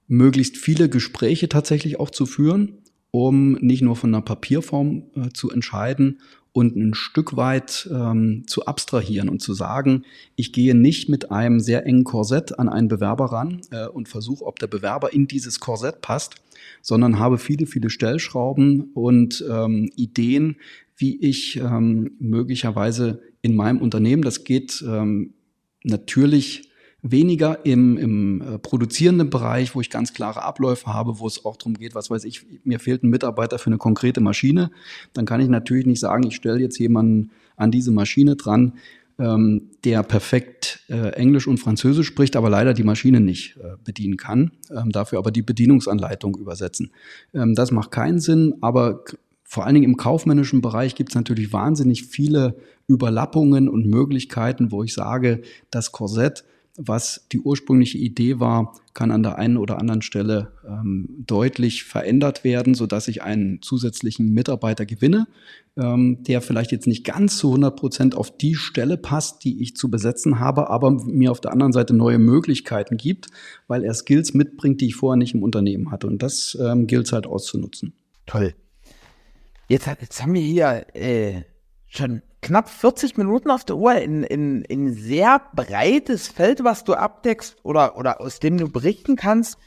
möglichst 0.07 0.57
viele 0.57 0.89
Gespräche 0.89 1.49
tatsächlich 1.49 1.99
auch 1.99 2.11
zu 2.11 2.27
führen, 2.27 2.79
um 3.11 3.53
nicht 3.53 3.83
nur 3.83 3.97
von 3.97 4.15
einer 4.15 4.23
Papierform 4.23 5.05
äh, 5.15 5.29
zu 5.33 5.51
entscheiden 5.51 6.21
und 6.53 6.77
ein 6.77 6.95
Stück 6.95 7.37
weit 7.37 7.89
ähm, 7.93 8.45
zu 8.47 8.67
abstrahieren 8.67 9.29
und 9.29 9.43
zu 9.43 9.55
sagen, 9.55 10.05
ich 10.37 10.53
gehe 10.53 10.75
nicht 10.75 11.09
mit 11.09 11.33
einem 11.33 11.59
sehr 11.59 11.85
engen 11.85 12.05
Korsett 12.05 12.59
an 12.59 12.69
einen 12.69 12.89
Bewerber 12.89 13.27
ran 13.27 13.61
äh, 13.71 13.89
und 13.89 14.09
versuche, 14.09 14.45
ob 14.45 14.59
der 14.61 14.69
Bewerber 14.69 15.13
in 15.13 15.27
dieses 15.27 15.59
Korsett 15.59 16.01
passt, 16.01 16.37
sondern 16.81 17.19
habe 17.19 17.39
viele, 17.39 17.67
viele 17.67 17.91
Stellschrauben 17.91 18.93
und 18.95 19.45
ähm, 19.51 19.91
Ideen, 19.97 20.57
wie 20.97 21.21
ich 21.21 21.57
ähm, 21.57 22.13
möglicherweise 22.21 23.21
in 23.43 23.57
meinem 23.57 23.81
Unternehmen, 23.81 24.23
das 24.23 24.45
geht 24.45 24.83
ähm, 24.87 25.35
natürlich 25.85 26.71
weniger 27.05 27.65
im, 27.67 27.99
im 27.99 28.41
äh, 28.41 28.59
produzierenden 28.59 29.29
Bereich, 29.29 29.75
wo 29.75 29.81
ich 29.81 29.91
ganz 29.91 30.15
klare 30.15 30.43
Abläufe 30.43 30.93
habe, 30.93 31.21
wo 31.21 31.27
es 31.27 31.45
auch 31.45 31.57
darum 31.57 31.75
geht, 31.75 31.95
was 31.95 32.11
weiß 32.11 32.25
ich, 32.25 32.47
mir 32.65 32.81
fehlt 32.81 33.05
ein 33.05 33.11
Mitarbeiter 33.11 33.59
für 33.59 33.67
eine 33.67 33.77
konkrete 33.77 34.21
Maschine, 34.23 34.71
dann 35.13 35.27
kann 35.27 35.41
ich 35.41 35.49
natürlich 35.49 35.85
nicht 35.85 36.01
sagen, 36.01 36.27
ich 36.27 36.35
stelle 36.35 36.61
jetzt 36.61 36.79
jemanden 36.79 37.31
an 37.57 37.71
diese 37.71 37.93
Maschine 37.93 38.37
dran, 38.37 38.73
ähm, 39.19 39.71
der 39.85 40.03
perfekt 40.03 40.81
äh, 40.89 41.11
Englisch 41.11 41.47
und 41.47 41.59
Französisch 41.59 42.07
spricht, 42.07 42.37
aber 42.37 42.51
leider 42.51 42.75
die 42.75 42.83
Maschine 42.83 43.21
nicht 43.21 43.57
äh, 43.59 43.77
bedienen 43.85 44.17
kann, 44.17 44.53
ähm, 44.75 44.91
dafür 44.91 45.19
aber 45.19 45.31
die 45.31 45.43
Bedienungsanleitung 45.43 46.37
übersetzen. 46.37 46.91
Ähm, 47.33 47.55
das 47.55 47.71
macht 47.71 47.91
keinen 47.91 48.19
Sinn, 48.19 48.55
aber 48.61 49.05
vor 49.55 49.65
allen 49.65 49.75
Dingen 49.75 49.91
im 49.91 49.97
kaufmännischen 49.97 50.61
Bereich 50.61 50.95
gibt 50.95 51.11
es 51.11 51.15
natürlich 51.15 51.53
wahnsinnig 51.53 52.05
viele 52.05 52.57
Überlappungen 52.87 53.69
und 53.69 53.87
Möglichkeiten, 53.87 54.73
wo 54.73 54.83
ich 54.83 54.93
sage, 54.93 55.43
das 55.71 55.93
Korsett 55.93 56.45
was 56.77 57.27
die 57.31 57.39
ursprüngliche 57.39 57.99
Idee 57.99 58.41
war, 58.41 58.75
kann 58.95 59.13
an 59.13 59.23
der 59.23 59.39
einen 59.39 59.57
oder 59.57 59.79
anderen 59.79 60.03
Stelle 60.03 60.53
ähm, 60.67 61.09
deutlich 61.25 61.85
verändert 61.85 62.43
werden, 62.43 62.75
so 62.75 62.87
dass 62.87 63.07
ich 63.07 63.23
einen 63.23 63.63
zusätzlichen 63.63 64.33
Mitarbeiter 64.33 64.85
gewinne, 64.85 65.29
ähm, 65.77 66.25
der 66.25 66.41
vielleicht 66.41 66.73
jetzt 66.73 66.89
nicht 66.89 67.05
ganz 67.05 67.39
zu 67.39 67.49
100 67.49 67.77
Prozent 67.77 68.15
auf 68.17 68.37
die 68.37 68.57
Stelle 68.57 68.97
passt, 68.97 69.45
die 69.45 69.63
ich 69.63 69.77
zu 69.77 69.89
besetzen 69.89 70.41
habe, 70.41 70.69
aber 70.69 70.91
mir 70.91 71.31
auf 71.31 71.41
der 71.41 71.53
anderen 71.53 71.73
Seite 71.73 71.95
neue 71.95 72.19
Möglichkeiten 72.19 72.97
gibt, 72.97 73.29
weil 73.69 73.85
er 73.85 73.95
Skills 73.95 74.35
mitbringt, 74.35 74.81
die 74.81 74.87
ich 74.87 74.97
vorher 74.97 75.17
nicht 75.17 75.35
im 75.35 75.45
Unternehmen 75.45 75.93
hatte. 75.93 76.09
Und 76.09 76.23
das 76.23 76.59
ähm, 76.61 76.89
gilt 76.89 77.07
es 77.07 77.13
halt 77.13 77.27
auszunutzen. 77.27 77.93
Toll. 78.27 78.55
Jetzt, 79.69 79.87
jetzt 79.87 80.23
haben 80.23 80.35
wir 80.35 80.43
hier 80.43 80.87
äh, 80.95 81.43
schon 81.87 82.23
knapp 82.43 82.69
40 82.69 83.17
Minuten 83.17 83.51
auf 83.51 83.65
der 83.65 83.77
Uhr 83.77 83.95
in, 83.95 84.23
in, 84.23 84.63
in 84.63 84.93
sehr 84.93 85.41
breites 85.55 86.29
Feld, 86.29 86.63
was 86.63 86.85
du 86.85 86.95
abdeckst 86.95 87.57
oder, 87.63 87.97
oder 87.97 88.21
aus 88.21 88.39
dem 88.41 88.59
du 88.59 88.71
berichten 88.71 89.17
kannst. 89.17 89.59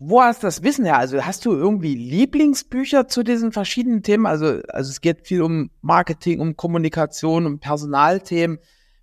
Wo 0.00 0.20
hast 0.20 0.42
du 0.42 0.48
das 0.48 0.64
Wissen 0.64 0.84
her? 0.84 0.98
Also 0.98 1.24
hast 1.24 1.46
du 1.46 1.52
irgendwie 1.52 1.94
Lieblingsbücher 1.94 3.06
zu 3.06 3.22
diesen 3.22 3.52
verschiedenen 3.52 4.02
Themen? 4.02 4.26
Also, 4.26 4.60
also 4.68 4.90
es 4.90 5.00
geht 5.00 5.28
viel 5.28 5.42
um 5.42 5.70
Marketing, 5.80 6.40
um 6.40 6.56
Kommunikation, 6.56 7.46
um 7.46 7.60
Personalthemen. 7.60 8.58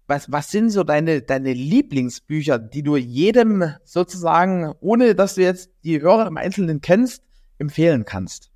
Was, 0.07 0.29
was 0.29 0.51
sind 0.51 0.71
so 0.71 0.83
deine, 0.83 1.21
deine 1.21 1.53
Lieblingsbücher, 1.53 2.59
die 2.59 2.83
du 2.83 2.97
jedem 2.97 3.75
sozusagen, 3.85 4.73
ohne 4.81 5.15
dass 5.15 5.35
du 5.35 5.41
jetzt 5.41 5.71
die 5.85 6.01
Hörer 6.01 6.27
im 6.27 6.35
Einzelnen 6.35 6.81
kennst, 6.81 7.23
empfehlen 7.59 8.03
kannst? 8.03 8.48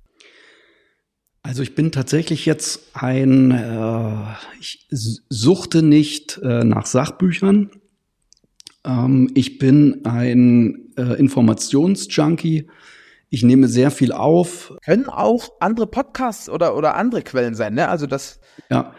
Also 1.46 1.62
ich 1.62 1.74
bin 1.74 1.92
tatsächlich 1.92 2.46
jetzt 2.46 2.88
ein, 2.94 3.50
äh, 3.50 4.34
ich 4.58 4.86
suchte 5.28 5.82
nicht 5.82 6.40
äh, 6.42 6.64
nach 6.64 6.86
Sachbüchern. 6.86 7.70
Ähm, 8.82 9.30
ich 9.34 9.58
bin 9.58 10.06
ein 10.06 10.94
äh, 10.96 11.18
Informationsjunkie. 11.18 12.70
Ich 13.28 13.42
nehme 13.42 13.68
sehr 13.68 13.90
viel 13.90 14.12
auf. 14.12 14.72
Können 14.86 15.06
auch 15.10 15.50
andere 15.60 15.86
Podcasts 15.86 16.48
oder, 16.48 16.78
oder 16.78 16.94
andere 16.94 17.20
Quellen 17.20 17.54
sein, 17.54 17.74
ne? 17.74 17.90
Also 17.90 18.06
das. 18.06 18.40
Ja. 18.70 18.94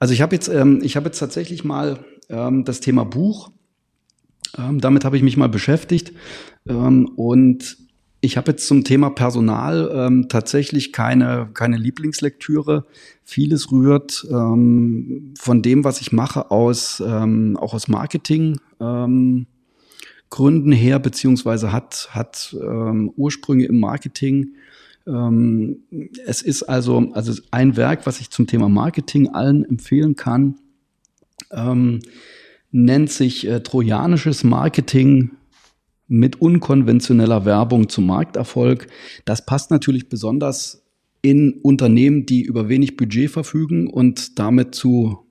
Also 0.00 0.14
ich 0.14 0.20
habe 0.20 0.34
jetzt, 0.34 0.48
ähm, 0.48 0.80
ich 0.82 0.96
habe 0.96 1.06
jetzt 1.06 1.20
tatsächlich 1.20 1.62
mal 1.62 2.04
ähm, 2.28 2.64
das 2.64 2.80
Thema 2.80 3.04
Buch. 3.04 3.52
Ähm, 4.58 4.80
damit 4.80 5.04
habe 5.04 5.16
ich 5.16 5.22
mich 5.22 5.36
mal 5.36 5.48
beschäftigt. 5.48 6.12
Ähm, 6.68 7.06
und 7.14 7.83
ich 8.24 8.36
habe 8.36 8.52
jetzt 8.52 8.66
zum 8.66 8.84
Thema 8.84 9.10
Personal 9.10 9.90
ähm, 9.94 10.28
tatsächlich 10.28 10.92
keine, 10.92 11.48
keine 11.52 11.76
Lieblingslektüre. 11.76 12.86
Vieles 13.22 13.70
rührt 13.70 14.26
ähm, 14.30 15.34
von 15.38 15.62
dem, 15.62 15.84
was 15.84 16.00
ich 16.00 16.12
mache, 16.12 16.50
aus, 16.50 17.02
ähm, 17.06 17.56
auch 17.60 17.74
aus 17.74 17.88
Marketing. 17.88 18.58
Ähm, 18.80 19.46
her, 20.72 20.98
beziehungsweise 20.98 21.70
hat, 21.70 22.08
hat 22.10 22.56
ähm, 22.60 23.12
Ursprünge 23.16 23.66
im 23.66 23.78
Marketing. 23.78 24.54
Ähm, 25.06 25.84
es 26.26 26.42
ist 26.42 26.64
also, 26.64 27.12
also 27.12 27.40
ein 27.52 27.76
Werk, 27.76 28.04
was 28.06 28.20
ich 28.20 28.30
zum 28.30 28.48
Thema 28.48 28.68
Marketing 28.68 29.28
allen 29.28 29.64
empfehlen 29.64 30.16
kann, 30.16 30.56
nennt 32.72 33.10
sich 33.10 33.46
äh, 33.46 33.60
Trojanisches 33.60 34.42
Marketing 34.42 35.30
mit 36.06 36.40
unkonventioneller 36.40 37.44
Werbung 37.44 37.88
zum 37.88 38.06
Markterfolg. 38.06 38.88
Das 39.24 39.46
passt 39.46 39.70
natürlich 39.70 40.08
besonders 40.08 40.82
in 41.22 41.54
Unternehmen, 41.62 42.26
die 42.26 42.42
über 42.42 42.68
wenig 42.68 42.96
Budget 42.96 43.30
verfügen 43.30 43.88
und 43.88 44.38
damit 44.38 44.74
zu 44.74 45.24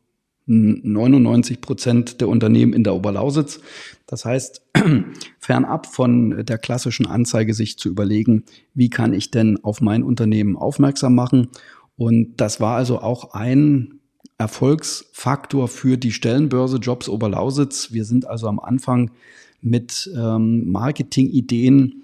99 0.45 1.61
Prozent 1.61 2.19
der 2.19 2.28
Unternehmen 2.28 2.74
in 2.74 2.84
der 2.84 2.95
Oberlausitz. 2.95 3.61
Das 4.07 4.26
heißt, 4.26 4.61
fernab 5.39 5.88
von 5.88 6.45
der 6.45 6.57
klassischen 6.57 7.05
Anzeige 7.05 7.53
sich 7.53 7.78
zu 7.78 7.89
überlegen, 7.89 8.43
wie 8.74 8.89
kann 8.89 9.13
ich 9.13 9.32
denn 9.32 9.63
auf 9.63 9.80
mein 9.80 10.03
Unternehmen 10.03 10.57
aufmerksam 10.57 11.15
machen? 11.15 11.49
Und 11.95 12.36
das 12.38 12.59
war 12.59 12.76
also 12.76 12.99
auch 12.99 13.34
ein 13.34 13.99
Erfolgsfaktor 14.38 15.67
für 15.67 15.97
die 15.97 16.11
Stellenbörse 16.11 16.78
Jobs 16.78 17.07
Oberlausitz. 17.07 17.93
Wir 17.93 18.03
sind 18.03 18.28
also 18.28 18.47
am 18.47 18.59
Anfang 18.59 19.11
mit 19.64 20.09
ähm, 20.16 20.72
Marketingideen 20.72 22.03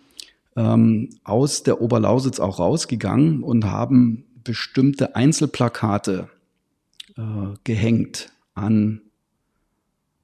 ähm, 0.55 1.09
aus 1.23 1.63
der 1.63 1.81
Oberlausitz 1.81 2.39
auch 2.39 2.59
rausgegangen 2.59 3.43
und 3.43 3.65
haben 3.65 4.25
bestimmte 4.43 5.15
Einzelplakate 5.15 6.29
äh, 7.17 7.21
gehängt 7.63 8.31
an 8.55 9.01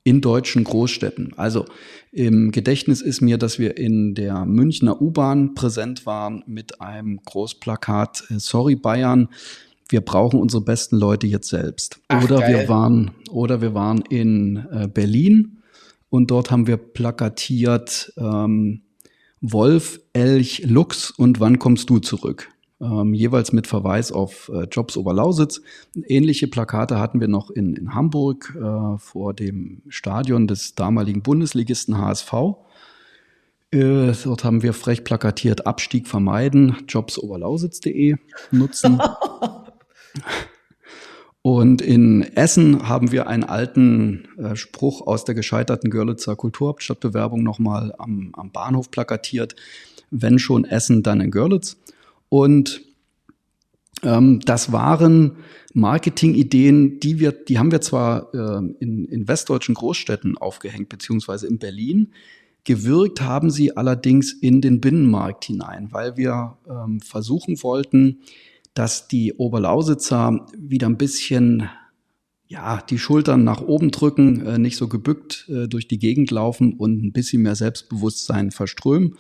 in 0.04 0.22
deutschen 0.22 0.64
Großstädten. 0.64 1.34
Also 1.36 1.66
im 2.12 2.52
Gedächtnis 2.52 3.02
ist 3.02 3.22
mir, 3.22 3.38
dass 3.38 3.60
wir 3.60 3.78
in 3.78 4.14
der 4.14 4.46
Münchner 4.46 5.02
U-Bahn 5.02 5.56
präsent 5.56 6.06
waren 6.06 6.44
mit 6.46 6.80
einem 6.80 7.20
Großplakat 7.26 8.26
äh, 8.30 8.40
Sorry 8.40 8.76
Bayern, 8.76 9.30
wir 9.90 10.02
brauchen 10.02 10.40
unsere 10.40 10.64
besten 10.64 10.98
Leute 10.98 11.28
jetzt 11.28 11.48
selbst. 11.48 12.00
Ach, 12.08 12.24
oder 12.24 12.40
geil. 12.40 12.62
wir 12.62 12.70
waren 12.70 13.12
oder 13.30 13.62
wir 13.62 13.74
waren 13.74 14.02
in 14.10 14.66
äh, 14.72 14.88
Berlin 14.88 15.55
und 16.16 16.32
dort 16.32 16.50
haben 16.50 16.66
wir 16.66 16.78
plakatiert 16.78 18.14
ähm, 18.18 18.84
Wolf, 19.42 20.00
Elch, 20.14 20.64
Luchs 20.66 21.12
und 21.12 21.42
wann 21.42 21.60
kommst 21.60 21.90
du 21.90 22.00
zurück? 22.00 22.50
Ähm, 22.80 23.14
jeweils 23.14 23.52
mit 23.52 23.68
Verweis 23.68 24.14
auf 24.14 24.50
äh, 24.54 24.64
Jobs 24.72 24.96
Oberlausitz. 24.96 25.62
Ähnliche 26.08 26.48
Plakate 26.48 27.00
hatten 27.00 27.20
wir 27.20 27.28
noch 27.28 27.50
in, 27.50 27.76
in 27.76 27.94
Hamburg 27.94 28.56
äh, 28.56 28.98
vor 28.98 29.34
dem 29.34 29.82
Stadion 29.90 30.48
des 30.48 30.76
damaligen 30.76 31.22
Bundesligisten 31.22 31.98
HSV. 31.98 32.34
Äh, 33.72 34.14
dort 34.24 34.46
haben 34.46 34.64
wir 34.64 34.72
frech 34.72 35.04
plakatiert 35.04 35.68
Abstieg 35.68 36.08
vermeiden, 36.08 36.78
jobsoberlausitz.de 36.88 38.16
nutzen. 38.52 39.02
Und 41.46 41.80
in 41.80 42.24
Essen 42.36 42.90
haben 42.90 43.12
wir 43.12 43.28
einen 43.28 43.44
alten 43.44 44.28
äh, 44.40 44.56
Spruch 44.56 45.06
aus 45.06 45.26
der 45.26 45.36
gescheiterten 45.36 45.92
Görlitzer 45.92 46.36
Kulturhauptstadtbewerbung 46.36 47.44
nochmal 47.44 47.94
am, 48.00 48.32
am 48.34 48.52
Bahnhof 48.52 48.90
plakatiert. 48.90 49.56
Wenn 50.10 50.40
schon 50.40 50.66
Essen, 50.66 51.04
dann 51.04 51.22
in 51.22 51.30
Görlitz. 51.30 51.78
Und 52.30 52.82
ähm, 54.02 54.40
das 54.40 54.72
waren 54.72 55.34
Marketingideen, 55.76 57.00
die 57.00 57.20
wir, 57.20 57.32
die 57.32 57.60
haben 57.60 57.72
wir 57.72 57.82
zwar 57.82 58.34
äh, 58.34 58.66
in, 58.80 59.06
in 59.06 59.28
westdeutschen 59.28 59.76
Großstädten 59.76 60.40
aufgehängt, 60.40 60.90
beziehungsweise 60.90 61.46
in 61.46 61.60
Berlin. 61.60 62.12
Gewirkt 62.64 63.22
haben 63.22 63.52
sie 63.52 63.78
allerdings 63.78 64.34
in 64.34 64.62
den 64.62 64.82
Binnenmarkt 64.82 65.46
hinein, 65.46 65.90
weil 65.92 66.18
wir 66.18 66.58
ähm, 66.68 67.02
versuchen 67.02 67.62
wollten, 67.62 68.22
dass 68.76 69.08
die 69.08 69.34
Oberlausitzer 69.34 70.46
wieder 70.56 70.88
ein 70.88 70.98
bisschen 70.98 71.70
ja, 72.48 72.82
die 72.90 73.00
Schultern 73.00 73.44
nach 73.44 73.62
oben 73.62 73.90
drücken, 73.90 74.46
äh, 74.46 74.60
nicht 74.60 74.78
so 74.78 74.88
gebückt 74.88 75.50
äh, 75.50 75.68
durch 75.68 75.88
die 75.88 75.98
Gegend 75.98 76.30
laufen 76.30 76.74
und 76.74 77.04
ein 77.04 77.12
bisschen 77.12 77.42
mehr 77.42 77.56
Selbstbewusstsein 77.56 78.52
verströmen. 78.52 79.16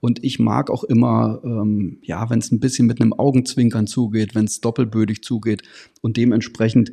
Und 0.00 0.24
ich 0.24 0.38
mag 0.38 0.70
auch 0.70 0.84
immer, 0.84 1.42
ähm, 1.44 1.98
ja, 2.02 2.30
wenn 2.30 2.38
es 2.38 2.50
ein 2.50 2.60
bisschen 2.60 2.86
mit 2.86 3.00
einem 3.00 3.12
Augenzwinkern 3.12 3.86
zugeht, 3.86 4.34
wenn 4.34 4.46
es 4.46 4.62
doppelbödig 4.62 5.22
zugeht. 5.22 5.62
Und 6.00 6.16
dementsprechend 6.16 6.90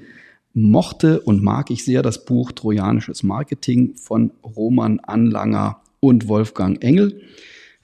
mochte 0.54 1.22
und 1.22 1.42
mag 1.42 1.72
ich 1.72 1.86
sehr 1.86 2.02
das 2.02 2.26
Buch 2.26 2.52
Trojanisches 2.52 3.24
Marketing 3.24 3.96
von 3.96 4.32
Roman 4.44 5.00
Anlanger 5.00 5.82
und 6.02 6.28
Wolfgang 6.28 6.84
Engel. 6.84 7.22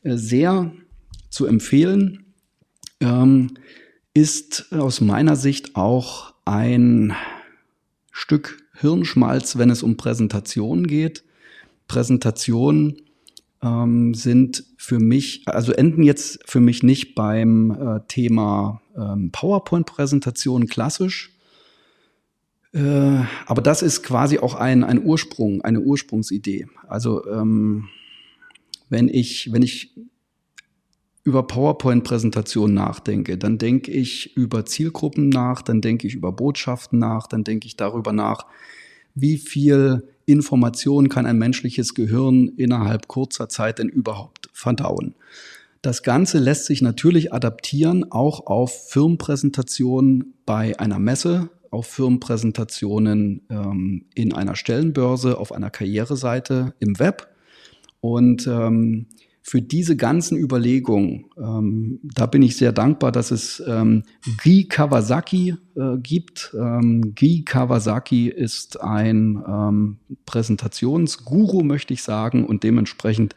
Äh, 0.02 0.18
sehr 0.18 0.74
zu 1.30 1.46
empfehlen. 1.46 2.26
Ähm, 3.00 3.52
ist 4.14 4.72
aus 4.72 5.02
meiner 5.02 5.36
Sicht 5.36 5.76
auch 5.76 6.34
ein 6.46 7.16
Stück 8.12 8.64
Hirnschmalz, 8.76 9.58
wenn 9.58 9.70
es 9.70 9.84
um 9.84 9.98
Präsentationen 9.98 10.88
geht. 10.88 11.24
Präsentationen 11.88 13.02
ähm, 13.62 14.14
sind 14.14 14.66
für 14.78 15.00
mich, 15.00 15.44
also 15.46 15.72
enden 15.72 16.04
jetzt 16.04 16.40
für 16.46 16.60
mich 16.60 16.84
nicht 16.84 17.16
beim 17.16 17.72
äh, 17.72 18.00
Thema 18.08 18.82
ähm, 18.96 19.32
PowerPoint-Präsentationen 19.32 20.68
klassisch. 20.68 21.32
Äh, 22.74 23.22
aber 23.46 23.62
das 23.62 23.82
ist 23.82 24.04
quasi 24.04 24.40
auch 24.40 24.56
ein, 24.56 24.84
ein 24.84 25.04
Ursprung, 25.04 25.62
eine 25.62 25.80
Ursprungsidee. 25.80 26.68
Also 26.88 27.26
ähm, 27.28 27.90
wenn 28.90 29.08
ich, 29.08 29.52
wenn 29.52 29.62
ich 29.62 29.92
über 31.24 31.44
PowerPoint-Präsentationen 31.44 32.74
nachdenke, 32.76 33.38
dann 33.38 33.58
denke 33.58 33.92
ich 33.92 34.36
über 34.36 34.66
Zielgruppen 34.66 35.30
nach, 35.30 35.62
dann 35.62 35.82
denke 35.82 36.08
ich 36.08 36.16
über 36.16 36.32
Botschaften 36.32 37.00
nach, 37.00 37.28
dann 37.28 37.44
denke 37.44 37.66
ich 37.68 37.78
darüber 37.78 38.12
nach, 38.12 38.46
wie 39.16 39.38
viel 39.38 40.08
Information 40.26 41.10
kann 41.10 41.26
ein 41.26 41.38
menschliches 41.38 41.94
Gehirn 41.94 42.50
innerhalb 42.58 43.08
kurzer 43.08 43.48
Zeit 43.48 43.80
denn 43.80 43.90
überhaupt 43.90 44.50
verdauen. 44.54 45.16
Das 45.82 46.02
Ganze 46.02 46.40
lässt 46.40 46.66
sich 46.66 46.82
natürlich 46.82 47.34
adaptieren, 47.34 48.10
auch 48.12 48.48
auf 48.48 48.90
Firmenpräsentationen 48.90 50.34
bei 50.46 50.80
einer 50.80 51.00
Messe, 51.00 51.50
auf 51.72 51.88
Firmenpräsentationen 51.88 53.42
ähm, 53.50 54.06
in 54.14 54.34
einer 54.34 54.56
Stellenbörse, 54.56 55.38
auf 55.38 55.52
einer 55.52 55.70
Karriereseite 55.70 56.74
im 56.80 57.00
Web. 57.00 57.28
Und 58.00 58.48
ähm, 58.48 59.08
für 59.46 59.62
diese 59.62 59.98
ganzen 59.98 60.38
Überlegungen, 60.38 61.26
ähm, 61.38 62.00
da 62.02 62.28
bin 62.28 62.42
ich 62.42 62.56
sehr 62.56 62.72
dankbar, 62.72 63.12
dass 63.12 63.30
es 63.30 63.62
ähm, 63.68 64.04
Guy 64.42 64.64
Kawasaki 64.70 65.56
äh, 65.76 65.98
gibt. 65.98 66.56
Ähm, 66.58 67.14
Guy 67.14 67.44
Kawasaki 67.44 68.30
ist 68.30 68.80
ein 68.82 69.44
ähm, 69.46 69.98
Präsentationsguru, 70.26 71.62
möchte 71.62 71.94
ich 71.94 72.04
sagen, 72.04 72.46
und 72.46 72.64
dementsprechend 72.64 73.36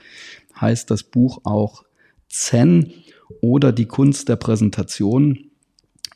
heißt 0.60 0.92
das 0.92 1.02
Buch 1.02 1.40
auch 1.42 1.82
Zen 2.28 2.92
oder 3.40 3.72
die 3.72 3.86
Kunst 3.86 4.28
der 4.28 4.36
Präsentation. 4.36 5.50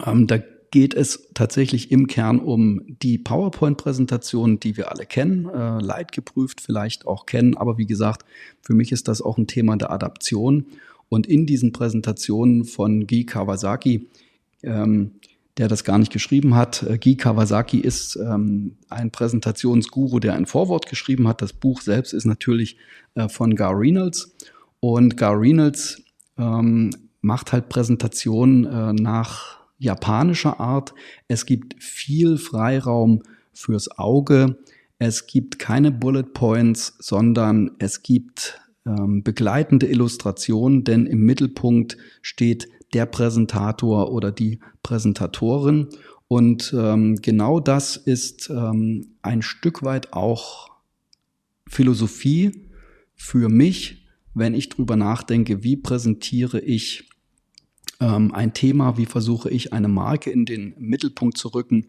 Ähm, 0.06 0.28
da 0.28 0.38
geht 0.70 0.94
es 0.94 1.28
tatsächlich 1.34 1.90
im 1.90 2.06
Kern 2.06 2.38
um 2.38 2.82
die 3.02 3.18
PowerPoint-Präsentation, 3.18 4.60
die 4.60 4.76
wir 4.76 4.92
alle 4.92 5.04
kennen, 5.04 5.48
äh, 5.48 5.80
leidgeprüft 5.80 6.60
vielleicht 6.60 7.06
auch 7.06 7.26
kennen. 7.26 7.56
Aber 7.56 7.76
wie 7.76 7.86
gesagt, 7.86 8.24
für 8.62 8.74
mich 8.74 8.92
ist 8.92 9.08
das 9.08 9.20
auch 9.20 9.36
ein 9.36 9.48
Thema 9.48 9.76
der 9.76 9.90
Adaption. 9.90 10.66
Und 11.08 11.26
in 11.26 11.44
diesen 11.44 11.72
Präsentationen 11.72 12.64
von 12.64 13.08
Guy 13.08 13.24
Kawasaki, 13.24 14.06
ähm, 14.62 15.12
der 15.56 15.66
das 15.66 15.82
gar 15.82 15.98
nicht 15.98 16.12
geschrieben 16.12 16.54
hat, 16.54 16.84
äh, 16.84 16.98
Guy 16.98 17.16
Kawasaki 17.16 17.80
ist 17.80 18.14
ähm, 18.16 18.76
ein 18.88 19.10
Präsentationsguru, 19.10 20.20
der 20.20 20.34
ein 20.34 20.46
Vorwort 20.46 20.86
geschrieben 20.86 21.26
hat. 21.26 21.42
Das 21.42 21.52
Buch 21.52 21.80
selbst 21.80 22.12
ist 22.12 22.26
natürlich 22.26 22.76
äh, 23.16 23.28
von 23.28 23.56
Gar 23.56 23.76
Reynolds. 23.76 24.36
Und 24.78 25.16
Gar 25.16 25.40
Reynolds 25.40 26.00
ähm, 26.38 26.90
macht 27.22 27.52
halt 27.52 27.68
Präsentationen 27.68 28.66
äh, 28.66 28.92
nach 28.92 29.59
japanischer 29.80 30.60
Art. 30.60 30.94
Es 31.26 31.46
gibt 31.46 31.82
viel 31.82 32.38
Freiraum 32.38 33.22
fürs 33.52 33.98
Auge. 33.98 34.58
Es 34.98 35.26
gibt 35.26 35.58
keine 35.58 35.90
Bullet 35.90 36.22
Points, 36.34 36.94
sondern 37.00 37.72
es 37.78 38.02
gibt 38.02 38.60
ähm, 38.86 39.22
begleitende 39.24 39.86
Illustrationen, 39.86 40.84
denn 40.84 41.06
im 41.06 41.24
Mittelpunkt 41.24 41.96
steht 42.22 42.68
der 42.92 43.06
Präsentator 43.06 44.12
oder 44.12 44.30
die 44.30 44.60
Präsentatorin. 44.82 45.88
Und 46.28 46.74
ähm, 46.76 47.16
genau 47.16 47.58
das 47.58 47.96
ist 47.96 48.50
ähm, 48.50 49.14
ein 49.22 49.42
Stück 49.42 49.82
weit 49.82 50.12
auch 50.12 50.70
Philosophie 51.66 52.68
für 53.14 53.48
mich, 53.48 54.06
wenn 54.34 54.54
ich 54.54 54.68
drüber 54.68 54.96
nachdenke, 54.96 55.64
wie 55.64 55.76
präsentiere 55.76 56.60
ich 56.60 57.09
ähm, 58.00 58.34
ein 58.34 58.54
Thema, 58.54 58.96
wie 58.96 59.06
versuche 59.06 59.50
ich 59.50 59.72
eine 59.72 59.88
Marke 59.88 60.30
in 60.30 60.46
den 60.46 60.74
Mittelpunkt 60.78 61.36
zu 61.36 61.48
rücken, 61.48 61.86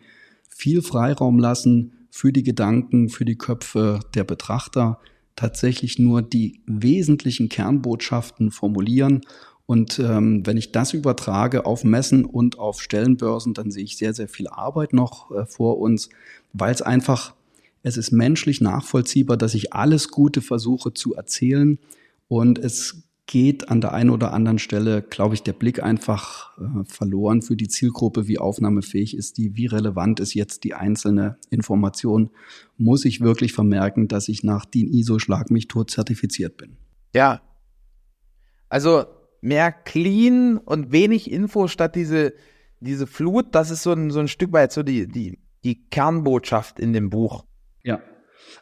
viel 0.49 0.81
Freiraum 0.81 1.39
lassen 1.39 1.93
für 2.11 2.33
die 2.33 2.43
Gedanken, 2.43 3.09
für 3.09 3.25
die 3.25 3.37
Köpfe 3.37 4.01
der 4.13 4.25
Betrachter, 4.25 4.99
tatsächlich 5.35 5.97
nur 5.97 6.21
die 6.21 6.61
wesentlichen 6.65 7.49
Kernbotschaften 7.49 8.51
formulieren. 8.51 9.21
Und 9.65 9.99
ähm, 9.99 10.45
wenn 10.45 10.57
ich 10.57 10.73
das 10.73 10.93
übertrage 10.93 11.65
auf 11.65 11.85
Messen 11.85 12.25
und 12.25 12.59
auf 12.59 12.81
Stellenbörsen, 12.81 13.53
dann 13.53 13.71
sehe 13.71 13.85
ich 13.85 13.97
sehr, 13.97 14.13
sehr 14.13 14.27
viel 14.27 14.49
Arbeit 14.49 14.91
noch 14.91 15.31
äh, 15.31 15.45
vor 15.45 15.79
uns, 15.79 16.09
weil 16.51 16.73
es 16.73 16.81
einfach, 16.81 17.33
es 17.81 17.95
ist 17.95 18.11
menschlich 18.11 18.59
nachvollziehbar, 18.59 19.37
dass 19.37 19.53
ich 19.53 19.71
alles 19.71 20.09
Gute 20.09 20.41
versuche 20.41 20.93
zu 20.93 21.15
erzählen. 21.15 21.79
Und 22.27 22.59
es 22.59 23.03
geht 23.31 23.69
an 23.69 23.79
der 23.79 23.93
einen 23.93 24.09
oder 24.09 24.33
anderen 24.33 24.59
Stelle, 24.59 25.01
glaube 25.01 25.35
ich, 25.35 25.41
der 25.41 25.53
Blick 25.53 25.81
einfach 25.81 26.51
äh, 26.57 26.83
verloren 26.83 27.41
für 27.41 27.55
die 27.55 27.69
Zielgruppe, 27.69 28.27
wie 28.27 28.37
aufnahmefähig 28.37 29.15
ist 29.15 29.37
die, 29.37 29.55
wie 29.55 29.67
relevant 29.67 30.19
ist 30.19 30.33
jetzt 30.33 30.65
die 30.65 30.73
einzelne 30.73 31.37
Information. 31.49 32.29
Muss 32.77 33.05
ich 33.05 33.21
wirklich 33.21 33.53
vermerken, 33.53 34.09
dass 34.09 34.27
ich 34.27 34.43
nach 34.43 34.65
DIN 34.65 34.91
ISO 34.91 35.17
Schlag 35.17 35.49
mich 35.49 35.69
tot 35.69 35.89
zertifiziert 35.91 36.57
bin? 36.57 36.75
Ja. 37.15 37.41
Also 38.67 39.05
mehr 39.39 39.71
clean 39.71 40.57
und 40.57 40.91
wenig 40.91 41.31
Info 41.31 41.69
statt 41.69 41.95
diese, 41.95 42.33
diese 42.81 43.07
Flut, 43.07 43.55
das 43.55 43.71
ist 43.71 43.83
so 43.83 43.93
ein, 43.93 44.11
so 44.11 44.19
ein 44.19 44.27
Stück 44.27 44.51
weit 44.51 44.73
so 44.73 44.83
die, 44.83 45.07
die, 45.07 45.39
die 45.63 45.87
Kernbotschaft 45.89 46.81
in 46.81 46.91
dem 46.91 47.09
Buch. 47.09 47.45
Ja, 47.81 48.01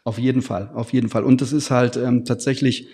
auf 0.04 0.20
jeden 0.20 0.44
Fall, 0.44 0.70
auf 0.76 0.94
jeden 0.94 1.10
Fall. 1.10 1.24
Und 1.24 1.42
das 1.42 1.54
ist 1.54 1.72
halt 1.72 1.98
ähm, 1.98 2.24
tatsächlich 2.24 2.88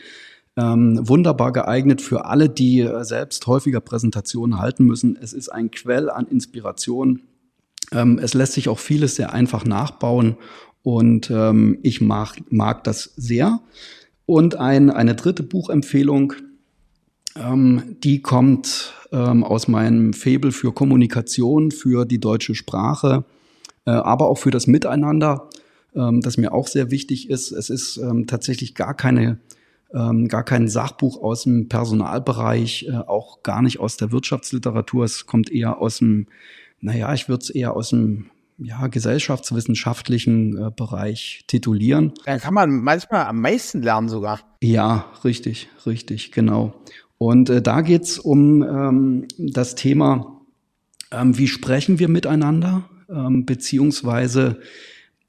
ähm, 0.58 1.00
wunderbar 1.02 1.52
geeignet 1.52 2.02
für 2.02 2.26
alle, 2.26 2.50
die 2.50 2.82
äh, 2.82 3.04
selbst 3.04 3.46
häufiger 3.48 3.82
Präsentationen 3.82 4.60
halten 4.60 4.86
müssen. 4.86 5.18
Es 5.22 5.34
ist 5.34 5.50
ein 5.50 5.72
Quell 5.72 6.10
an 6.10 6.28
Inspiration. 6.28 7.22
Ähm, 7.92 8.20
es 8.20 8.34
lässt 8.34 8.54
sich 8.54 8.70
auch 8.70 8.80
vieles 8.80 9.16
sehr 9.16 9.34
einfach 9.34 9.66
nachbauen 9.66 10.38
und 10.82 11.30
ähm, 11.30 11.80
ich 11.84 12.00
mag, 12.00 12.38
mag 12.50 12.84
das 12.84 13.14
sehr. 13.18 13.60
Und 14.26 14.56
ein, 14.56 14.90
eine 14.90 15.16
dritte 15.16 15.44
Buchempfehlung, 15.44 16.34
ähm, 17.36 17.98
die 18.04 18.22
kommt 18.22 18.94
ähm, 19.12 19.44
aus 19.44 19.68
meinem 19.68 20.14
Febel 20.14 20.52
für 20.52 20.74
Kommunikation, 20.74 21.72
für 21.72 22.06
die 22.06 22.20
deutsche 22.20 22.56
Sprache, 22.56 23.26
äh, 23.86 23.92
aber 23.92 24.28
auch 24.30 24.38
für 24.38 24.52
das 24.52 24.68
Miteinander, 24.68 25.50
ähm, 25.96 26.22
das 26.22 26.38
mir 26.38 26.54
auch 26.54 26.68
sehr 26.68 26.92
wichtig 26.92 27.30
ist. 27.30 27.52
Es 27.52 27.70
ist 27.70 27.98
ähm, 27.98 28.26
tatsächlich 28.26 28.74
gar 28.74 28.94
keine 28.94 29.40
ähm, 29.94 30.28
gar 30.28 30.44
kein 30.44 30.68
Sachbuch 30.68 31.22
aus 31.22 31.44
dem 31.44 31.70
Personalbereich, 31.70 32.88
äh, 32.90 32.96
auch 32.96 33.44
gar 33.44 33.62
nicht 33.62 33.80
aus 33.80 33.98
der 33.98 34.12
Wirtschaftsliteratur. 34.12 35.06
Es 35.06 35.26
kommt 35.26 35.52
eher 35.52 35.80
aus 35.80 36.00
dem, 36.00 36.28
naja, 36.82 37.14
ich 37.14 37.30
würde 37.30 37.44
es 37.44 37.50
eher 37.50 37.76
aus 37.76 37.90
dem 37.90 38.30
ja, 38.58 38.88
gesellschaftswissenschaftlichen 38.88 40.58
äh, 40.58 40.72
Bereich 40.76 41.44
titulieren. 41.48 42.14
Da 42.26 42.38
kann 42.38 42.54
man 42.54 42.82
manchmal 42.82 43.26
am 43.26 43.42
meisten 43.42 43.82
lernen 43.82 44.10
sogar. 44.10 44.40
Ja, 44.62 45.12
richtig, 45.24 45.70
richtig, 45.86 46.32
genau. 46.32 46.74
Und 47.18 47.50
äh, 47.50 47.62
da 47.62 47.82
geht's 47.82 48.20
um 48.20 48.64
ähm, 48.64 49.28
das 49.38 49.76
Thema, 49.76 50.42
ähm, 51.12 51.38
wie 51.38 51.48
sprechen 51.48 52.00
wir 52.00 52.08
miteinander, 52.08 52.90
ähm, 53.10 53.46
beziehungsweise 53.46 54.60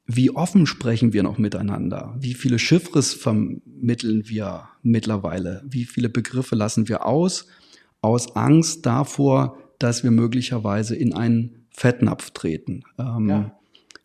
wie 0.06 0.30
offen 0.30 0.66
sprechen 0.66 1.12
wir 1.12 1.22
noch 1.22 1.38
miteinander? 1.38 2.14
Wie 2.18 2.34
viele 2.34 2.58
Chiffres 2.58 3.12
vermitteln 3.12 4.28
wir 4.28 4.68
mittlerweile? 4.82 5.62
Wie 5.68 5.84
viele 5.84 6.08
Begriffe 6.08 6.54
lassen 6.54 6.88
wir 6.88 7.04
aus? 7.04 7.46
Aus 8.02 8.36
Angst 8.36 8.86
davor, 8.86 9.58
dass 9.78 10.04
wir 10.04 10.12
möglicherweise 10.12 10.94
in 10.94 11.12
einen 11.12 11.66
Fettnapf 11.70 12.30
treten. 12.30 12.84
Ähm, 12.98 13.28
ja. 13.28 13.58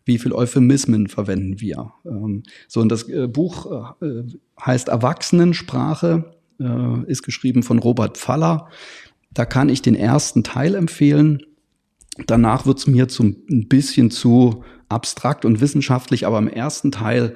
Wie 0.04 0.18
viele 0.18 0.34
Euphemismen 0.34 1.06
verwenden 1.06 1.60
wir? 1.60 1.92
Ähm, 2.04 2.42
so, 2.66 2.80
und 2.80 2.88
das 2.88 3.08
äh, 3.08 3.28
Buch 3.28 3.70
äh, 4.02 4.24
heißt 4.60 4.88
Erwachsenensprache, 4.88 6.34
äh, 6.58 7.04
ist 7.06 7.22
geschrieben 7.22 7.62
von 7.62 7.78
Robert 7.78 8.18
Faller. 8.18 8.68
Da 9.32 9.44
kann 9.44 9.68
ich 9.68 9.82
den 9.82 9.94
ersten 9.94 10.42
Teil 10.42 10.74
empfehlen. 10.74 11.42
Danach 12.26 12.66
wird 12.66 12.78
es 12.78 12.86
mir 12.86 13.08
zum, 13.08 13.36
ein 13.50 13.68
bisschen 13.68 14.10
zu 14.10 14.64
abstrakt 14.88 15.44
und 15.44 15.60
wissenschaftlich, 15.60 16.26
aber 16.26 16.38
im 16.38 16.48
ersten 16.48 16.92
Teil, 16.92 17.34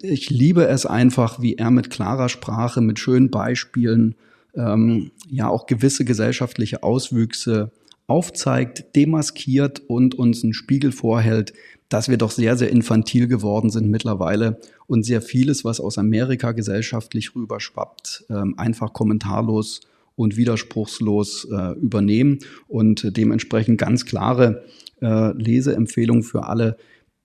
ich 0.00 0.30
liebe 0.30 0.66
es 0.66 0.86
einfach, 0.86 1.40
wie 1.40 1.56
er 1.56 1.70
mit 1.70 1.90
klarer 1.90 2.28
Sprache, 2.28 2.80
mit 2.80 2.98
schönen 2.98 3.30
Beispielen, 3.30 4.14
ähm, 4.54 5.10
ja 5.28 5.48
auch 5.48 5.66
gewisse 5.66 6.04
gesellschaftliche 6.04 6.82
Auswüchse 6.82 7.72
aufzeigt, 8.06 8.94
demaskiert 8.94 9.82
und 9.88 10.14
uns 10.14 10.44
einen 10.44 10.54
Spiegel 10.54 10.92
vorhält, 10.92 11.52
dass 11.88 12.08
wir 12.08 12.16
doch 12.16 12.30
sehr, 12.30 12.56
sehr 12.56 12.70
infantil 12.70 13.28
geworden 13.28 13.70
sind 13.70 13.88
mittlerweile 13.88 14.60
und 14.86 15.04
sehr 15.04 15.22
vieles, 15.22 15.64
was 15.64 15.80
aus 15.80 15.98
Amerika 15.98 16.52
gesellschaftlich 16.52 17.34
rüberschwappt, 17.34 18.26
ähm, 18.30 18.54
einfach 18.58 18.92
kommentarlos 18.92 19.80
und 20.16 20.36
widerspruchslos 20.36 21.48
äh, 21.50 21.72
übernehmen 21.78 22.38
und 22.68 23.16
dementsprechend 23.16 23.78
ganz 23.78 24.04
klare 24.04 24.64
äh, 25.00 25.32
Leseempfehlung 25.32 26.22
für 26.22 26.44
alle, 26.44 26.76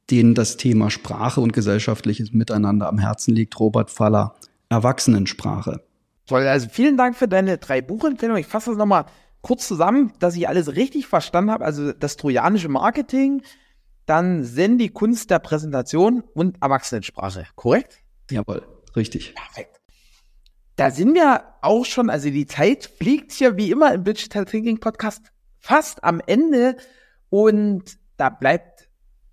denen 0.09 0.33
das 0.33 0.57
Thema 0.57 0.89
Sprache 0.89 1.41
und 1.41 1.53
gesellschaftliches 1.53 2.33
Miteinander 2.33 2.87
am 2.87 2.97
Herzen 2.97 3.35
liegt. 3.35 3.59
Robert 3.59 3.91
Faller, 3.91 4.35
Erwachsenensprache. 4.69 5.83
Toll, 6.25 6.47
also 6.47 6.67
vielen 6.69 6.97
Dank 6.97 7.15
für 7.15 7.27
deine 7.27 7.57
drei 7.57 7.81
Buchempfehlungen. 7.81 8.41
Ich 8.41 8.47
fasse 8.47 8.71
das 8.71 8.77
nochmal 8.77 9.05
kurz 9.41 9.67
zusammen, 9.67 10.13
dass 10.19 10.35
ich 10.35 10.47
alles 10.47 10.75
richtig 10.75 11.07
verstanden 11.07 11.51
habe. 11.51 11.65
Also 11.65 11.91
das 11.91 12.17
trojanische 12.17 12.69
Marketing, 12.69 13.41
dann 14.05 14.43
Zen, 14.43 14.77
die 14.77 14.89
Kunst 14.89 15.29
der 15.29 15.39
Präsentation 15.39 16.23
und 16.33 16.61
Erwachsenensprache, 16.61 17.45
korrekt? 17.55 17.99
Jawohl, 18.31 18.61
richtig. 18.95 19.33
Perfekt. 19.35 19.78
Da 20.79 20.91
sind 20.91 21.13
wir 21.13 21.43
auch 21.61 21.83
schon, 21.83 22.09
also 22.09 22.29
die 22.29 22.45
Zeit 22.45 22.85
fliegt 22.85 23.33
hier 23.33 23.57
wie 23.57 23.69
immer 23.69 23.93
im 23.93 24.05
Digital 24.05 24.45
Thinking 24.45 24.79
Podcast 24.79 25.21
fast 25.57 26.05
am 26.05 26.21
Ende 26.25 26.77
und 27.27 27.97
da 28.15 28.29
bleibt, 28.29 28.87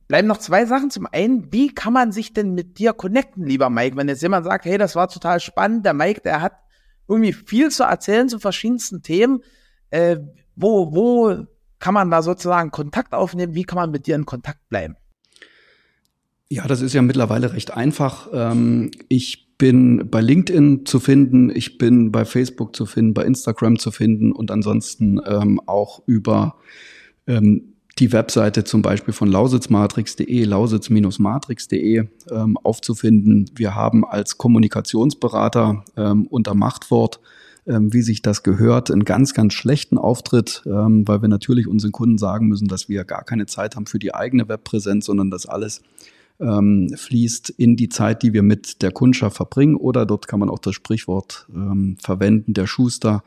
bleiben 0.08 0.26
noch 0.26 0.38
zwei 0.38 0.66
Sachen. 0.66 0.90
Zum 0.90 1.06
einen, 1.06 1.52
wie 1.52 1.72
kann 1.72 1.92
man 1.92 2.10
sich 2.10 2.32
denn 2.32 2.54
mit 2.54 2.80
dir 2.80 2.94
connecten, 2.94 3.46
lieber 3.46 3.70
Mike? 3.70 3.96
Wenn 3.96 4.08
jetzt 4.08 4.22
jemand 4.22 4.44
sagt, 4.44 4.64
hey, 4.64 4.76
das 4.76 4.96
war 4.96 5.06
total 5.06 5.38
spannend, 5.38 5.86
der 5.86 5.94
Mike, 5.94 6.22
der 6.22 6.42
hat 6.42 6.54
irgendwie 7.06 7.32
viel 7.32 7.70
zu 7.70 7.84
erzählen 7.84 8.28
zu 8.28 8.40
verschiedensten 8.40 9.02
Themen. 9.02 9.38
Äh, 9.90 10.16
wo, 10.56 10.96
wo 10.96 11.46
kann 11.78 11.94
man 11.94 12.10
da 12.10 12.22
sozusagen 12.22 12.72
Kontakt 12.72 13.12
aufnehmen? 13.12 13.54
Wie 13.54 13.62
kann 13.62 13.76
man 13.76 13.92
mit 13.92 14.08
dir 14.08 14.16
in 14.16 14.26
Kontakt 14.26 14.68
bleiben? 14.68 14.96
Ja, 16.48 16.66
das 16.66 16.80
ist 16.80 16.92
ja 16.92 17.02
mittlerweile 17.02 17.52
recht 17.52 17.70
einfach. 17.70 18.30
Ähm, 18.32 18.90
ich 19.08 19.45
bin 19.58 20.10
bei 20.10 20.20
LinkedIn 20.20 20.84
zu 20.84 21.00
finden, 21.00 21.50
ich 21.54 21.78
bin 21.78 22.12
bei 22.12 22.24
Facebook 22.24 22.76
zu 22.76 22.86
finden, 22.86 23.14
bei 23.14 23.24
Instagram 23.24 23.78
zu 23.78 23.90
finden 23.90 24.32
und 24.32 24.50
ansonsten 24.50 25.20
ähm, 25.26 25.60
auch 25.66 26.02
über 26.06 26.56
ähm, 27.26 27.72
die 27.98 28.12
Webseite 28.12 28.64
zum 28.64 28.82
Beispiel 28.82 29.14
von 29.14 29.28
lausitzmatrix.de, 29.28 30.44
lausitz-matrix.de 30.44 32.04
ähm, 32.30 32.58
aufzufinden. 32.62 33.50
Wir 33.54 33.74
haben 33.74 34.04
als 34.04 34.36
Kommunikationsberater 34.36 35.82
ähm, 35.96 36.26
unter 36.26 36.54
Machtwort, 36.54 37.20
ähm, 37.66 37.94
wie 37.94 38.02
sich 38.02 38.20
das 38.20 38.42
gehört, 38.42 38.90
einen 38.90 39.04
ganz, 39.04 39.32
ganz 39.32 39.54
schlechten 39.54 39.96
Auftritt, 39.96 40.62
ähm, 40.66 41.08
weil 41.08 41.22
wir 41.22 41.28
natürlich 41.28 41.66
unseren 41.66 41.92
Kunden 41.92 42.18
sagen 42.18 42.48
müssen, 42.48 42.68
dass 42.68 42.90
wir 42.90 43.04
gar 43.04 43.24
keine 43.24 43.46
Zeit 43.46 43.76
haben 43.76 43.86
für 43.86 43.98
die 43.98 44.14
eigene 44.14 44.46
Webpräsenz, 44.46 45.06
sondern 45.06 45.30
das 45.30 45.46
alles 45.46 45.80
ähm, 46.40 46.90
fließt 46.96 47.50
in 47.50 47.76
die 47.76 47.88
Zeit, 47.88 48.22
die 48.22 48.32
wir 48.32 48.42
mit 48.42 48.82
der 48.82 48.92
Kundschaft 48.92 49.36
verbringen. 49.36 49.76
Oder 49.76 50.06
dort 50.06 50.28
kann 50.28 50.40
man 50.40 50.50
auch 50.50 50.58
das 50.58 50.74
Sprichwort 50.74 51.46
ähm, 51.54 51.96
verwenden, 52.00 52.54
der 52.54 52.66
Schuster 52.66 53.22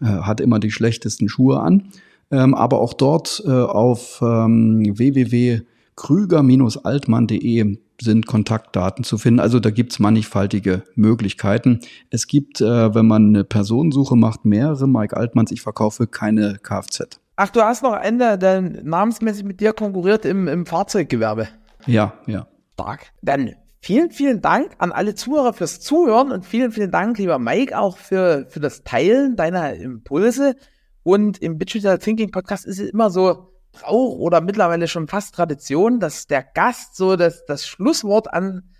äh, 0.00 0.06
hat 0.06 0.40
immer 0.40 0.58
die 0.58 0.70
schlechtesten 0.70 1.28
Schuhe 1.28 1.60
an 1.60 1.90
ähm, 2.30 2.54
aber 2.54 2.80
auch 2.80 2.94
dort 2.94 3.42
äh, 3.44 3.50
auf 3.50 4.20
ähm, 4.22 4.96
www.krüger-altmann.de 4.96 7.76
sind 8.00 8.26
Kontaktdaten 8.26 9.04
zu 9.04 9.18
finden. 9.18 9.40
Also 9.40 9.60
da 9.60 9.68
gibt's 9.70 9.98
mannigfaltige 9.98 10.84
Möglichkeiten. 10.94 11.80
Es 12.08 12.28
gibt, 12.28 12.62
äh, 12.62 12.94
wenn 12.94 13.06
man 13.06 13.28
eine 13.28 13.44
Personensuche 13.44 14.16
macht, 14.16 14.46
mehrere 14.46 14.88
Mike 14.88 15.14
Altmanns. 15.16 15.50
Ich 15.50 15.60
verkaufe 15.60 16.06
keine 16.06 16.56
Kfz. 16.62 17.20
Ach, 17.36 17.50
du 17.50 17.60
hast 17.62 17.82
noch 17.82 17.96
Ende, 17.96 18.38
der 18.38 18.62
namensmäßig 18.62 19.44
mit 19.44 19.60
dir 19.60 19.72
konkurriert 19.72 20.24
im, 20.24 20.48
im 20.48 20.66
Fahrzeuggewerbe. 20.66 21.48
Ja, 21.86 22.14
ja. 22.26 22.46
Stark. 22.74 23.12
Dann 23.22 23.54
vielen, 23.80 24.10
vielen 24.10 24.40
Dank 24.40 24.72
an 24.78 24.92
alle 24.92 25.14
Zuhörer 25.14 25.52
fürs 25.52 25.80
Zuhören 25.80 26.32
und 26.32 26.46
vielen, 26.46 26.72
vielen 26.72 26.90
Dank, 26.90 27.18
lieber 27.18 27.38
Mike, 27.38 27.78
auch 27.78 27.96
für, 27.96 28.46
für 28.48 28.60
das 28.60 28.84
Teilen 28.84 29.36
deiner 29.36 29.74
Impulse. 29.74 30.56
Und 31.02 31.38
im 31.38 31.58
Digital 31.58 31.98
Thinking 31.98 32.30
Podcast 32.30 32.66
ist 32.66 32.78
es 32.78 32.90
immer 32.90 33.10
so 33.10 33.50
Brauch 33.72 34.18
oder 34.18 34.40
mittlerweile 34.40 34.88
schon 34.88 35.06
fast 35.06 35.34
Tradition, 35.34 36.00
dass 36.00 36.26
der 36.26 36.42
Gast 36.42 36.96
so 36.96 37.16
das, 37.16 37.44
das 37.46 37.66
Schlusswort 37.66 38.32
an, 38.32 38.70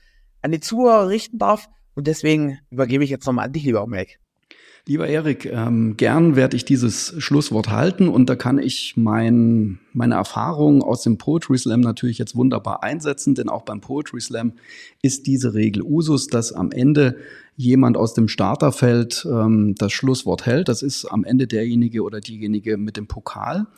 an 0.42 0.50
die 0.50 0.60
Zuhörer 0.60 1.08
richten 1.08 1.38
darf. 1.38 1.68
Und 1.94 2.06
deswegen 2.06 2.58
übergebe 2.70 3.04
ich 3.04 3.10
jetzt 3.10 3.26
nochmal 3.26 3.46
an 3.46 3.52
dich, 3.52 3.64
lieber 3.64 3.86
Mike. 3.86 4.19
Lieber 4.90 5.06
Erik, 5.06 5.46
ähm, 5.46 5.96
gern 5.96 6.34
werde 6.34 6.56
ich 6.56 6.64
dieses 6.64 7.14
Schlusswort 7.18 7.68
halten 7.68 8.08
und 8.08 8.28
da 8.28 8.34
kann 8.34 8.58
ich 8.58 8.96
mein, 8.96 9.78
meine 9.92 10.16
Erfahrungen 10.16 10.82
aus 10.82 11.02
dem 11.02 11.16
Poetry 11.16 11.58
Slam 11.58 11.80
natürlich 11.80 12.18
jetzt 12.18 12.34
wunderbar 12.34 12.82
einsetzen, 12.82 13.36
denn 13.36 13.48
auch 13.48 13.62
beim 13.62 13.80
Poetry 13.80 14.20
Slam 14.20 14.54
ist 15.00 15.28
diese 15.28 15.54
Regel 15.54 15.84
Usus, 15.84 16.26
dass 16.26 16.52
am 16.52 16.72
Ende 16.72 17.18
jemand 17.54 17.96
aus 17.96 18.14
dem 18.14 18.26
Starterfeld 18.26 19.24
ähm, 19.30 19.76
das 19.78 19.92
Schlusswort 19.92 20.44
hält. 20.44 20.68
Das 20.68 20.82
ist 20.82 21.04
am 21.04 21.22
Ende 21.22 21.46
derjenige 21.46 22.02
oder 22.02 22.18
diejenige 22.18 22.76
mit 22.76 22.96
dem 22.96 23.06
Pokal. 23.06 23.68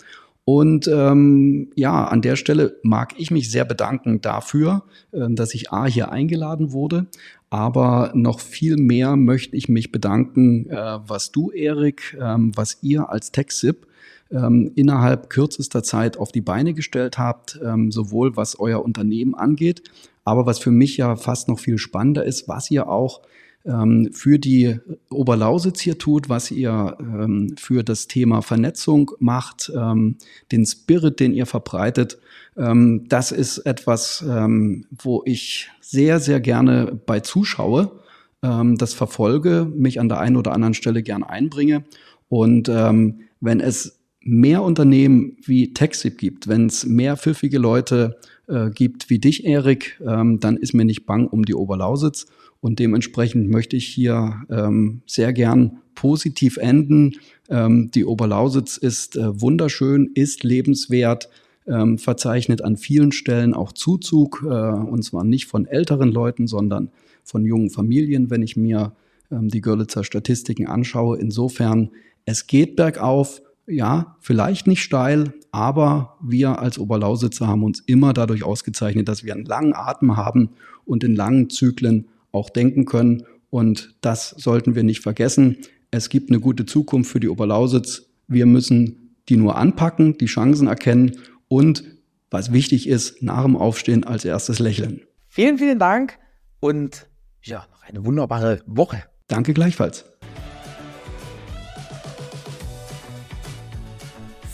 Und 0.45 0.89
ähm, 0.89 1.71
ja, 1.77 2.05
an 2.05 2.23
der 2.23 2.37
Stelle 2.37 2.77
mag 2.83 3.15
ich 3.17 3.31
mich 3.31 3.51
sehr 3.51 3.65
bedanken 3.65 4.23
dafür, 4.23 4.85
äh, 5.13 5.27
dass 5.29 5.55
ich 5.55 5.73
A 5.73 5.85
hier 5.85 6.11
eingeladen 6.11 6.73
wurde. 6.73 7.07
Aber 7.53 8.13
noch 8.15 8.41
viel 8.41 8.79
mehr 8.79 9.15
möchte 9.15 9.57
ich 9.57 9.69
mich 9.69 9.93
bedanken, 9.93 10.71
äh, 10.71 11.01
was 11.07 11.33
du, 11.33 11.51
Erik, 11.51 12.17
ähm, 12.19 12.51
was 12.57 12.79
ihr 12.81 13.11
als 13.11 13.31
TechSip 13.31 13.87
ähm, 14.31 14.73
innerhalb 14.75 15.29
kürzester 15.29 15.83
Zeit 15.83 16.17
auf 16.17 16.33
die 16.33 16.41
Beine 16.41 16.73
gestellt 16.73 17.19
habt, 17.19 17.61
ähm, 17.63 17.93
sowohl 17.93 18.39
was 18.39 18.59
euer 18.59 18.83
Unternehmen 18.83 19.35
angeht, 19.35 19.83
aber 20.25 20.47
was 20.47 20.61
für 20.61 20.71
mich 20.71 20.97
ja 20.97 21.15
fast 21.15 21.49
noch 21.49 21.59
viel 21.59 21.77
spannender 21.77 22.25
ist, 22.25 22.49
was 22.49 22.71
ihr 22.71 22.89
auch 22.89 23.21
für 23.65 24.39
die 24.39 24.79
Oberlausitz 25.09 25.81
hier 25.81 25.97
tut, 25.97 26.29
was 26.29 26.51
ihr 26.51 26.97
ähm, 26.99 27.55
für 27.57 27.85
das 27.85 28.09
Thema 28.09 28.43
Vernetzung 28.43 29.13
macht, 29.21 29.71
ähm, 29.75 30.17
den 30.51 30.67
Spirit, 30.67 31.21
den 31.21 31.33
ihr 31.33 31.47
verbreitet. 31.47 32.19
Ähm, 32.57 33.07
das 33.09 33.31
ist 33.31 33.59
etwas, 33.59 34.25
ähm, 34.29 34.87
wo 34.91 35.23
ich 35.25 35.71
sehr, 35.81 36.19
sehr 36.19 36.41
gerne 36.41 37.01
bei 37.07 37.21
zuschaue, 37.21 38.01
ähm, 38.43 38.77
das 38.79 38.95
verfolge, 38.95 39.71
mich 39.73 40.01
an 40.01 40.09
der 40.09 40.19
einen 40.19 40.37
oder 40.37 40.53
anderen 40.53 40.75
Stelle 40.75 41.03
gern 41.03 41.23
einbringe. 41.23 41.85
Und 42.29 42.69
wenn 42.69 43.61
es 43.61 44.01
mehr 44.25 44.63
Unternehmen 44.63 45.37
wie 45.45 45.75
TechSip 45.75 46.19
gibt, 46.19 46.49
wenn 46.49 46.67
es 46.67 46.87
mehr 46.87 47.17
pfiffige 47.17 47.59
Leute 47.59 48.17
äh, 48.49 48.71
gibt 48.71 49.11
wie 49.11 49.19
dich, 49.19 49.45
Erik, 49.45 50.01
ähm, 50.07 50.41
dann 50.41 50.57
ist 50.57 50.75
mir 50.75 50.85
nicht 50.85 51.07
bang 51.07 51.27
um 51.27 51.45
die 51.45 51.55
Oberlausitz. 51.55 52.27
Und 52.63 52.79
dementsprechend 52.79 53.51
möchte 53.51 53.77
ich 53.77 53.87
hier 53.87 54.45
ähm, 54.49 55.03
sehr 55.05 55.33
gern 55.33 55.81
positiv 55.97 56.59
enden. 56.59 57.17
Ähm, 57.51 57.91
die 57.91 58.05
Oberlausitz 58.05 58.77
ist 58.77 59.17
äh, 59.17 59.41
wunderschön, 59.41 60.13
ist 60.15 60.45
lebenswert, 60.45 61.29
ähm, 61.67 61.99
verzeichnet 61.99 62.63
an 62.63 62.77
vielen 62.77 63.11
Stellen 63.11 63.53
auch 63.53 63.73
Zuzug, 63.73 64.45
äh, 64.45 64.49
und 64.49 65.03
zwar 65.03 65.25
nicht 65.25 65.47
von 65.47 65.67
älteren 65.67 66.13
Leuten, 66.13 66.47
sondern 66.47 66.91
von 67.25 67.45
jungen 67.45 67.69
Familien, 67.69 68.31
wenn 68.31 68.43
ich 68.43 68.57
mir 68.57 68.93
ähm, 69.33 69.49
die 69.49 69.61
Görlitzer 69.61 70.05
Statistiken 70.05 70.69
anschaue. 70.69 71.19
Insofern, 71.19 71.91
es 72.27 72.47
geht 72.47 72.77
bergauf, 72.77 73.43
ja, 73.67 74.17
vielleicht 74.21 74.69
nicht 74.69 74.83
steil, 74.83 75.35
aber 75.51 76.17
wir 76.23 76.61
als 76.61 76.79
Oberlausitzer 76.79 77.49
haben 77.49 77.65
uns 77.65 77.81
immer 77.81 78.13
dadurch 78.13 78.45
ausgezeichnet, 78.45 79.09
dass 79.09 79.25
wir 79.25 79.35
einen 79.35 79.47
langen 79.47 79.75
Atem 79.75 80.17
haben 80.17 80.51
und 80.85 81.03
in 81.03 81.17
langen 81.17 81.51
Zyklen 81.51 82.07
auch 82.33 82.51
denken 82.51 82.85
können. 82.85 83.25
Und 83.51 83.95
das 84.01 84.31
sollten 84.31 84.75
wir 84.75 84.83
nicht 84.83 85.01
vergessen. 85.01 85.59
Es 85.91 86.09
gibt 86.09 86.31
eine 86.31 86.41
gute 86.41 86.67
Zukunft 86.67 87.11
für 87.11 87.21
die 87.21 87.29
Oberlausitz. 87.29 88.07
Wir 88.27 88.47
müssen 88.47 89.17
die 89.29 89.37
nur 89.37 89.57
anpacken, 89.57 90.19
die 90.19 90.27
Chancen 90.27 90.67
erkennen 90.67 91.19
und 91.49 91.85
was 92.31 92.53
wichtig 92.53 92.89
ist, 92.89 93.23
nach 93.23 93.45
dem 93.45 93.57
Aufstehen 93.57 94.05
als 94.05 94.25
erstes 94.25 94.59
lächeln. 94.59 95.03
Vielen, 95.29 95.59
vielen 95.59 95.79
Dank 95.79 96.19
und 96.61 97.07
ja, 97.43 97.67
noch 97.71 97.83
eine 97.83 98.05
wunderbare 98.05 98.63
Woche. 98.67 99.05
Danke 99.29 99.53
gleichfalls. 99.53 100.07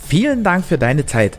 Vielen 0.09 0.43
Dank 0.43 0.65
für 0.65 0.79
deine 0.79 1.07
Zeit. 1.07 1.39